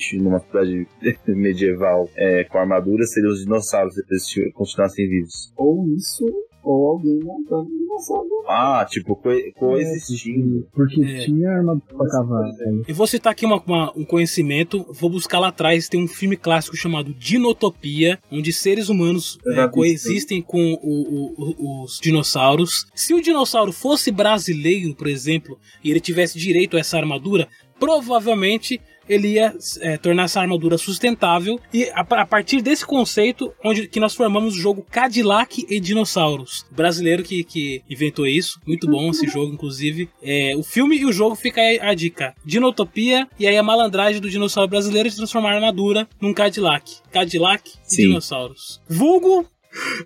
agente 0.05 0.19
numa 0.19 0.39
cidade 0.41 0.87
medieval 1.29 2.09
é, 2.17 2.45
com 2.45 2.59
armadura, 2.59 3.05
seriam 3.05 3.33
os 3.33 3.41
dinossauros 3.41 3.95
se 3.95 4.03
eles 4.41 4.53
continuassem 4.55 5.09
vivos. 5.09 5.53
Ou 5.57 5.87
isso, 5.97 6.25
ou 6.63 6.91
alguém 6.93 7.21
montando 7.23 7.69
um 7.71 7.79
dinossauro. 7.79 8.29
Ah, 8.49 8.87
tipo, 8.89 9.15
co 9.17 9.31
coexistindo. 9.59 10.67
Porque 10.73 11.03
É. 11.03 11.19
tinha 11.25 11.51
armadura 11.51 11.87
pra 11.97 12.09
cavalo. 12.09 12.53
Eu 12.87 12.95
vou 12.95 13.07
citar 13.07 13.33
aqui 13.33 13.45
uma- 13.47 13.63
uma- 13.67 13.93
um 13.97 14.05
conhecimento, 14.05 14.87
vou 14.93 15.11
buscar 15.11 15.39
lá 15.39 15.49
atrás, 15.49 15.89
tem 15.89 16.03
um 16.03 16.09
filme 16.09 16.37
clássico 16.37 16.77
chamado 16.77 17.13
Dinotopia, 17.15 18.19
onde 18.33 18.53
seres 18.53 18.89
humanos 18.89 19.39
é, 19.47 19.69
coexistem 19.69 20.41
com 20.43 20.73
o- 20.75 20.79
o- 20.83 21.35
o- 21.37 21.85
os 21.85 21.99
dinossauros. 22.03 22.87
Se 22.95 23.13
o 23.15 23.21
dinossauro 23.21 23.73
fosse 23.73 24.11
brasileiro, 24.11 24.95
por 24.95 25.07
exemplo, 25.07 25.59
e 25.83 25.91
ele 25.91 26.01
tivesse 26.01 26.39
direito 26.39 26.77
a 26.77 26.81
essa 26.81 26.97
armadura, 26.97 27.47
provavelmente 27.79 28.81
ele 29.09 29.35
ia 29.35 29.55
é, 29.81 29.97
tornar 29.97 30.25
essa 30.25 30.41
armadura 30.41 30.79
sustentável 30.79 31.61
e 31.73 31.85
a, 31.91 32.01
a 32.01 32.27
partir 32.27 32.63
desse 32.63 32.85
conceito 32.85 33.53
onde 33.65 33.89
que 33.89 34.01
nós 34.01 34.15
formamos 34.15 34.55
o 34.55 34.61
jogo 34.61 34.87
Cadillac 34.91 35.67
e 35.69 35.81
Dinossauros. 35.81 36.65
O 36.71 36.75
brasileiro 36.75 37.23
que, 37.23 37.45
que 37.45 37.83
inventou 37.89 38.27
isso, 38.27 38.61
muito 38.67 38.87
bom 38.87 39.11
esse 39.11 39.27
jogo, 39.27 39.53
inclusive. 39.53 40.09
É, 40.23 40.55
o 40.57 40.63
filme 40.63 40.97
e 40.97 41.07
o 41.07 41.13
jogo 41.13 41.35
fica 41.35 41.61
aí 41.61 41.79
a 41.81 41.95
dica: 41.95 42.35
Dinotopia 42.45 43.29
e 43.39 43.47
aí 43.47 43.57
a 43.57 43.63
malandragem 43.63 44.21
do 44.21 44.31
dinossauro 44.31 44.69
brasileiro 44.69 45.09
de 45.09 45.17
transformar 45.17 45.53
a 45.53 45.55
armadura 45.57 46.09
num 46.21 46.33
Cadillac. 46.33 46.97
Cadillac 47.11 47.71
e 47.71 47.95
Sim. 47.95 48.03
dinossauros. 48.09 48.81
Vulgo 48.89 49.47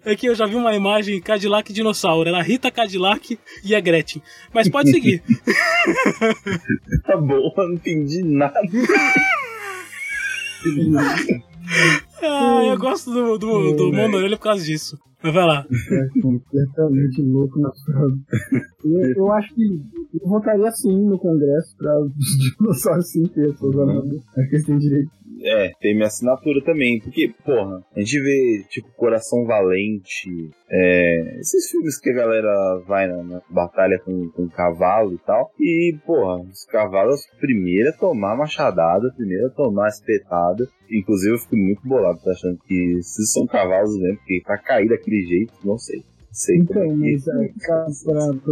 é 0.05 0.17
que 0.17 0.29
eu 0.29 0.35
já 0.35 0.47
vi 0.47 0.57
uma 0.57 0.75
imagem 0.75 1.21
Cadillac 1.21 1.71
e 1.71 1.75
dinossauro. 1.75 2.29
Era 2.29 2.39
a 2.39 2.43
Rita 2.43 2.71
Cadillac 2.71 3.39
e 3.65 3.75
a 3.75 3.81
Gretchen. 3.81 4.23
Mas 4.53 4.69
pode 4.69 4.91
seguir. 4.91 5.23
Tá 7.05 7.17
bom, 7.17 7.37
eu 7.37 7.53
não 7.57 7.75
entendi 7.75 8.23
nada. 8.23 8.61
ah, 12.23 12.63
eu 12.67 12.79
gosto 12.79 13.11
do, 13.11 13.39
do, 13.39 13.73
do 13.73 13.93
Monorelha 13.93 14.37
por 14.37 14.43
causa 14.45 14.63
disso. 14.63 14.99
Mas 15.23 15.35
vai 15.35 15.45
lá. 15.45 15.67
É, 15.91 16.21
completamente 16.21 17.23
louco 17.23 17.59
na 17.59 17.71
frase. 17.73 18.21
Eu, 18.85 19.15
eu 19.17 19.33
acho 19.33 19.55
que 19.55 19.65
eu 19.65 20.29
votaria 20.29 20.71
sim 20.71 21.05
no 21.07 21.19
Congresso 21.19 21.77
pra 21.77 21.99
os 22.01 22.09
dinossauros 22.59 23.11
sim 23.11 23.25
ter 23.25 23.53
suas 23.57 23.79
armaduras. 23.79 24.23
Acho 24.37 24.49
que 24.49 24.57
eles 24.57 24.67
têm 24.67 24.79
direito. 24.79 25.19
É, 25.41 25.71
tem 25.81 25.95
minha 25.95 26.07
assinatura 26.07 26.63
também, 26.65 27.01
porque, 27.01 27.33
porra, 27.45 27.81
a 27.95 28.01
gente 28.01 28.21
vê, 28.21 28.65
tipo, 28.69 28.89
Coração 28.97 29.45
Valente, 29.45 30.51
é, 30.69 31.39
esses 31.39 31.71
filmes 31.71 31.99
que 32.01 32.11
a 32.11 32.15
galera 32.15 32.83
vai 32.87 33.07
na, 33.07 33.23
na 33.23 33.43
batalha 33.49 34.01
com, 34.05 34.29
com 34.31 34.49
cavalo 34.49 35.15
e 35.15 35.19
tal, 35.19 35.53
e, 35.59 35.97
porra, 36.05 36.41
os 36.41 36.65
cavalos, 36.65 37.21
primeiro 37.41 37.91
a 37.91 37.93
tomar 37.93 38.37
machadada, 38.37 39.13
primeiro 39.17 39.47
a 39.47 39.51
tomar 39.51 39.89
espetada, 39.89 40.69
inclusive 40.91 41.35
eu 41.35 41.39
fico 41.39 41.57
muito 41.57 41.87
bolado, 41.87 42.21
tô 42.23 42.31
achando 42.31 42.59
que 42.67 42.99
se 43.03 43.27
são 43.33 43.47
cavalos 43.47 43.97
mesmo, 43.99 44.17
porque 44.17 44.43
pra 44.45 44.59
cair 44.59 44.89
daquele 45.09 45.27
jeito, 45.27 45.53
não 45.65 45.79
sei. 45.79 46.03
Sei 46.31 46.59
Então, 46.59 46.83
é 46.83 46.95
mas 46.95 47.27
é, 47.27 47.51
pra, 47.67 47.87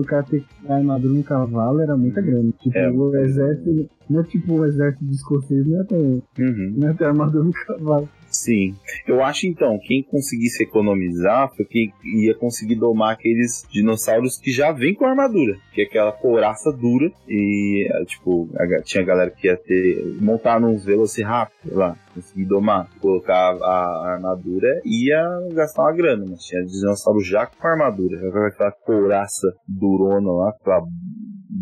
pra, 0.03 0.23
ter 0.25 0.45
a 0.67 0.75
armadura 0.77 1.13
no 1.13 1.23
cavalo 1.23 1.81
era 1.81 1.97
muito 1.97 2.21
grande. 2.21 2.53
Tipo, 2.53 2.77
É. 2.79 2.91
o 2.91 3.15
exército, 3.17 3.89
não 4.09 4.21
é 4.21 4.25
tipo 4.25 4.55
o 4.55 4.65
exército 4.65 5.05
de 5.05 5.13
escocês, 5.15 5.67
não 5.67 5.81
é 5.81 5.85
ter, 5.85 5.95
Uhum. 5.97 6.75
não 6.79 6.89
é 6.89 6.95
ter 6.95 7.05
armadura 7.05 7.45
no 7.45 7.53
cavalo. 7.53 8.09
Sim. 8.37 8.75
Eu 9.07 9.25
acho 9.25 9.47
então, 9.47 9.79
quem 9.83 10.03
conseguisse 10.03 10.63
economizar 10.63 11.51
foi 11.57 11.65
quem 11.65 11.93
ia 12.05 12.35
conseguir 12.35 12.77
domar 12.77 13.15
aqueles 13.15 13.67
dinossauros 13.71 14.39
que 14.39 14.53
já 14.53 14.73
vêm 14.73 14.95
com 14.95 15.07
armadura, 15.07 15.57
que 15.73 15.83
é 15.83 15.85
aquela 15.85 16.13
couraça 16.13 16.71
dura 16.71 17.11
e 17.27 17.89
eh, 17.91 18.05
tipo, 18.05 18.49
tinha 18.85 19.05
galera 19.05 19.31
que 19.31 19.47
ia 19.47 19.57
ter 19.57 20.17
montar 20.21 20.61
num 20.61 20.77
Velociraptor 20.77 21.75
lá, 21.75 21.97
conseguir 22.15 22.45
domar, 22.45 22.89
colocar 23.01 23.57
a, 23.63 24.13
armadura 24.15 24.69
ia 24.85 25.23
gastar 25.55 25.83
uma 25.83 25.93
grana, 25.93 26.25
mas 26.29 26.45
tinha 26.45 26.63
dinossauro 26.65 27.21
já 27.21 27.47
com 27.47 27.67
armadura, 27.67 28.21
já 28.21 28.31
com 28.31 28.39
aquela 28.39 28.73
couraça 28.73 29.49
durona 29.67 30.31
lá, 30.31 30.53
com 30.63 30.71
a 30.71 30.83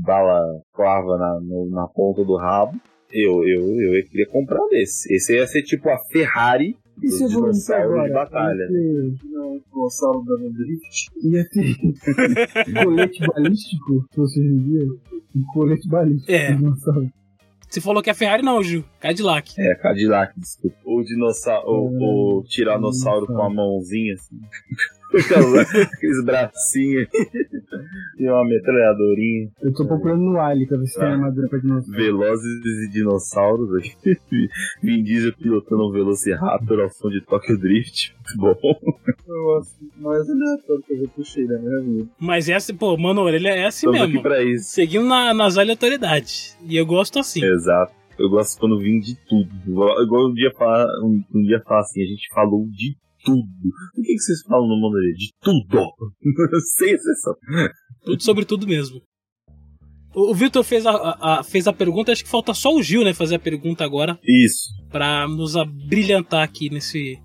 bala 0.04 0.60
clava 0.72 1.16
na, 1.16 1.38
na 1.70 1.87
ponta 1.88 2.24
do 2.24 2.37
rabo. 2.37 2.74
Eu, 3.14 3.46
eu, 3.46 3.81
eu 3.94 4.05
queria 4.07 4.27
comprar 4.27 4.61
desse. 4.70 5.12
Esse 5.14 5.35
ia 5.37 5.46
ser 5.46 5.62
tipo 5.62 5.88
a 5.88 5.98
Ferrari 6.11 6.77
E 7.03 7.09
se 7.09 7.24
evoluir 7.24 7.53
dinossauros 7.53 7.92
agora? 7.92 8.09
de 8.09 8.14
batalha. 8.14 8.62
Ia 8.62 8.68
ter, 8.68 9.14
Não, 9.31 9.61
dinossauro 9.72 10.24
dando 10.24 10.53
drift. 10.53 11.11
ia 11.22 11.48
ter 11.48 12.74
colete 12.85 13.27
balístico, 13.27 14.07
se 14.27 14.40
em 14.40 14.59
dia. 14.59 14.87
Um 15.37 15.42
colete 15.53 15.88
balístico. 15.88 16.33
É. 16.33 16.53
dinossauro. 16.55 17.09
Você 17.68 17.81
falou 17.81 18.00
que 18.03 18.11
é 18.11 18.14
Ferrari, 18.14 18.42
não, 18.42 18.62
Ju. 18.62 18.85
Cadillac. 19.00 19.53
É, 19.59 19.74
Cadillac, 19.74 20.33
desculpa. 20.38 20.77
Ou 20.85 21.03
dinossauro, 21.03 21.68
ou, 21.68 21.92
ou 22.00 22.44
tiranossauro 22.44 23.27
com 23.27 23.42
a 23.42 23.50
mãozinha 23.50 24.14
assim. 24.14 24.38
Aqueles 25.16 26.24
bracinhos. 26.24 27.09
e 28.18 28.29
uma 28.29 28.44
metralhadorinha. 28.44 29.48
Eu 29.62 29.72
tô 29.72 29.87
procurando 29.87 30.20
no 30.22 30.40
Ali 30.40 30.66
pra 30.66 30.77
ver 30.79 30.87
se 30.87 30.98
tem 30.98 31.09
Ah. 31.09 31.12
armadura 31.12 31.48
pra 31.48 31.59
dinossauro. 31.59 31.96
Velozes 31.96 32.62
e 32.87 32.90
dinossauros. 32.90 33.68
Vin 34.83 35.03
Diesel 35.03 35.33
pilotando 35.37 35.88
um 35.88 35.92
Velociraptor 35.92 36.81
ao 36.81 36.90
som 36.90 37.09
de 37.09 37.20
Tokyo 37.24 37.59
Drift. 37.59 38.14
Muito 38.37 38.61
bom. 38.61 38.79
Eu 39.27 39.44
gosto 39.44 39.74
mais 39.98 40.29
aleatório 40.29 40.83
que 40.87 40.92
eu 40.94 41.09
puxei 41.09 41.44
na 41.46 41.59
minha 41.59 41.81
vida. 41.81 42.09
Mas 42.18 42.48
essa, 42.48 42.72
pô, 42.74 42.96
mano, 42.96 43.29
ele 43.29 43.48
é 43.48 43.66
assim 43.66 43.87
Estamos 43.87 44.00
aqui 44.00 44.12
mesmo. 44.12 44.22
pra 44.22 44.42
isso. 44.42 44.70
Seguindo 44.70 45.07
na, 45.07 45.33
nas 45.35 45.57
aleatoriedades. 45.59 46.57
E 46.68 46.77
eu 46.77 46.87
gosto 46.87 47.18
assim. 47.18 47.44
Exato. 47.44 47.92
Eu 48.18 48.29
gosto 48.31 48.61
quando 48.61 48.79
vim 48.79 49.00
de 49.00 49.16
tudo. 49.29 49.48
Igual, 49.66 50.03
igual 50.03 50.31
um 50.31 50.35
dia 50.35 50.53
falar, 50.57 50.87
um, 51.03 51.20
um 51.35 51.42
dia 51.42 51.61
falar 51.66 51.81
assim, 51.81 52.00
a 52.00 52.07
gente 52.07 52.29
falou 52.33 52.64
de 52.70 52.96
tudo. 53.24 53.42
O 53.96 54.02
que, 54.02 54.12
que 54.14 54.18
vocês 54.20 54.42
falam 54.42 54.68
no 54.68 54.76
mundo? 54.76 54.96
De 55.16 55.30
tudo. 55.40 55.92
Sem 56.78 56.90
exceção. 56.92 57.34
Tudo 58.04 58.22
sobre 58.22 58.44
tudo 58.44 58.66
mesmo. 58.66 59.00
O, 60.14 60.32
Vitor 60.32 60.62
fez 60.62 60.87
a, 60.87 60.92
a- 60.92 61.40
a- 61.40 61.42
fez 61.42 61.66
a 61.66 61.72
pergunta, 61.72 62.12
acho 62.12 62.22
que 62.22 62.30
falta 62.30 62.54
só 62.54 62.72
o 62.72 62.80
Gil, 62.80 63.02
né, 63.02 63.12
fazer 63.12 63.34
a 63.34 63.38
pergunta 63.40 63.82
agora, 63.84 64.16
Isso. 64.24 64.68
pra 64.88 65.26
nos 65.26 65.56
abrilhantar 65.56 66.42
aqui 66.44 66.70
nesse... 66.70 67.18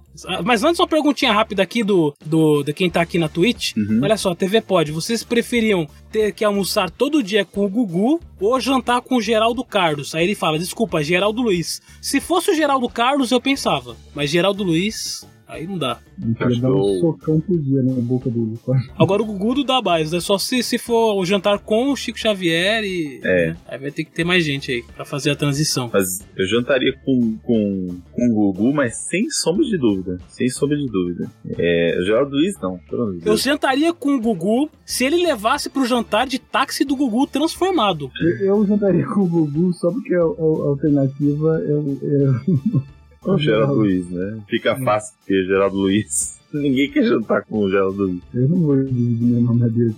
Mas 0.43 0.63
antes 0.63 0.79
uma 0.81 0.87
perguntinha 0.87 1.31
rápida 1.31 1.61
aqui 1.63 1.81
do, 1.83 2.13
do 2.25 2.61
de 2.63 2.73
quem 2.73 2.89
tá 2.89 2.99
aqui 2.99 3.17
na 3.19 3.29
Twitch. 3.29 3.73
Uhum. 3.77 4.01
Olha 4.03 4.17
só, 4.17 4.33
TV 4.35 4.59
Pod, 4.59 4.91
vocês 4.91 5.23
preferiam 5.23 5.87
ter 6.11 6.33
que 6.33 6.43
almoçar 6.43 6.89
todo 6.89 7.23
dia 7.23 7.45
com 7.45 7.63
o 7.63 7.69
Gugu 7.69 8.19
ou 8.41 8.59
jantar 8.59 9.01
com 9.01 9.15
o 9.17 9.21
Geraldo 9.21 9.63
Carlos? 9.63 10.13
Aí 10.15 10.25
ele 10.25 10.35
fala, 10.35 10.59
desculpa, 10.59 11.01
Geraldo 11.03 11.43
Luiz. 11.43 11.79
Se 12.01 12.19
fosse 12.19 12.51
o 12.51 12.55
Geraldo 12.55 12.89
Carlos, 12.89 13.31
eu 13.31 13.39
pensava. 13.39 13.95
Mas 14.13 14.29
Geraldo 14.31 14.61
Luiz, 14.63 15.25
aí 15.49 15.67
não 15.67 15.77
dá. 15.77 15.99
Eu 16.21 16.35
queria 16.35 16.61
dar 16.61 16.71
um 16.71 16.99
socão 17.01 17.39
por 17.41 17.57
dia 17.59 17.81
na 17.83 17.93
boca 18.01 18.29
dele. 18.29 18.57
Agora 18.97 19.21
o 19.21 19.25
Gugu 19.25 19.55
não 19.55 19.63
dá 19.65 19.81
mais, 19.81 20.13
é 20.13 20.19
só 20.19 20.37
se, 20.37 20.61
se 20.63 20.77
for 20.77 21.15
o 21.15 21.25
jantar 21.25 21.59
com 21.59 21.91
o 21.91 21.95
Chico 21.95 22.17
Xavier 22.19 22.83
e. 22.83 23.19
É. 23.23 23.47
né, 23.47 23.57
Aí 23.67 23.77
vai 23.79 23.91
ter 23.91 24.03
que 24.03 24.11
ter 24.11 24.23
mais 24.23 24.45
gente 24.45 24.71
aí 24.71 24.83
pra 24.95 25.03
fazer 25.05 25.31
a 25.31 25.35
transição. 25.35 25.89
Mas 25.91 26.25
eu 26.37 26.45
jantaria 26.47 26.93
com, 27.03 27.37
com, 27.43 27.97
com 28.11 28.27
o 28.29 28.33
Gugu, 28.33 28.73
mas 28.73 28.95
sem 29.09 29.29
sombra 29.29 29.65
de 29.65 29.77
dúvida. 29.77 30.17
Sem 30.27 30.47
sombra 30.49 30.77
de 30.77 30.85
dúvida. 30.87 31.29
É, 31.57 31.97
o 31.99 32.05
Geraldo 32.05 32.35
Luiz, 32.35 32.53
não. 32.61 32.79
Eu 33.25 33.35
jantaria 33.37 33.93
com 33.93 34.15
o 34.15 34.21
Gugu 34.21 34.69
se 34.85 35.03
ele 35.05 35.17
levasse 35.23 35.69
pro 35.69 35.85
jantar 35.85 36.27
de 36.27 36.37
táxi 36.39 36.85
do 36.85 36.95
Gugu 36.95 37.25
transformado. 37.27 38.11
Eu, 38.21 38.45
eu 38.45 38.67
jantaria 38.67 39.05
com 39.05 39.21
o 39.21 39.27
Gugu 39.27 39.73
só 39.73 39.91
porque 39.91 40.13
a, 40.13 40.19
a- 40.19 40.21
a 40.21 40.67
alternativa 40.69 41.61
é 41.65 41.73
o. 41.73 42.98
É, 43.25 43.29
O 43.31 43.37
Geraldo 43.37 43.73
Luiz, 43.75 44.09
né? 44.09 44.39
Fica 44.47 44.75
fácil 44.77 45.15
ter 45.25 45.45
Geraldo 45.45 45.77
Luiz. 45.77 46.39
Ninguém 46.53 46.89
quer 46.91 47.03
jantar 47.03 47.43
com 47.45 47.59
o 47.59 47.69
Geraldo 47.69 48.03
Luiz. 48.03 48.21
Eu 48.33 48.49
não 48.49 48.61
vou 48.61 48.83
dividir 48.83 49.23
meu 49.27 49.41
nome 49.41 49.69
dele 49.69 49.93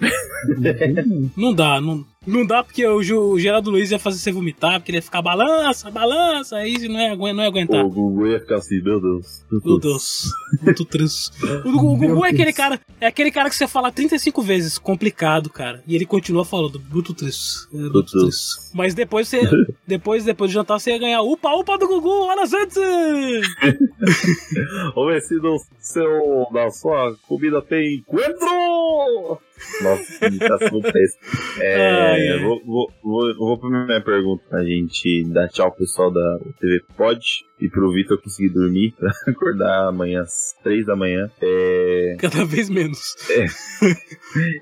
aqui. 0.70 1.30
Não 1.36 1.52
dá, 1.54 1.80
não, 1.80 2.04
não 2.26 2.44
dá 2.46 2.62
porque 2.64 2.86
o, 2.86 2.96
o 2.98 3.38
Geraldo 3.38 3.70
Luiz 3.70 3.90
ia 3.90 3.98
fazer 3.98 4.18
você 4.18 4.32
vomitar, 4.32 4.78
porque 4.80 4.90
ele 4.90 4.98
ia 4.98 5.02
ficar 5.02 5.22
balança, 5.22 5.90
balança, 5.90 6.56
aí 6.56 6.88
não 6.88 7.00
ia, 7.00 7.16
não 7.34 7.42
ia 7.42 7.48
aguentar. 7.48 7.84
O 7.84 7.88
Gugu 7.90 8.26
ia 8.28 8.40
ficar 8.40 8.56
assim, 8.56 8.80
meu 8.82 9.00
Deus. 9.00 9.44
Meu 9.64 9.78
Deus, 9.78 10.24
muito 10.62 10.84
triste. 10.84 11.30
O, 11.64 11.72
Gugu- 11.72 11.92
o 11.92 11.96
Gugu 11.96 12.24
é 12.26 12.30
aquele 12.30 12.52
cara, 12.52 12.80
é 13.00 13.06
aquele 13.06 13.30
cara 13.30 13.48
que 13.48 13.56
você 13.56 13.66
fala 13.66 13.90
35 13.92 14.42
vezes, 14.42 14.78
complicado, 14.78 15.48
cara. 15.50 15.82
E 15.86 15.94
ele 15.94 16.06
continua 16.06 16.44
falando, 16.44 16.80
muito 16.92 17.14
triste. 17.14 17.66
é, 17.72 17.76
Muito 17.76 18.04
triste. 18.04 18.70
Mas 18.74 18.94
depois 18.94 19.28
você, 19.28 19.40
depois, 19.86 20.24
depois 20.24 20.50
do 20.50 20.54
jantar, 20.54 20.78
você 20.78 20.90
ia 20.90 20.98
ganhar 20.98 21.22
upa, 21.22 21.52
upa 21.54 21.78
do 21.78 21.86
Gugu, 21.86 22.08
olha 22.26 22.46
gente! 22.46 22.80
Vamos 24.94 25.12
ver 25.12 25.20
se 25.22 25.34
no 25.36 25.56
seu, 25.78 26.46
na 26.52 26.70
sua 26.70 27.14
comida 27.26 27.60
tem 27.62 28.02
coentro! 28.06 29.38
Nossa, 29.82 30.26
imitação 30.26 30.80
péssima. 30.80 31.62
É. 31.62 32.38
Vou, 32.38 32.62
vou, 32.64 32.92
vou, 33.02 33.34
vou 33.36 33.58
pra 33.58 33.86
minha 33.86 34.00
pergunta 34.00 34.42
pra 34.48 34.64
gente 34.64 35.24
dar 35.28 35.48
tchau 35.48 35.70
pro 35.70 35.80
pessoal 35.80 36.12
da 36.12 36.38
TV 36.60 36.80
Pod 36.96 37.20
e 37.60 37.68
pro 37.68 37.92
Vitor 37.92 38.20
conseguir 38.20 38.50
dormir 38.50 38.94
pra 38.98 39.10
acordar 39.28 39.88
amanhã 39.88 40.22
às 40.22 40.54
3 40.62 40.86
da 40.86 40.96
manhã. 40.96 41.30
É, 41.40 42.16
Cada 42.18 42.44
vez 42.44 42.68
menos. 42.68 43.14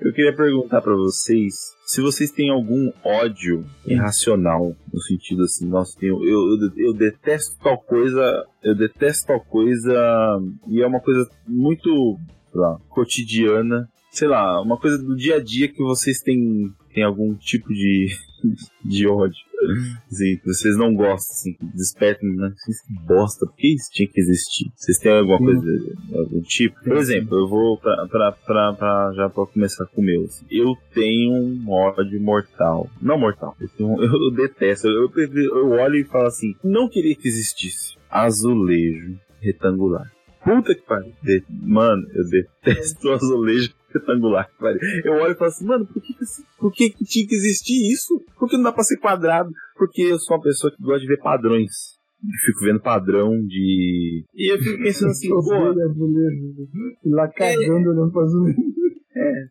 eu 0.01 0.13
queria 0.13 0.35
perguntar 0.35 0.81
pra 0.81 0.95
vocês 0.95 1.73
se 1.85 2.01
vocês 2.01 2.31
têm 2.31 2.49
algum 2.49 2.91
ódio 3.03 3.65
irracional, 3.85 4.75
no 4.91 5.01
sentido 5.01 5.43
assim, 5.43 5.67
nossa, 5.67 5.95
eu, 6.01 6.23
eu, 6.23 6.71
eu, 6.77 6.93
detesto 6.93 7.55
tal 7.61 7.77
coisa, 7.77 8.45
eu 8.63 8.75
detesto 8.75 9.27
tal 9.27 9.39
coisa, 9.41 9.93
e 10.67 10.81
é 10.81 10.87
uma 10.87 11.01
coisa 11.01 11.29
muito, 11.47 12.17
lá, 12.53 12.79
cotidiana, 12.89 13.87
sei 14.13 14.27
lá, 14.27 14.61
uma 14.61 14.77
coisa 14.77 14.97
do 14.97 15.15
dia 15.15 15.35
a 15.37 15.43
dia 15.43 15.67
que 15.67 15.81
vocês 15.81 16.19
têm, 16.21 16.71
têm 16.93 17.03
algum 17.03 17.33
tipo 17.35 17.69
de, 17.73 18.07
de 18.85 19.07
ódio. 19.07 19.37
Assim, 20.11 20.35
que 20.37 20.45
vocês 20.45 20.75
não 20.77 20.93
gostam, 20.93 21.33
assim, 21.35 21.53
que 21.53 21.65
despertam, 21.67 22.27
né? 22.35 22.53
Que 22.65 22.93
bosta, 23.05 23.45
por 23.45 23.55
que 23.55 23.73
isso 23.73 23.89
tinha 23.93 24.07
que 24.09 24.19
existir? 24.19 24.69
Vocês 24.75 24.97
têm 24.97 25.13
alguma 25.13 25.37
Sim. 25.37 25.45
coisa, 25.45 26.19
algum 26.19 26.41
tipo? 26.41 26.83
Por 26.83 26.97
exemplo, 26.97 27.37
eu 27.39 27.47
vou 27.47 27.77
pra, 27.77 28.05
pra, 28.07 28.31
pra, 28.33 28.73
pra- 28.73 29.13
já 29.15 29.29
pra 29.29 29.45
começar 29.45 29.85
com 29.85 30.01
o 30.01 30.03
meu. 30.03 30.23
assim. 30.25 30.45
Eu 30.51 30.75
tenho 30.93 31.31
um 31.31 31.63
ódio 31.71 32.19
mortal. 32.21 32.89
Não 33.01 33.17
mortal, 33.17 33.55
eu, 33.61 33.69
tenho- 33.69 33.95
eu 34.03 34.31
detesto. 34.31 34.87
Eu, 34.87 35.09
eu, 35.15 35.69
olho 35.69 35.95
e 35.95 36.03
falo 36.03 36.27
assim, 36.27 36.53
não 36.61 36.89
queria 36.89 37.15
que 37.15 37.29
existisse 37.29 37.95
azulejo 38.11 39.17
retangular. 39.41 40.11
Puta 40.43 40.75
que 40.75 40.81
pariu. 40.81 41.13
Mano, 41.49 42.05
eu 42.13 42.23
detesto 42.27 43.07
o 43.07 43.11
azulejo 43.15 43.73
retangular. 43.93 44.49
pariu. 44.59 44.79
Eu 45.03 45.13
olho 45.13 45.33
e 45.33 45.35
falo 45.35 45.49
assim, 45.49 45.65
mano, 45.65 45.85
por 45.85 46.01
que, 46.01 46.13
por 46.59 46.71
que, 46.71 46.89
que 46.89 47.05
tinha 47.05 47.27
que 47.27 47.35
existir 47.35 47.91
isso? 47.91 48.19
Por 48.37 48.49
que 48.49 48.57
não 48.57 48.63
dá 48.63 48.71
pra 48.71 48.83
ser 48.83 48.97
quadrado? 48.97 49.49
Porque 49.75 50.01
eu 50.01 50.19
sou 50.19 50.37
uma 50.37 50.43
pessoa 50.43 50.71
que 50.75 50.81
gosta 50.81 51.01
de 51.01 51.07
ver 51.07 51.21
padrões. 51.21 51.71
Eu 52.23 52.45
fico 52.45 52.65
vendo 52.65 52.81
padrão 52.81 53.31
de. 53.45 54.23
E 54.33 54.53
eu 54.53 54.57
fico 54.57 54.81
pensando 54.81 55.09
assim, 55.09 55.29
pô. 55.29 55.41
E 57.03 57.09
lá 57.09 57.27
cagando 57.27 57.89
olhando 57.89 58.11
pro 58.11 58.21
azulejo. 58.21 58.57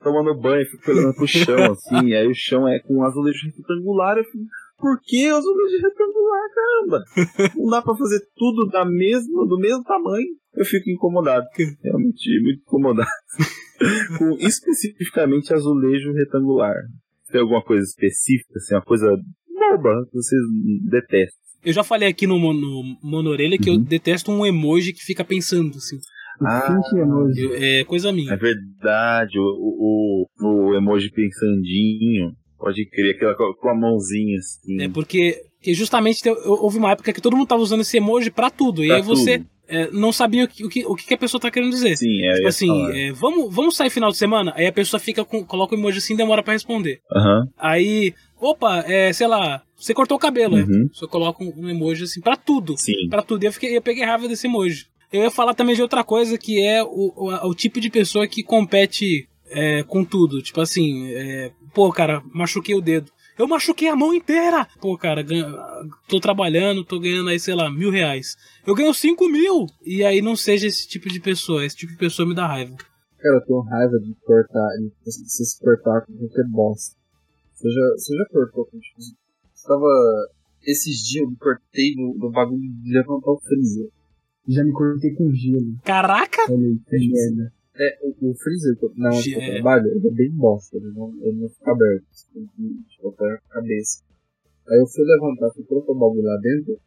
tomando 0.01 0.41
banho, 0.41 0.67
fico 0.67 0.91
olhando 0.91 1.15
pro 1.15 1.27
chão, 1.27 1.73
assim, 1.73 2.15
aí 2.15 2.27
o 2.27 2.35
chão 2.35 2.67
é 2.67 2.81
com 2.81 3.05
azulejo 3.05 3.47
retangular, 3.57 4.19
eu 4.19 4.25
fico, 4.25 4.45
por 4.79 4.99
que 5.05 5.27
azulejo 5.29 5.83
retangular, 5.83 6.43
caramba? 6.55 7.05
Não 7.57 7.71
dá 7.71 7.83
pra 7.83 7.95
fazer 7.95 8.21
tudo 8.35 8.69
da 8.69 8.85
mesma, 8.85 9.47
do 9.47 9.59
mesmo 9.59 9.85
tamanho? 9.85 10.27
Eu 10.55 10.65
fico 10.65 10.91
incomodado, 10.91 11.47
realmente 11.83 12.41
muito 12.43 12.61
incomodado. 12.61 13.09
com 14.19 14.31
especificamente 14.39 15.53
azulejo 15.53 16.13
retangular. 16.13 16.75
Tem 17.31 17.41
alguma 17.41 17.63
coisa 17.63 17.83
específica, 17.85 18.55
assim, 18.57 18.75
uma 18.75 18.83
coisa 18.83 19.07
boba 19.49 20.05
que 20.11 20.13
vocês 20.15 20.41
detestam? 20.91 21.41
Eu 21.65 21.73
já 21.73 21.83
falei 21.85 22.09
aqui 22.09 22.27
no, 22.27 22.39
no 22.39 22.83
Monorelha 23.03 23.57
que 23.57 23.71
eu 23.71 23.75
Uhum. 23.75 23.83
detesto 23.83 24.31
um 24.31 24.45
emoji 24.45 24.93
que 24.93 25.03
fica 25.05 25.25
pensando, 25.25 25.77
assim. 25.79 25.97
Ah, 26.45 26.77
emoji. 26.97 27.41
Eu- 27.45 27.55
é 27.55 27.85
coisa 27.85 28.09
É 28.09 28.13
minha. 28.13 28.37
verdade, 28.37 29.39
o, 29.39 29.43
o, 29.43 30.27
o, 30.41 30.75
emoji 30.75 31.11
pensandinho, 31.11 32.33
pode 32.59 32.85
crer, 32.91 33.15
aquela 33.15 33.35
com 33.37 33.55
com 33.55 33.69
a 33.69 33.75
mãozinha 33.79 34.39
assim. 34.39 34.83
É 34.83 34.89
porque, 34.89 35.41
porque 35.57 35.73
justamente 35.75 36.21
te- 36.21 36.31
houve 36.31 36.79
uma 36.79 36.91
época 36.93 37.13
que 37.13 37.21
todo 37.21 37.37
mundo 37.37 37.47
tava 37.49 37.63
usando 37.63 37.83
esse 37.83 37.97
emoji 37.97 38.31
pra 38.31 38.51
tudo. 38.51 38.83
e 38.85 38.89
Pra 38.89 38.97
aí 38.97 39.03
você 39.03 39.39
tudo. 39.39 39.51
É, 39.69 39.91
não 39.91 40.13
sabia 40.13 40.45
o 40.45 40.49
que, 40.49 40.65
o, 40.65 40.69
que, 40.69 40.85
o 40.87 40.95
que 40.95 41.15
a 41.15 41.19
pessoa 41.19 41.41
tá 41.41 41.51
querendo 41.51 41.71
dizer. 41.71 41.97
Sim, 41.97 42.23
é. 42.23 42.35
Tipo 42.35 42.49
assim, 42.49 42.93
é, 42.93 43.13
vamos, 43.13 43.55
vamos 43.55 43.77
sair 43.77 43.91
final 43.91 44.11
de 44.11 44.17
semana? 44.17 44.53
Aí 44.57 44.67
a 44.67 44.73
pessoa 44.73 45.01
fica 45.01 45.25
com, 45.25 45.45
coloca 45.45 45.75
o 45.75 45.79
emoji 45.79 45.99
assim 45.99 46.15
e 46.15 46.17
demora 46.17 46.43
pra 46.43 46.53
responder. 46.53 47.01
Aham. 47.15 47.49
Aí, 47.57 48.15
opa, 48.41 48.85
é, 48.87 49.13
sei 49.13 49.27
lá, 49.27 49.63
você 49.77 49.95
cortou 49.95 50.17
o 50.17 50.21
cabelo. 50.21 50.57
aí 50.57 50.63
Uhum. 50.63 50.89
Você 50.93 51.07
coloca 51.07 51.43
um, 51.43 51.69
emoji 51.69 52.05
assim 52.05 52.21
pra 52.21 52.37
tudo. 52.37 52.75
Sim. 52.77 53.09
Pra 53.09 53.23
tudo. 53.23 53.43
E 53.43 53.47
eu, 53.47 53.53
fiquei, 53.53 53.77
eu 53.77 53.83
peguei 53.83 54.05
raiva 54.05 54.29
desse 54.29 54.47
emoji. 54.47 54.87
Eu 55.13 55.23
ia 55.23 55.31
falar 55.31 55.55
também 55.55 55.75
de 55.75 55.83
outra 55.83 56.03
coisa 56.03 56.39
que 56.39 56.65
é 56.65 56.83
o, 56.83 57.13
o, 57.17 57.49
o 57.49 57.55
tipo 57.55 57.81
de 57.81 57.91
pessoa 57.91 58.27
que 58.27 58.43
compete 58.43 59.29
é, 59.51 59.83
com 59.83 60.05
tudo. 60.05 60.43
Tipo 60.43 60.61
assim, 60.61 61.09
é, 61.09 61.51
pô, 61.75 61.91
cara, 61.93 62.23
machuquei 62.33 62.75
o 62.75 62.81
dedo. 62.81 63.11
Eu 63.43 63.49
machuquei 63.49 63.89
a 63.89 63.97
mão 63.97 64.15
inteira! 64.15 64.67
Pô, 64.81 64.97
cara, 64.97 65.23
ganho- 65.23 65.53
tô 66.09 66.21
trabalhando, 66.21 66.85
tô 66.85 67.01
ganhando 67.01 67.29
aí, 67.29 67.39
sei 67.41 67.55
lá, 67.55 67.71
mil 67.71 67.91
reais. 67.91 68.37
Eu 68.67 68.75
ganho 68.75 68.95
cinco 68.95 69.29
mil! 69.29 69.67
E 69.85 70.05
aí 70.05 70.23
não 70.23 70.37
seja 70.37 70.67
esse 70.67 70.87
tipo 70.89 71.09
de 71.09 71.19
pessoa. 71.21 71.65
Esse 71.65 71.77
tipo 71.77 71.93
de 71.93 71.99
pessoa 71.99 72.29
me 72.29 72.35
dá 72.35 72.47
raiva. 72.47 72.77
Cara, 73.19 73.37
eu 73.37 73.45
tenho 73.45 73.61
raiva 73.61 73.99
de 73.99 74.15
cortar, 74.25 74.69
de 75.05 75.13
se 75.13 75.59
cortar 75.61 76.07
com 76.07 76.13
qualquer 76.17 76.45
bosta. 76.51 76.97
Você 77.55 77.69
já, 77.71 77.81
você 77.97 78.17
já 78.17 78.25
cortou 78.31 78.65
com 78.67 78.79
tipo, 78.79 79.01
você 79.01 79.69
tava. 79.69 79.87
Esses 80.65 80.97
dias 81.09 81.25
eu 81.25 81.31
me 81.31 81.37
cortei 81.37 81.95
no, 81.97 82.15
no 82.19 82.31
bagulho 82.31 82.61
de 82.61 82.93
levantar 82.93 83.31
o 83.31 83.41
freezer. 83.41 83.89
Já 84.49 84.65
me 84.65 84.73
cortei 84.73 85.13
com 85.15 85.33
gelo. 85.33 85.77
Caraca! 85.85 86.43
Olha 86.49 86.67
aí, 86.67 86.79
que 86.89 87.09
merda. 87.13 87.53
É, 87.75 87.99
o, 88.03 88.31
o 88.31 88.35
freezer 88.37 88.77
na 88.97 89.09
onde 89.09 89.23
que 89.23 89.35
É. 89.35 89.49
eu 89.49 89.53
trabalho, 89.55 89.87
ele 89.89 90.09
é 90.09 90.11
bem 90.11 90.31
bosta, 90.33 90.77
ele 90.77 90.93
não, 90.93 91.13
ele 91.23 91.41
não 91.41 91.49
fica 91.49 91.71
aberto. 91.73 92.05
Você 92.11 92.27
tem 92.35 92.47
que 92.47 93.03
botar 93.03 93.33
a 93.33 93.55
cabeça. 93.55 94.03
Aí 94.69 94.79
eu 94.79 94.87
fui 94.87 95.05
levantar, 95.05 95.51
fui 95.55 95.65
colocar 95.65 95.93
o 95.93 95.99
bagulho 95.99 96.23
lá 96.23 96.37
dentro, 96.41 96.79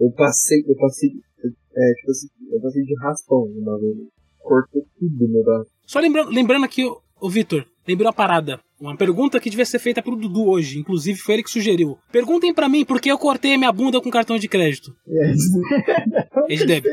eu 0.00 0.10
passei, 0.12 0.62
eu 0.68 0.76
passei, 0.76 1.10
é, 1.10 1.94
tipo 1.94 2.10
assim, 2.10 2.28
eu 2.50 2.60
passei 2.60 2.82
de 2.82 2.94
raspão 3.00 3.48
no 3.48 3.62
bagulho. 3.64 4.08
Cortou 4.38 4.86
tudo 4.98 5.28
no 5.28 5.42
braço. 5.42 5.70
Só 5.86 5.98
lembrando, 6.00 6.30
lembrando 6.30 6.64
aqui, 6.64 6.84
ô, 6.84 7.00
ô 7.20 7.30
Vitor, 7.30 7.66
lembrou 7.86 8.08
a 8.08 8.12
parada. 8.12 8.58
Uma 8.80 8.96
pergunta 8.96 9.40
que 9.40 9.48
devia 9.48 9.64
ser 9.64 9.78
feita 9.78 10.02
pro 10.02 10.16
Dudu 10.16 10.48
hoje. 10.48 10.78
Inclusive 10.78 11.18
foi 11.18 11.34
ele 11.34 11.42
que 11.42 11.50
sugeriu. 11.50 11.96
Perguntem 12.12 12.52
pra 12.52 12.68
mim 12.68 12.84
por 12.84 13.00
que 13.00 13.10
eu 13.10 13.18
cortei 13.18 13.54
a 13.54 13.58
minha 13.58 13.72
bunda 13.72 14.00
com 14.00 14.10
cartão 14.10 14.36
de 14.36 14.48
crédito. 14.48 14.92
É, 15.08 15.32
isso 15.32 15.58
É 16.50 16.54
de 16.54 16.66
débito. 16.66 16.88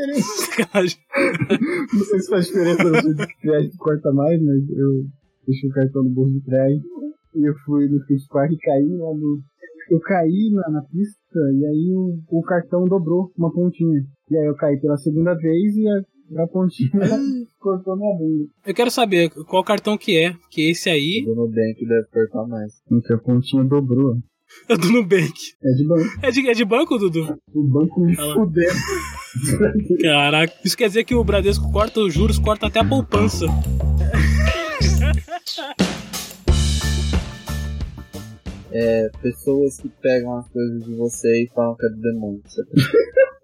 Não 1.93 2.05
sei 2.05 2.19
se 2.19 2.29
faz 2.29 2.45
diferença 2.45 2.83
no 2.83 3.15
crédito 3.41 3.77
corta 3.77 4.11
mais, 4.13 4.41
mas 4.41 4.69
eu 4.69 5.05
deixei 5.45 5.69
o 5.69 5.73
cartão 5.73 6.03
no 6.03 6.09
bolso 6.11 6.33
de 6.33 6.45
trás 6.45 6.79
e 7.35 7.47
eu 7.47 7.53
fui 7.65 7.87
no 7.87 7.97
skate 7.97 8.27
park 8.29 8.51
e 8.51 8.57
caí 8.57 8.97
lá 8.97 9.13
no. 9.13 9.39
Eu 9.89 9.99
caí 9.99 10.49
na, 10.53 10.69
na 10.69 10.81
pista 10.83 11.39
e 11.53 11.65
aí 11.65 11.91
o, 11.93 12.19
o 12.29 12.41
cartão 12.43 12.85
dobrou 12.85 13.31
uma 13.37 13.51
pontinha. 13.51 14.01
E 14.29 14.37
aí 14.37 14.45
eu 14.45 14.55
caí 14.55 14.79
pela 14.79 14.95
segunda 14.95 15.33
vez 15.35 15.75
e 15.75 15.87
a, 15.87 16.01
a 16.37 16.47
pontinha 16.47 16.89
cortou 17.59 17.97
minha 17.97 18.15
bunda. 18.17 18.49
Eu 18.65 18.73
quero 18.73 18.91
saber 18.91 19.29
qual 19.47 19.63
cartão 19.63 19.97
que 19.97 20.17
é, 20.17 20.33
que 20.49 20.69
esse 20.69 20.89
aí 20.89 21.25
O 21.27 21.35
Nubank 21.35 21.85
deve 21.85 22.07
cortar 22.11 22.47
mais. 22.47 22.81
Então 22.91 23.15
a 23.15 23.19
pontinha 23.19 23.63
dobrou. 23.63 24.17
é 24.69 24.77
do 24.77 24.91
Nubank. 24.91 25.33
É 25.63 25.71
de 25.73 25.87
banco. 25.87 26.09
É 26.21 26.31
de, 26.31 26.49
é 26.49 26.53
de 26.53 26.65
banco, 26.65 26.97
Dudu? 26.97 27.37
O 27.53 27.63
banco 27.63 28.01
me 28.01 28.15
fudeu. 28.15 28.69
Caraca. 30.01 30.53
Isso 30.63 30.77
quer 30.77 30.87
dizer 30.87 31.03
que 31.03 31.15
o 31.15 31.23
Bradesco 31.23 31.71
corta 31.71 31.99
os 32.01 32.13
juros, 32.13 32.39
corta 32.39 32.67
até 32.67 32.79
a 32.79 32.87
poupança. 32.87 33.45
É, 38.73 39.09
pessoas 39.21 39.77
que 39.77 39.89
pegam 40.01 40.37
as 40.37 40.47
coisas 40.49 40.85
de 40.85 40.95
você 40.95 41.43
e 41.43 41.49
falam 41.53 41.75
que 41.75 41.85
é 41.85 41.89
do 41.89 42.01
demônio. 42.01 42.41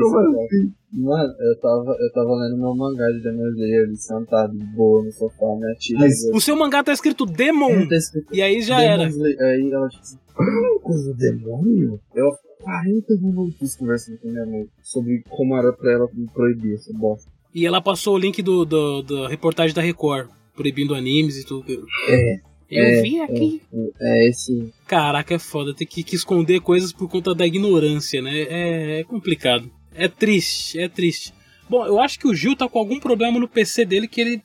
Como 0.00 0.18
assim? 0.18 0.72
Mano, 0.92 1.34
eu 1.38 1.60
tava, 1.60 1.96
eu 2.00 2.12
tava 2.12 2.34
lendo 2.36 2.56
meu 2.58 2.74
mangá 2.74 3.06
de 3.10 3.20
Demon 3.22 3.48
Slayer 3.50 3.84
ali, 3.84 3.96
sentado 3.96 4.54
boa 4.74 5.04
no 5.04 5.12
sofá, 5.12 5.46
minha 5.56 5.74
tia. 5.74 5.98
Mas 5.98 6.14
O 6.32 6.40
seu 6.40 6.56
mangá 6.56 6.82
tá 6.82 6.92
escrito 6.92 7.26
Demon. 7.26 7.86
Tá 7.88 7.96
escrito 7.96 8.34
E 8.34 8.40
aí 8.40 8.60
já 8.62 8.78
Demon 8.78 8.92
era. 8.92 9.08
Slayer. 9.08 9.40
Aí 9.40 9.70
ela 9.72 9.86
"Ah, 9.86 10.80
coisa 10.82 11.12
do 11.12 11.16
demônio? 11.18 12.00
Eu 12.14 12.30
40 12.62 13.14
minutos 13.20 13.76
conversando 13.76 14.18
com 14.18 14.28
minha 14.28 14.46
mãe 14.46 14.66
sobre 14.82 15.22
como 15.28 15.56
era 15.56 15.72
pra 15.72 15.92
ela 15.92 16.08
proibir 16.32 16.74
essa 16.74 16.92
bosta. 16.94 17.30
E 17.54 17.66
ela 17.66 17.80
passou 17.80 18.14
o 18.14 18.18
link 18.18 18.42
do, 18.42 18.64
do, 18.64 19.02
da 19.02 19.28
reportagem 19.28 19.74
da 19.74 19.82
Record, 19.82 20.28
proibindo 20.56 20.94
animes 20.94 21.36
e 21.38 21.46
tudo. 21.46 21.64
É, 22.08 22.40
Eu 22.70 22.84
é, 22.84 23.02
vi 23.02 23.20
aqui. 23.20 23.62
É, 23.72 23.88
é 24.00 24.28
esse. 24.28 24.72
Caraca, 24.86 25.34
é 25.34 25.38
foda. 25.38 25.74
Ter 25.74 25.86
que, 25.86 26.02
que 26.02 26.16
esconder 26.16 26.60
coisas 26.60 26.92
por 26.92 27.08
conta 27.08 27.34
da 27.34 27.46
ignorância, 27.46 28.20
né? 28.20 28.42
É, 28.42 29.00
é 29.00 29.04
complicado. 29.04 29.70
É 29.94 30.06
triste, 30.06 30.78
é 30.78 30.88
triste. 30.88 31.32
Bom, 31.68 31.84
eu 31.84 31.98
acho 32.00 32.18
que 32.18 32.28
o 32.28 32.34
Gil 32.34 32.56
tá 32.56 32.68
com 32.68 32.78
algum 32.78 33.00
problema 33.00 33.38
no 33.38 33.48
PC 33.48 33.84
dele 33.84 34.06
que 34.06 34.20
ele. 34.20 34.42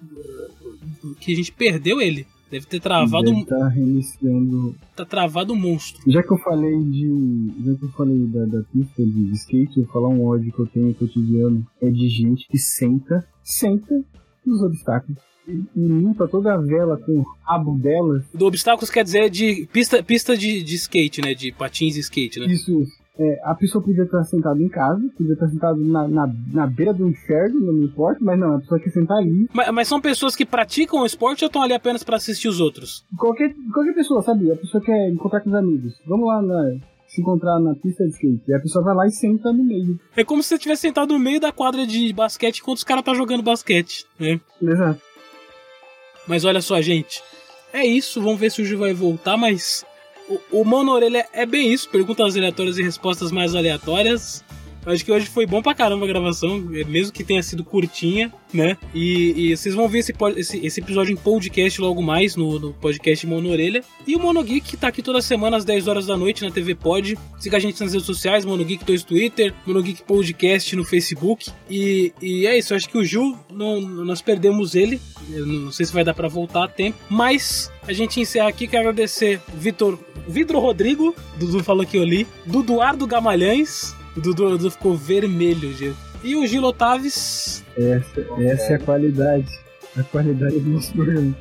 que 1.20 1.34
a 1.34 1.36
gente 1.36 1.52
perdeu 1.52 2.02
ele. 2.02 2.26
Deve 2.50 2.66
ter 2.68 2.80
travado. 2.80 3.32
Deve 3.32 3.46
tá 3.46 3.68
reiniciando. 3.68 4.76
Tá 4.96 5.06
travado 5.06 5.54
o 5.54 5.56
monstro. 5.56 6.02
Já 6.10 6.22
que 6.22 6.32
eu 6.32 6.38
falei 6.38 6.84
de. 6.84 7.52
Já 7.66 7.76
que 7.76 7.86
eu 7.86 7.90
falei 7.90 8.28
da, 8.28 8.46
da 8.46 8.64
pista 8.64 9.04
de 9.04 9.32
skate, 9.34 9.80
eu 9.80 9.86
vou 9.86 9.94
falar 9.94 10.10
um 10.10 10.24
ódio 10.24 10.52
que 10.54 10.60
eu 10.60 10.68
tenho 10.68 10.94
cotidiano. 10.94 11.66
É 11.82 11.90
de 11.90 12.08
gente 12.10 12.48
que 12.48 12.58
senta, 12.58 13.28
senta 13.44 14.04
nos 14.46 14.62
obstáculos. 14.62 15.18
E, 15.48 15.52
e 15.52 15.88
limpa 15.88 16.28
toda 16.28 16.54
a 16.54 16.58
vela 16.58 16.98
com 16.98 17.20
o 17.20 17.26
rabo 17.44 17.78
dela. 17.78 18.24
Do 18.34 18.46
obstáculos 18.46 18.90
quer 18.90 19.04
dizer 19.04 19.30
de 19.30 19.68
pista, 19.72 20.02
pista 20.02 20.38
de, 20.38 20.64
de 20.64 20.76
skate, 20.76 21.22
né? 21.22 21.34
De 21.34 21.52
patins 21.52 21.96
e 21.98 22.00
skate, 22.00 22.40
né? 22.40 22.46
Isso, 22.46 22.72
isso. 22.82 22.92
é, 23.20 23.40
a 23.44 23.54
pessoa 23.54 23.84
podia 23.84 24.04
estar 24.04 24.24
sentada 24.24 24.62
em 24.62 24.70
casa, 24.70 25.02
podia 25.18 25.34
estar 25.34 25.48
sentada 25.50 25.78
na, 25.78 26.08
na, 26.08 26.34
na 26.52 26.68
beira 26.68 26.94
do 26.94 27.08
inferno, 27.08 27.60
não 27.60 27.84
importa, 27.84 28.20
mas 28.22 28.40
não, 28.40 28.56
a 28.56 28.60
pessoa 28.60 28.80
quer 28.80 28.92
sentar 28.92 29.18
ali. 29.18 29.48
Mas, 29.54 29.70
mas 29.72 29.88
são 29.88 30.00
pessoas 30.00 30.36
que 30.36 30.46
praticam 30.46 31.02
o 31.02 31.06
esporte 31.06 31.44
ou 31.44 31.48
estão 31.48 31.62
ali 31.62 31.74
apenas 31.74 32.04
para 32.04 32.16
assistir 32.16 32.48
os 32.48 32.60
outros? 32.60 33.06
Qualquer, 33.18 33.54
qualquer 33.74 33.94
pessoa, 33.94 34.22
sabe? 34.22 34.52
A 34.52 34.56
pessoa 34.56 34.84
quer 34.84 35.10
encontrar 35.10 35.42
com 35.42 35.50
os 35.50 35.56
amigos. 35.56 35.94
Vamos 36.08 36.28
lá 36.28 36.42
na, 36.42 36.78
se 37.08 37.22
encontrar 37.22 37.60
na 37.60 37.76
pista 37.76 38.04
de 38.04 38.12
skate. 38.12 38.44
E 38.48 38.54
a 38.54 38.60
pessoa 38.60 38.84
vai 38.84 38.96
lá 38.96 39.08
e 39.08 39.12
senta 39.12 39.52
no 39.54 39.64
meio. 39.64 40.00
É 40.16 40.24
como 40.24 40.42
se 40.42 40.50
você 40.50 40.58
tivesse 40.58 40.82
sentado 40.84 41.14
no 41.14 41.20
meio 41.20 41.40
da 41.40 41.52
quadra 41.52 41.86
de 41.86 42.12
basquete 42.14 42.60
enquanto 42.60 42.78
os 42.78 42.84
caras 42.84 43.02
estão 43.02 43.14
tá 43.14 43.18
jogando 43.18 43.44
basquete, 43.44 44.06
né? 44.20 44.40
Exato. 44.62 45.02
Mas 46.28 46.46
olha 46.46 46.62
só, 46.62 46.82
gente. 46.82 47.22
É 47.72 47.86
isso, 47.86 48.22
vamos 48.22 48.40
ver 48.40 48.52
se 48.52 48.62
o 48.62 48.66
Gil 48.66 48.78
vai 48.78 48.94
voltar, 48.94 49.36
mas 49.36 49.84
o, 50.30 50.62
o 50.62 50.64
Mano 50.64 50.92
Orelha 50.92 51.28
é 51.34 51.46
bem 51.46 51.74
isso, 51.74 51.90
perguntas 51.90 52.36
aleatórias 52.36 52.78
e 52.78 52.84
respostas 52.84 53.32
mais 53.32 53.56
aleatórias. 53.56 54.44
Acho 54.86 55.04
que 55.04 55.12
hoje 55.12 55.26
foi 55.28 55.46
bom 55.46 55.62
pra 55.62 55.74
caramba 55.74 56.06
a 56.06 56.08
gravação, 56.08 56.60
mesmo 56.60 57.14
que 57.14 57.24
tenha 57.24 57.42
sido 57.42 57.64
curtinha, 57.64 58.34
né? 58.54 58.78
E, 58.94 59.52
e 59.52 59.58
vocês 59.58 59.74
vão 59.74 59.88
ver 59.88 60.00
esse, 60.00 60.14
esse, 60.36 60.66
esse, 60.66 60.80
episódio 60.80 61.14
em 61.14 61.16
podcast 61.16 61.80
logo 61.82 62.02
mais 62.02 62.36
no, 62.36 62.60
no 62.60 62.74
podcast 62.74 63.26
Mono 63.26 63.50
Orelha. 63.50 63.84
E 64.06 64.16
o 64.16 64.20
Mono 64.20 64.44
Geek 64.44 64.78
tá 64.78 64.88
aqui 64.88 65.02
toda 65.02 65.22
semana 65.22 65.58
às 65.58 65.66
10 65.66 65.88
horas 65.88 66.06
da 66.06 66.18
noite 66.18 66.44
na 66.44 66.52
TV 66.52 66.76
Pod. 66.76 67.18
Siga 67.40 67.58
a 67.58 67.60
gente 67.60 67.82
nas 67.82 67.94
redes 67.94 68.06
sociais, 68.06 68.46
Mono 68.46 68.64
Geek 68.64 68.90
no 68.90 69.02
Twitter, 69.04 69.54
Mono 69.66 69.82
Geek 69.82 70.04
Podcast 70.04 70.76
no 70.76 70.84
Facebook. 70.84 71.50
E, 71.70 72.14
e 72.22 72.46
é 72.46 72.58
isso, 72.58 72.76
acho 72.76 72.90
que 72.90 72.98
o 72.98 73.06
Ju, 73.06 73.38
não, 73.52 73.80
nós 73.82 74.22
perdemos 74.22 74.76
ele. 74.76 75.00
Eu 75.32 75.46
não 75.46 75.72
sei 75.72 75.86
se 75.86 75.94
vai 75.94 76.04
dar 76.04 76.14
para 76.14 76.28
voltar 76.28 76.66
a 76.66 76.68
tempo, 76.68 76.98
mas 77.10 77.72
a 77.88 77.94
gente 77.94 78.20
encerra 78.20 78.50
aqui. 78.50 78.68
Quero 78.68 78.90
agradecer 78.90 79.40
Vitor 79.56 79.98
Vidro 80.28 80.60
Rodrigo, 80.60 81.16
Dudu 81.38 81.64
falou 81.64 81.86
que 81.86 81.98
eu 81.98 82.04
li, 82.04 82.26
Duduardo 82.46 83.06
Gamalhães, 83.06 83.96
o 84.16 84.22
Dudu, 84.22 84.50
Dudu 84.52 84.72
ficou 84.72 84.96
vermelho. 84.96 85.96
E 86.24 86.36
o 86.36 86.46
Gil 86.48 86.64
Otaves. 86.64 87.64
Essa, 87.76 88.22
essa 88.40 88.74
é 88.74 88.76
a 88.76 88.80
qualidade. 88.80 89.64
A 89.98 90.04
qualidade 90.04 90.60
do 90.60 90.94
programa. 90.94 91.36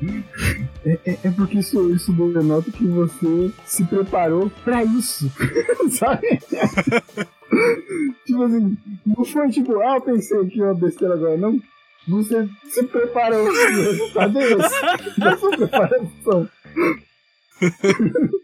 É, 0.84 0.98
é, 1.06 1.18
é, 1.24 1.30
porque 1.30 1.58
isso, 1.58 1.90
isso 1.90 2.12
denota 2.12 2.70
que 2.70 2.86
você 2.86 3.50
se 3.64 3.84
preparou 3.84 4.50
pra 4.64 4.84
isso. 4.84 5.30
Sabe? 5.90 6.38
tipo 8.26 8.42
assim, 8.42 8.76
não 9.06 9.24
foi 9.24 9.48
tipo, 9.50 9.80
ah, 9.80 9.96
eu 9.96 10.00
pensei 10.02 10.44
que 10.46 10.58
ia 10.58 10.74
besteira 10.74 11.14
agora, 11.14 11.36
não. 11.36 11.58
Você 12.08 12.48
se 12.68 12.82
preparou. 12.84 13.46
O 13.46 13.52
resultado 13.52 14.38
é 14.38 14.52
esse. 14.52 15.20
Da 15.20 15.36
sua 15.38 15.56
preparação. 15.56 16.48